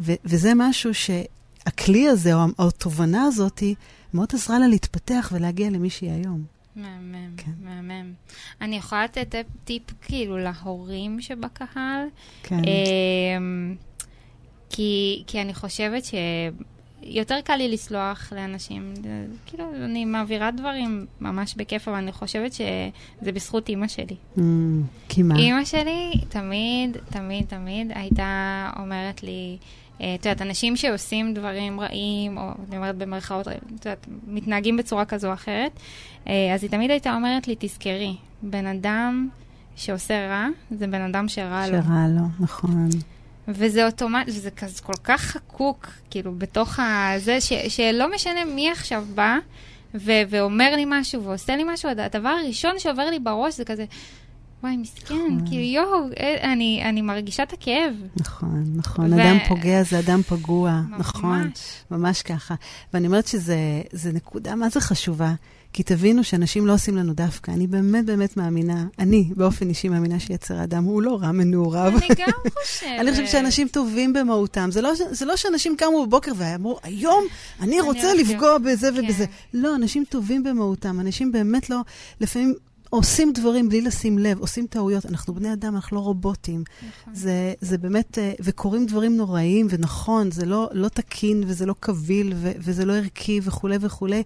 ו- 0.00 0.14
וזה 0.24 0.52
משהו 0.56 0.90
שהכלי 0.94 2.08
הזה, 2.08 2.34
או 2.34 2.68
התובנה 2.68 3.22
הזאת, 3.22 3.62
מאוד 4.14 4.28
עזרה 4.32 4.58
לה 4.58 4.66
להתפתח 4.68 5.32
ולהגיע 5.34 5.70
למי 5.70 5.90
שהיא 5.90 6.10
היום. 6.10 6.56
מהמם, 6.76 7.36
כן. 7.36 7.50
מהמם. 7.62 8.12
אני 8.60 8.76
יכולה 8.76 9.04
לתת 9.04 9.46
טיפ 9.64 9.82
כאילו 10.02 10.38
להורים 10.38 11.20
שבקהל. 11.20 12.06
כן. 12.42 12.60
אמ, 12.64 13.74
כי, 14.70 15.22
כי 15.26 15.40
אני 15.40 15.54
חושבת 15.54 16.02
שיותר 16.04 17.40
קל 17.44 17.56
לי 17.56 17.68
לסלוח 17.68 18.32
לאנשים. 18.32 18.94
כאילו, 19.46 19.64
אני 19.84 20.04
מעבירה 20.04 20.50
דברים 20.50 21.06
ממש 21.20 21.54
בכיף, 21.54 21.88
אבל 21.88 21.96
אני 21.96 22.12
חושבת 22.12 22.52
שזה 22.52 23.32
בזכות 23.32 23.68
אימא 23.68 23.88
שלי. 23.88 24.16
Mm, 24.36 24.40
כי 25.08 25.22
מה? 25.22 25.36
אימא 25.38 25.64
שלי 25.64 26.10
תמיד, 26.28 26.96
תמיד, 27.10 27.46
תמיד 27.46 27.92
הייתה 27.94 28.70
אומרת 28.78 29.22
לי, 29.22 29.56
את 29.96 30.26
יודעת, 30.26 30.42
אנשים 30.42 30.76
שעושים 30.76 31.34
דברים 31.34 31.80
רעים, 31.80 32.38
או 32.38 32.50
אני 32.68 32.76
אומרת 32.76 32.96
במרכאות, 32.96 33.48
את 33.48 33.84
יודעת, 33.84 34.06
מתנהגים 34.26 34.76
בצורה 34.76 35.04
כזו 35.04 35.28
או 35.28 35.34
אחרת, 35.34 35.72
אה, 36.28 36.54
אז 36.54 36.62
היא 36.62 36.70
תמיד 36.70 36.90
הייתה 36.90 37.14
אומרת 37.14 37.48
לי, 37.48 37.54
תזכרי, 37.58 38.16
בן 38.42 38.66
אדם 38.66 39.28
שעושה 39.76 40.28
רע, 40.28 40.46
זה 40.70 40.86
בן 40.86 41.00
אדם 41.00 41.28
שרע 41.28 41.66
לו. 41.66 41.72
שרע 41.82 42.06
לו, 42.08 42.22
נכון. 42.40 42.88
וזה 43.48 43.86
אוטומט, 43.86 44.28
וזה 44.28 44.50
כזה 44.50 44.82
כל 44.82 44.96
כך 45.04 45.20
חקוק, 45.20 45.88
כאילו, 46.10 46.34
בתוך 46.34 46.78
הזה, 46.82 47.40
ש, 47.40 47.52
שלא 47.68 48.14
משנה 48.14 48.44
מי 48.44 48.70
עכשיו 48.70 49.04
בא 49.14 49.38
ו- 49.94 50.22
ואומר 50.28 50.76
לי 50.76 50.84
משהו 50.86 51.24
ועושה 51.24 51.56
לי 51.56 51.64
משהו, 51.66 51.90
הדבר 51.90 52.28
הראשון 52.28 52.78
שעובר 52.78 53.10
לי 53.10 53.18
בראש 53.18 53.54
זה 53.54 53.64
כזה, 53.64 53.84
וואי, 54.62 54.76
מסכן, 54.76 55.14
נכון. 55.14 55.46
כאילו, 55.46 55.62
יואו, 55.62 56.08
אה, 56.20 56.52
אני, 56.52 56.82
אני 56.84 57.02
מרגישה 57.02 57.42
את 57.42 57.52
הכאב. 57.52 57.94
נכון, 58.20 58.64
נכון. 58.76 59.12
ו... 59.12 59.16
אדם 59.16 59.36
פוגע 59.48 59.82
זה 59.82 59.98
אדם 59.98 60.22
פגוע. 60.22 60.80
ממש. 60.88 61.00
נכון, 61.00 61.50
ממש 61.90 62.22
ככה. 62.22 62.54
ואני 62.94 63.06
אומרת 63.06 63.26
שזו 63.26 64.12
נקודה 64.12 64.54
מה 64.54 64.68
זה 64.68 64.80
חשובה, 64.80 65.34
כי 65.72 65.82
תבינו 65.82 66.24
שאנשים 66.24 66.66
לא 66.66 66.74
עושים 66.74 66.96
לנו 66.96 67.12
דווקא. 67.12 67.50
אני 67.50 67.66
באמת 67.66 68.04
באמת 68.04 68.36
מאמינה, 68.36 68.84
אני 68.98 69.30
באופן 69.36 69.68
אישי 69.68 69.88
מאמינה 69.88 70.20
שיצר 70.20 70.58
האדם 70.58 70.84
הוא 70.84 71.02
לא 71.02 71.18
רע 71.20 71.32
מנעוריו. 71.32 71.92
אני 71.98 72.08
גם 72.16 72.30
חושבת. 72.62 72.90
אני 73.00 73.10
חושבת 73.10 73.28
שאנשים 73.28 73.68
טובים 73.68 74.12
במהותם. 74.12 74.68
זה 74.72 74.82
לא, 74.82 74.90
זה 75.10 75.24
לא 75.24 75.36
שאנשים 75.36 75.76
קמו 75.76 76.06
בבוקר 76.06 76.32
ואמרו, 76.36 76.78
היום 76.82 77.24
אני 77.60 77.80
רוצה 77.80 78.14
לפגוע 78.14 78.58
בזה 78.58 78.90
כן. 78.92 79.04
ובזה. 79.04 79.24
לא, 79.54 79.76
אנשים 79.76 80.04
טובים 80.08 80.42
במהותם. 80.42 81.00
אנשים 81.00 81.32
באמת 81.32 81.70
לא, 81.70 81.80
לפעמים 82.20 82.54
עושים 82.96 83.32
דברים 83.32 83.68
בלי 83.68 83.80
לשים 83.80 84.18
לב, 84.18 84.38
עושים 84.38 84.66
טעויות. 84.66 85.06
אנחנו 85.06 85.34
בני 85.34 85.52
אדם, 85.52 85.74
אנחנו 85.74 85.96
לא 85.96 86.00
רובוטים. 86.00 86.64
נכון. 86.78 87.14
זה, 87.14 87.54
זה 87.60 87.78
באמת, 87.78 88.18
אה, 88.18 88.32
וקורים 88.40 88.86
דברים 88.86 89.16
נוראיים, 89.16 89.66
ונכון, 89.70 90.30
זה 90.30 90.46
לא, 90.46 90.68
לא 90.72 90.88
תקין, 90.88 91.44
וזה 91.46 91.66
לא 91.66 91.74
קביל, 91.80 92.32
ו, 92.36 92.52
וזה 92.58 92.84
לא 92.84 92.92
ערכי, 92.92 93.40
וכולי 93.42 93.76
וכולי. 93.80 94.22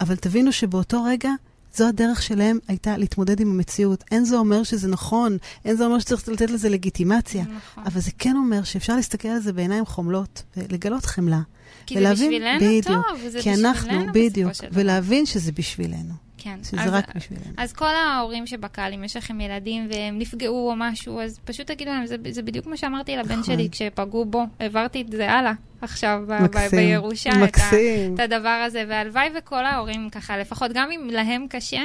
אבל 0.00 0.16
תבינו 0.16 0.52
שבאותו 0.52 1.04
רגע, 1.04 1.30
זו 1.74 1.88
הדרך 1.88 2.22
שלהם 2.22 2.58
הייתה 2.68 2.96
להתמודד 2.96 3.40
עם 3.40 3.50
המציאות. 3.50 4.04
אין 4.10 4.24
זה 4.24 4.36
אומר 4.36 4.62
שזה 4.62 4.88
נכון, 4.88 5.36
אין 5.64 5.76
זה 5.76 5.84
אומר 5.84 5.98
שצריך 5.98 6.28
לתת 6.28 6.50
לזה 6.50 6.68
לגיטימציה. 6.68 7.42
נכון. 7.42 7.84
אבל 7.86 8.00
זה 8.00 8.10
כן 8.18 8.36
אומר 8.36 8.62
שאפשר 8.62 8.96
להסתכל 8.96 9.28
על 9.28 9.40
זה 9.40 9.52
בעיניים 9.52 9.86
חומלות, 9.86 10.42
ולגלות 10.56 11.04
חמלה. 11.06 11.40
כי 11.86 11.98
ולהבין, 11.98 12.16
זה 12.16 12.24
בשבילנו 12.24 12.60
בדיוק, 12.60 12.84
טוב, 12.86 13.18
וזה 13.24 13.42
כי 13.42 13.50
בשבילנו 13.50 13.68
אנחנו, 13.68 14.12
בדיוק, 14.12 14.52
ולהבין 14.72 15.26
שזה 15.26 15.52
בשבילנו. 15.52 16.27
כן. 16.38 16.58
שזה 16.62 16.80
אז, 16.82 16.92
רק 16.92 17.16
בשבילנו. 17.16 17.44
אז 17.56 17.72
כל 17.72 17.94
ההורים 17.94 18.46
שבקהל, 18.46 18.92
אם 18.94 19.04
יש 19.04 19.16
לכם 19.16 19.40
ילדים 19.40 19.88
והם 19.92 20.18
נפגעו 20.18 20.70
או 20.70 20.74
משהו, 20.76 21.20
אז 21.20 21.38
פשוט 21.44 21.66
תגידו 21.66 21.90
להם, 21.90 22.06
זה, 22.06 22.16
זה 22.30 22.42
בדיוק 22.42 22.66
מה 22.66 22.76
שאמרתי 22.76 23.16
לבן 23.16 23.38
נכון. 23.38 23.42
שלי 23.42 23.68
כשפגעו 23.72 24.24
בו, 24.24 24.44
העברתי 24.60 25.02
את 25.02 25.12
זה 25.12 25.30
הלאה. 25.30 25.52
עכשיו 25.80 26.22
מקסים, 26.40 26.68
ב- 26.70 26.76
בירושה, 26.76 27.30
מקסים. 27.30 28.14
את, 28.14 28.20
ה, 28.20 28.24
את 28.24 28.32
הדבר 28.32 28.62
הזה, 28.66 28.84
והלוואי 28.88 29.28
וכל 29.38 29.64
ההורים 29.64 30.10
ככה, 30.10 30.38
לפחות 30.38 30.70
גם 30.74 30.90
אם 30.90 31.10
להם 31.12 31.46
קשה, 31.50 31.80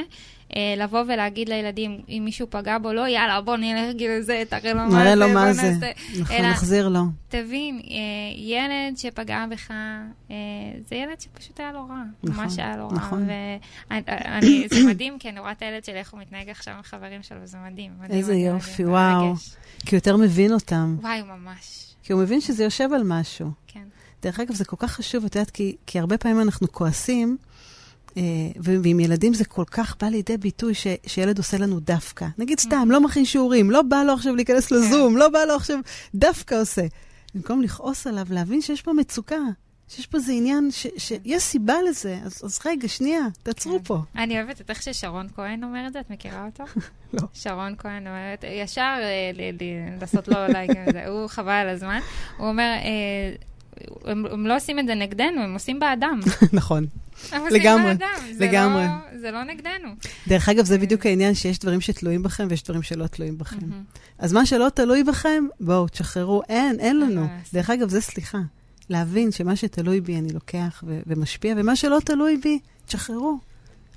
לבוא 0.76 1.04
ולהגיד 1.08 1.48
לילדים, 1.48 2.00
אם 2.08 2.22
מישהו 2.24 2.46
פגע 2.50 2.78
בו, 2.78 2.92
לא, 2.92 3.08
יאללה, 3.08 3.40
בוא 3.40 3.56
נלך 3.56 3.96
גיל 3.96 4.20
זה, 4.20 4.42
תראה 4.48 4.72
לו 4.72 4.80
מה 4.80 4.90
זה, 4.90 4.96
נראה 4.96 5.14
לו 5.14 5.28
מה 5.28 5.52
זה, 5.52 5.72
נכון, 6.20 6.36
נחזיר 6.36 6.88
לו. 6.88 7.04
תבין, 7.28 7.80
אה, 7.90 7.94
ילד 8.36 8.96
שפגע 8.96 9.44
בך, 9.50 9.70
אה, 10.30 10.36
זה 10.88 10.96
ילד 10.96 11.20
שפשוט 11.20 11.60
היה 11.60 11.72
לו 11.72 11.86
רע, 11.88 12.02
נכון, 12.22 12.44
ממש 12.44 12.58
היה 12.58 12.76
לו 12.76 12.88
רע. 12.88 12.94
נכון. 12.94 13.28
ואני, 13.90 14.66
זה 14.70 14.86
מדהים, 14.86 15.18
כי 15.18 15.28
אני 15.28 15.40
רואה 15.40 15.52
את 15.52 15.62
הילד 15.62 15.84
שלי, 15.84 15.98
איך 15.98 16.12
הוא 16.12 16.20
מתנהג 16.20 16.48
עכשיו 16.48 16.74
עם 16.74 16.82
חברים 16.82 17.22
שלו, 17.22 17.38
זה 17.44 17.58
מדהים. 17.70 17.92
מדהים 18.00 18.18
איזה 18.18 18.34
יופי, 18.34 18.72
מדהים, 18.72 18.88
וואו. 18.88 19.26
מרגש. 19.26 19.56
כי 19.86 19.94
הוא 19.94 19.98
יותר 19.98 20.16
מבין 20.16 20.52
אותם. 20.52 20.96
וואי, 21.00 21.22
ממש. 21.22 21.94
כי 22.02 22.12
הוא 22.12 22.22
מבין 22.22 22.40
שזה 22.40 22.64
יושב 22.64 22.88
על 22.92 23.02
משהו. 23.04 23.50
כן. 23.66 23.84
דרך 24.22 24.40
אגב, 24.40 24.54
זה 24.54 24.64
כל 24.64 24.76
כך 24.78 24.92
חשוב, 24.92 25.24
את 25.24 25.34
יודעת, 25.34 25.50
כי, 25.50 25.76
כי 25.86 25.98
הרבה 25.98 26.18
פעמים 26.18 26.40
אנחנו 26.40 26.72
כועסים, 26.72 27.36
אה, 27.40 27.53
ועם 28.56 29.00
ילדים 29.00 29.34
זה 29.34 29.44
כל 29.44 29.64
כך 29.70 29.96
בא 30.00 30.06
לידי 30.06 30.36
ביטוי 30.36 30.74
ש, 30.74 30.86
שילד 31.06 31.38
עושה 31.38 31.58
לנו 31.58 31.80
דווקא. 31.80 32.26
נגיד 32.38 32.60
סתם, 32.60 32.88
לא 32.90 33.00
מכין 33.00 33.24
שיעורים, 33.24 33.70
לא 33.70 33.82
בא 33.82 34.02
לו 34.02 34.12
עכשיו 34.12 34.36
להיכנס 34.36 34.66
כן. 34.66 34.74
לזום, 34.74 35.16
לא 35.16 35.28
בא 35.28 35.44
לו 35.44 35.54
עכשיו, 35.54 35.78
דווקא 36.14 36.54
עושה. 36.54 36.82
במקום 37.34 37.62
לכעוס 37.62 38.06
עליו, 38.06 38.26
להבין 38.30 38.60
שיש 38.60 38.82
פה 38.82 38.92
מצוקה, 38.92 39.38
שיש 39.88 40.06
פה 40.06 40.18
איזה 40.18 40.32
עניין, 40.32 40.68
שיש 40.98 41.42
סיבה 41.42 41.74
לזה, 41.88 42.18
אז, 42.24 42.42
אז 42.44 42.60
רגע, 42.66 42.88
שנייה, 42.88 43.22
תעצרו 43.42 43.78
כן. 43.78 43.84
פה. 43.84 43.98
אני 44.16 44.42
אוהבת 44.42 44.60
את 44.60 44.70
איך 44.70 44.82
ששרון 44.82 45.28
כהן 45.34 45.64
אומר 45.64 45.86
את 45.86 45.92
זה, 45.92 46.00
את 46.00 46.10
מכירה 46.10 46.46
אותו? 46.46 46.64
לא. 47.14 47.22
שרון 47.34 47.74
כהן 47.78 48.06
אומרת, 48.06 48.44
ישר 48.48 48.96
אה, 49.02 49.30
לעשות 50.00 50.28
לו 50.28 50.34
לייק, 50.48 50.70
הוא 51.08 51.26
חבל 51.26 51.52
על 51.52 51.68
הזמן. 51.68 52.00
הוא 52.38 52.48
אומר, 52.48 52.74
אה, 52.84 53.34
הם, 54.04 54.26
הם 54.26 54.46
לא 54.46 54.56
עושים 54.56 54.78
את 54.78 54.86
זה 54.86 54.94
נגדנו, 54.94 55.40
הם 55.42 55.54
עושים 55.54 55.80
באדם. 55.80 56.20
נכון. 56.52 56.86
לגמרי, 57.32 57.94
לגמרי. 58.38 58.84
לא, 58.84 59.18
זה 59.20 59.30
לא 59.30 59.44
נגדנו. 59.44 59.88
דרך 60.28 60.48
אגב, 60.48 60.64
זה 60.64 60.78
בדיוק 60.78 61.06
העניין 61.06 61.34
שיש 61.34 61.58
דברים 61.58 61.80
שתלויים 61.80 62.22
בכם 62.22 62.46
ויש 62.50 62.62
דברים 62.62 62.82
שלא 62.82 63.06
תלויים 63.06 63.38
בכם. 63.38 63.56
אז 64.18 64.32
מה 64.32 64.46
שלא 64.46 64.68
תלוי 64.74 65.04
בכם, 65.04 65.44
בואו, 65.60 65.88
תשחררו. 65.88 66.42
אין, 66.48 66.80
אין 66.80 67.00
לנו. 67.00 67.26
דרך 67.52 67.70
אגב, 67.70 67.88
זה 67.88 68.00
סליחה. 68.00 68.38
להבין 68.90 69.32
שמה 69.32 69.56
שתלוי 69.56 70.00
בי 70.00 70.18
אני 70.18 70.32
לוקח 70.32 70.84
ו- 70.86 71.00
ומשפיע, 71.06 71.54
ומה 71.56 71.76
שלא 71.76 71.98
תלוי 72.04 72.36
בי, 72.36 72.58
תשחררו. 72.86 73.38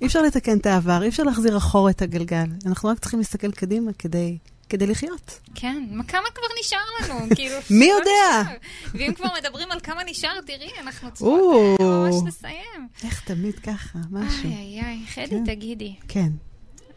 אי 0.01 0.07
אפשר 0.07 0.21
לתקן 0.21 0.57
את 0.57 0.65
העבר, 0.65 1.03
אי 1.03 1.07
אפשר 1.07 1.23
להחזיר 1.23 1.57
אחורה 1.57 1.91
את 1.91 2.01
הגלגל. 2.01 2.45
אנחנו 2.65 2.89
רק 2.89 2.99
צריכים 2.99 3.19
להסתכל 3.19 3.51
קדימה 3.51 3.91
כדי 3.99 4.37
כדי 4.69 4.87
לחיות. 4.87 5.39
כן, 5.55 5.83
מה 5.91 6.03
כמה 6.03 6.27
כבר 6.33 6.47
נשאר 6.59 6.79
לנו? 7.01 7.25
כאילו, 7.35 7.55
מי 7.69 7.85
יודע? 7.85 8.53
ואם 8.93 9.13
כבר 9.13 9.27
מדברים 9.39 9.71
על 9.71 9.79
כמה 9.79 10.03
נשאר, 10.03 10.41
תראי, 10.41 10.71
אנחנו 10.81 11.11
צריכות 11.13 11.79
ממש 11.79 12.15
לסיים. 12.27 12.87
איך 13.03 13.21
תמיד 13.21 13.59
ככה, 13.59 13.99
משהו. 14.11 14.49
איי, 14.49 14.81
איי, 14.81 14.99
חדי, 15.07 15.29
כן. 15.29 15.45
תגידי. 15.45 15.95
כן. 16.07 16.29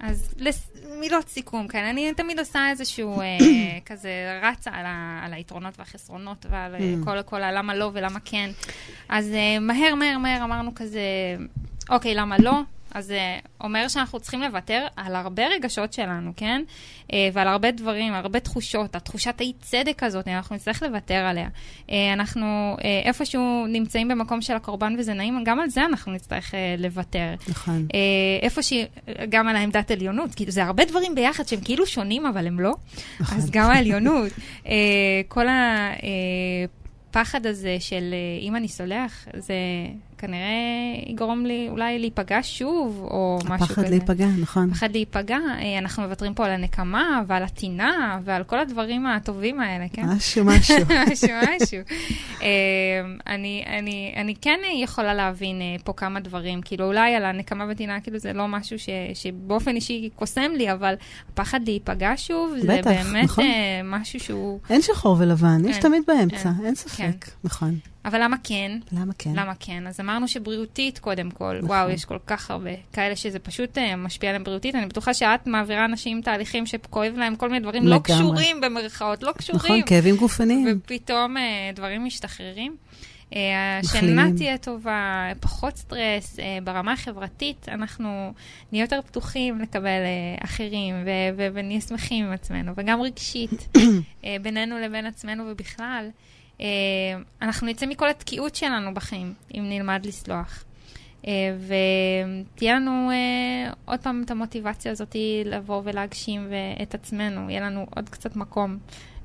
אז 0.01 0.35
מילות 1.01 1.29
סיכום, 1.29 1.69
כן. 1.69 1.85
אני 1.85 2.15
תמיד 2.15 2.39
עושה 2.39 2.71
איזשהו 2.71 3.21
אה, 3.21 3.27
כזה 3.87 4.41
רצה 4.43 4.71
על, 4.75 4.87
ה, 4.87 5.21
על 5.25 5.35
היתרונות 5.35 5.79
והחסרונות 5.79 6.47
ועל 6.51 6.75
אה, 6.75 6.95
mm. 7.03 7.25
כל, 7.25 7.43
הלמה 7.43 7.75
לא 7.75 7.91
ולמה 7.95 8.21
כן. 8.25 8.51
אז 9.09 9.33
אה, 9.33 9.59
מהר, 9.59 9.95
מהר, 9.95 10.19
מהר 10.19 10.45
אמרנו 10.45 10.75
כזה, 10.75 11.01
אוקיי, 11.91 12.15
למה 12.15 12.39
לא? 12.39 12.61
אז 12.95 13.07
זה 13.07 13.15
אה, 13.15 13.39
אומר 13.61 13.89
שאנחנו 13.89 14.21
צריכים 14.21 14.43
לוותר 14.43 14.87
על 14.97 15.17
הרבה 15.17 15.43
רגשות 15.47 15.93
שלנו, 15.93 16.33
כן? 16.37 16.63
אה, 17.13 17.29
ועל 17.33 17.49
הרבה 17.49 17.71
דברים, 17.71 18.13
הרבה 18.13 18.41
תחושות. 18.41 18.97
התחושת 18.97 19.35
האי-צדק 19.41 20.03
הזאת, 20.03 20.29
אנחנו 20.29 20.57
נצטרך 20.57 20.83
לוותר 20.83 21.15
עליה. 21.15 21.49
אה, 21.91 22.13
אנחנו 22.13 22.77
איפשהו 23.05 23.67
נמצאים 23.69 24.09
במקום 24.09 24.41
של 24.41 24.55
הקורבן 24.55 24.95
וזה 24.99 25.15
נעים, 25.15 25.45
גם 25.45 25.61
על 25.61 25.69
זה 25.69 25.85
אנחנו 25.85 26.13
נצטרך 26.13 26.55
לוותר. 26.79 27.35
נכון. 27.49 27.89
איפה 28.43 28.61
גם 29.29 29.49
על 29.49 29.57
העמדת 29.57 29.91
עליונות. 29.91 30.35
כאילו, 30.35 30.53
זה 30.53 30.65
הרבה 30.65 30.85
דברים 30.85 31.15
ביחד 31.15 31.49
שהם 31.49 31.61
כאילו 31.61 31.87
שונים, 31.87 32.27
אבל 32.27 32.47
הם 32.47 32.61
לא. 32.61 32.73
נכון. 33.21 33.39
אז 33.39 33.51
גם 33.51 33.71
העליונות. 33.71 34.33
כל 35.29 35.47
הפחד 37.11 37.47
הזה 37.47 37.77
של 37.81 38.15
אם 38.41 38.57
אני 38.57 38.69
סולח, 38.69 39.29
זה... 39.39 39.55
כנראה 40.21 40.51
יגרום 41.07 41.47
לי 41.47 41.69
אולי 41.71 41.99
להיפגע 41.99 42.39
שוב, 42.43 43.07
או 43.11 43.39
משהו 43.45 43.67
כזה. 43.67 43.81
הפחד 43.81 43.89
להיפגע, 43.89 44.27
נכון. 44.41 44.71
הפחד 44.71 44.93
להיפגע. 44.93 45.39
אה, 45.59 45.79
אנחנו 45.79 46.03
מוותרים 46.03 46.35
פה 46.35 46.47
על 46.47 46.51
הנקמה, 46.51 47.23
ועל 47.27 47.43
הטינה, 47.43 48.19
ועל 48.25 48.45
כל 48.45 48.59
הדברים 48.59 49.07
הטובים 49.07 49.61
האלה, 49.61 49.85
כן? 49.93 50.03
משהו, 50.05 50.45
משהו. 50.51 50.77
משהו, 51.11 51.29
משהו. 51.29 51.79
אה, 52.43 52.49
אני, 53.27 53.65
אני, 53.79 54.15
אני 54.17 54.35
כן 54.41 54.59
יכולה 54.75 55.15
להבין 55.15 55.61
אה, 55.61 55.77
פה 55.85 55.93
כמה 55.93 56.21
דברים. 56.21 56.63
כאילו, 56.63 56.87
אולי 56.87 57.15
על 57.15 57.25
הנקמה 57.25 57.65
וטינה, 57.71 58.01
כאילו, 58.01 58.19
זה 58.19 58.33
לא 58.33 58.49
משהו 58.49 58.79
ש, 58.79 58.89
שבאופן 59.15 59.75
אישי 59.75 60.11
קוסם 60.17 60.51
לי, 60.57 60.73
אבל 60.73 60.95
הפחד 61.33 61.61
להיפגע 61.65 62.13
שוב, 62.17 62.55
זה 62.61 62.79
בטח, 62.79 62.91
באמת 62.91 63.25
נכון. 63.25 63.45
משהו 63.85 64.21
שהוא... 64.21 64.59
אין 64.71 64.83
שחור 64.83 65.17
ולבן, 65.19 65.63
יש 65.69 65.77
כן, 65.77 65.83
תמיד 65.83 66.03
באמצע, 66.07 66.49
אין, 66.59 66.67
אין 66.67 66.75
ספק, 66.75 66.97
כן. 66.97 67.11
נכון. 67.45 67.79
אבל 68.05 68.25
למה 68.25 68.37
כן? 68.45 68.79
למה 68.93 69.13
כן? 69.19 69.33
למה 69.35 69.53
כן? 69.61 69.87
אז 69.87 70.01
אמרנו 70.01 70.29
שבריאותית 70.29 70.99
קודם 70.99 71.31
כל. 71.31 71.55
נכון. 71.57 71.69
וואו, 71.69 71.91
יש 71.91 72.05
כל 72.05 72.19
כך 72.27 72.51
הרבה 72.51 72.71
כאלה 72.93 73.17
שזה 73.17 73.39
פשוט 73.39 73.79
uh, 73.79 73.81
משפיע 73.97 74.31
עליהם 74.31 74.45
בריאותית. 74.45 74.75
אני 74.75 74.87
בטוחה 74.87 75.15
שאת 75.15 75.47
מעבירה 75.47 75.85
אנשים 75.85 76.21
תהליכים 76.23 76.67
שכואב 76.67 77.13
להם 77.17 77.37
כל 77.37 77.49
מיני 77.49 77.61
דברים 77.61 77.87
לא 77.87 77.97
לגמרי. 77.97 78.23
לא 78.23 78.35
קשורים 78.35 78.61
במרכאות, 78.61 79.23
לא 79.23 79.33
קשורים. 79.33 79.61
נכון, 79.65 79.83
כאבים 79.87 80.17
גופניים. 80.17 80.67
ופתאום 80.85 81.37
uh, 81.37 81.41
דברים 81.77 82.05
משתחררים. 82.05 82.77
Uh, 83.31 83.35
השינה 83.83 84.27
תהיה 84.37 84.59
טובה, 84.59 85.29
פחות 85.41 85.77
סטרס, 85.77 86.37
uh, 86.37 86.43
ברמה 86.65 86.93
החברתית 86.93 87.69
אנחנו 87.69 88.33
נהיה 88.73 88.83
יותר 88.83 89.01
פתוחים 89.07 89.59
לקבל 89.59 90.01
uh, 90.41 90.45
אחרים 90.45 90.95
ונהיה 91.37 91.81
שמחים 91.81 92.27
עם 92.27 92.33
עצמנו, 92.33 92.73
וגם 92.77 93.01
רגשית, 93.01 93.77
בינינו 94.43 94.79
לבין 94.79 95.07
עצמנו 95.07 95.45
ובכלל. 95.47 96.09
אה, 96.61 96.67
אנחנו 97.43 97.67
נצא 97.67 97.87
מכל 97.87 98.11
התקיעות 98.11 98.55
שלנו 98.55 98.95
בחיים, 98.95 99.35
אם 99.55 99.65
נלמד 99.69 100.07
לסלוח. 100.07 100.65
אה, 101.27 101.33
ותהיה 102.55 102.75
לנו 102.75 103.11
אה, 103.11 103.73
עוד 103.85 104.01
פעם 104.01 104.23
את 104.25 104.31
המוטיבציה 104.31 104.93
הזאת 104.93 105.17
לבוא 105.45 105.83
ולהגשים 105.85 106.49
את 106.83 106.95
עצמנו, 106.95 107.51
יהיה 107.51 107.61
לנו 107.61 107.87
עוד 107.97 108.09
קצת 108.09 108.37
מקום. 108.37 108.79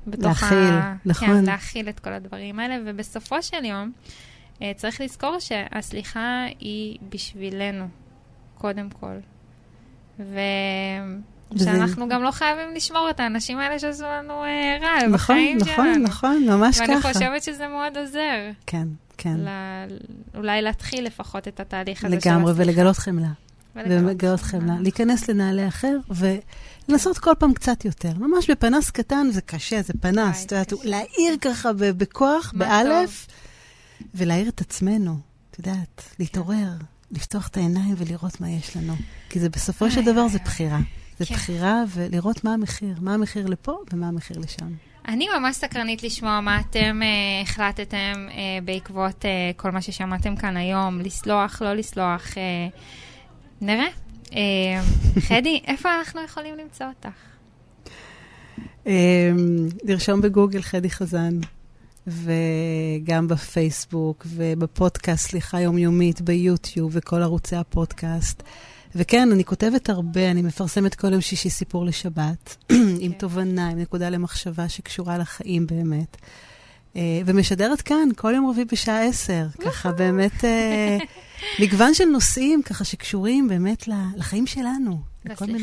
להכיל, 0.06 0.58
ה... 0.58 0.96
נכון. 1.04 1.28
כן, 1.28 1.44
להכיל 1.44 1.88
את 1.88 2.00
כל 2.00 2.12
הדברים 2.12 2.58
האלה, 2.58 2.78
ובסופו 2.86 3.42
של 3.42 3.64
יום 3.64 3.92
צריך 4.76 5.00
לזכור 5.00 5.38
שהסליחה 5.38 6.44
היא 6.60 6.98
בשבילנו, 7.08 7.88
קודם 8.54 8.90
כל. 8.90 9.16
ו... 10.18 10.38
שאנחנו 11.58 12.08
גם 12.08 12.22
לא 12.22 12.30
חייבים 12.30 12.74
לשמור 12.74 13.10
את 13.10 13.20
האנשים 13.20 13.58
האלה 13.58 13.78
שעשו 13.78 14.04
לנו 14.04 14.44
אה, 14.44 14.78
רע 14.80 14.96
נכון, 14.96 15.12
בחיים 15.12 15.58
נכון, 15.58 15.74
שלנו. 15.74 15.88
נכון, 15.90 16.02
נכון, 16.02 16.58
ממש 16.58 16.78
ואני 16.80 16.96
ככה. 16.96 17.06
ואני 17.06 17.14
חושבת 17.14 17.42
שזה 17.42 17.68
מאוד 17.68 17.98
עוזר. 17.98 18.50
כן, 18.66 18.88
כן. 19.18 19.36
אולי 20.34 20.62
להתחיל 20.62 21.04
לפחות 21.04 21.48
את 21.48 21.60
התהליך 21.60 22.04
הזה 22.04 22.20
של 22.20 22.30
לגמרי, 22.30 22.52
ולגלות 22.56 22.96
חמלה. 22.96 23.28
ולגלות 23.76 24.40
חמלה. 24.40 24.76
להיכנס 24.80 25.28
לנעלי 25.28 25.68
אחר 25.68 25.96
ולנסות 26.88 27.18
כל 27.18 27.32
פעם 27.38 27.52
קצת 27.54 27.84
יותר. 27.84 28.12
ממש 28.18 28.50
בפנס 28.50 28.90
קטן, 28.90 29.26
זה 29.32 29.40
קשה, 29.40 29.82
זה 29.82 29.92
פנס. 30.00 30.44
את 30.44 30.52
יודעת, 30.52 30.72
להעיר 30.84 31.36
ככה 31.40 31.70
בכוח, 31.72 32.52
באלף, 32.56 33.26
ולהעיר 34.14 34.48
את 34.48 34.60
עצמנו. 34.60 35.18
את 35.50 35.58
יודעת, 35.58 36.02
להתעורר, 36.18 36.68
לפתוח 37.12 37.48
את 37.48 37.56
העיניים 37.56 37.94
ולראות 37.98 38.40
מה 38.40 38.50
יש 38.50 38.76
לנו. 38.76 38.94
כי 39.30 39.40
זה 39.40 39.48
בסופו 39.48 39.90
של 39.90 40.04
דבר 40.04 40.28
זה 40.28 40.38
בחירה. 40.44 40.78
זה 41.18 41.26
כן. 41.26 41.34
בחירה 41.34 41.84
ולראות 41.94 42.44
מה 42.44 42.54
המחיר, 42.54 42.94
מה 43.00 43.14
המחיר 43.14 43.46
לפה 43.46 43.78
ומה 43.92 44.08
המחיר 44.08 44.38
לשם. 44.38 44.72
אני 45.08 45.26
ממש 45.38 45.56
סקרנית 45.56 46.02
לשמוע 46.02 46.40
מה 46.40 46.60
אתם 46.60 47.00
uh, 47.02 47.42
החלטתם 47.42 48.28
uh, 48.28 48.34
בעקבות 48.64 49.24
uh, 49.24 49.26
כל 49.56 49.70
מה 49.70 49.82
ששמעתם 49.82 50.36
כאן 50.36 50.56
היום, 50.56 51.00
לסלוח, 51.00 51.62
לא 51.62 51.74
לסלוח. 51.74 52.32
Uh, 52.32 52.36
נראה. 53.60 53.86
Uh, 54.24 54.34
חדי, 55.28 55.60
איפה 55.66 55.88
אנחנו 55.98 56.20
יכולים 56.24 56.54
למצוא 56.54 56.86
אותך? 56.86 57.18
Um, 58.84 58.88
לרשום 59.84 60.20
בגוגל 60.20 60.62
חדי 60.62 60.90
חזן, 60.90 61.38
וגם 62.06 63.28
בפייסבוק, 63.28 64.26
ובפודקאסט, 64.26 65.30
סליחה 65.30 65.60
יומיומית, 65.60 66.20
ביוטיוב, 66.20 66.90
וכל 66.94 67.22
ערוצי 67.22 67.56
הפודקאסט. 67.56 68.42
וכן, 68.96 69.32
אני 69.32 69.44
כותבת 69.44 69.88
הרבה, 69.88 70.30
אני 70.30 70.42
מפרסמת 70.42 70.94
כל 70.94 71.12
יום 71.12 71.20
שישי 71.20 71.50
סיפור 71.50 71.84
לשבת, 71.84 72.56
עם 73.00 73.12
כן. 73.12 73.18
תובנה, 73.18 73.68
עם 73.68 73.78
נקודה 73.78 74.10
למחשבה 74.10 74.68
שקשורה 74.68 75.18
לחיים 75.18 75.66
באמת. 75.66 76.16
Uh, 76.94 76.98
ומשדרת 77.26 77.80
כאן 77.80 78.08
כל 78.16 78.32
יום 78.34 78.50
רביעי 78.50 78.64
בשעה 78.72 79.04
עשר, 79.04 79.46
ככה 79.64 79.92
באמת 79.92 80.44
uh, 80.44 81.04
מגוון 81.62 81.94
של 81.94 82.04
נושאים 82.04 82.62
ככה 82.62 82.84
שקשורים 82.84 83.48
באמת 83.48 83.88
לחיים 84.16 84.46
שלנו. 84.46 85.00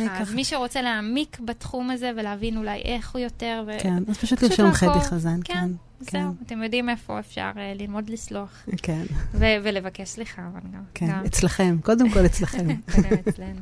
ככה. 0.07 0.21
אז 0.21 0.33
מי 0.33 0.43
שרוצה 0.43 0.81
להעמיק 0.81 1.39
בתחום 1.39 1.89
הזה 1.89 2.11
ולהבין 2.17 2.57
אולי 2.57 2.81
איך 2.81 3.11
הוא 3.11 3.21
יותר... 3.21 3.67
כן, 3.79 4.03
אז 4.09 4.17
פשוט 4.17 4.43
לרשום 4.43 4.73
חדי 4.73 4.99
חזן, 4.99 5.39
כן. 5.43 5.69
כן. 6.05 6.11
כן. 6.11 6.23
זהו, 6.23 6.33
אתם 6.45 6.63
יודעים 6.63 6.89
איפה 6.89 7.19
אפשר 7.19 7.51
uh, 7.55 7.81
ללמוד 7.81 8.09
לסלוח. 8.09 8.65
כן. 8.77 9.03
ו- 9.33 9.45
ולבקש 9.63 10.09
סליחה, 10.09 10.41
אבל 10.53 10.69
גם. 10.73 10.83
כן, 10.93 11.07
גם. 11.07 11.25
אצלכם, 11.25 11.77
קודם 11.83 12.09
כל 12.09 12.25
אצלכם. 12.25 12.67
קודם 12.95 13.09
אצלנו. 13.29 13.61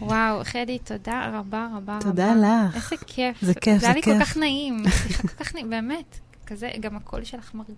וואו, 0.00 0.44
חדי, 0.44 0.78
תודה 0.78 1.30
רבה 1.34 1.68
רבה 1.76 1.98
תודה 2.00 2.32
רבה. 2.32 2.68
לך. 2.68 2.92
איזה 2.92 3.04
כיף. 3.06 3.36
זה 3.42 3.54
כיף, 3.54 3.54
זה 3.54 3.54
כיף. 3.54 3.80
זה 3.80 3.86
היה 3.86 3.94
לי 3.94 4.02
כל 4.02 4.20
כך 4.20 4.36
נעים, 4.36 4.82
סליחה, 4.90 5.22
כל 5.28 5.44
כך 5.44 5.54
נעים, 5.54 5.70
באמת. 5.70 6.18
כזה, 6.46 6.70
גם 6.80 6.96
הקול 6.96 7.24
שלך 7.24 7.54
מרגיע. 7.54 7.74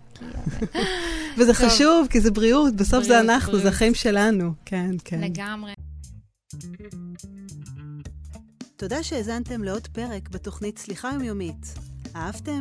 וזה 1.39 1.55
חשוב, 1.55 2.07
כי 2.11 2.21
זה 2.21 2.31
בריאות, 2.31 2.77
בסוף 2.77 3.05
זה 3.05 3.21
אנחנו, 3.21 3.59
זה 3.59 3.69
החיים 3.69 3.95
שלנו. 3.95 4.53
כן, 4.65 4.91
כן. 5.05 5.21
לגמרי. 5.21 5.73
תודה 8.77 9.03
שהאזנתם 9.03 9.63
לעוד 9.63 9.89
פרק 9.89 10.29
בתוכנית 10.29 10.79
סליחה 10.79 11.11
יומיומית. 11.13 11.75
אהבתם? 12.17 12.61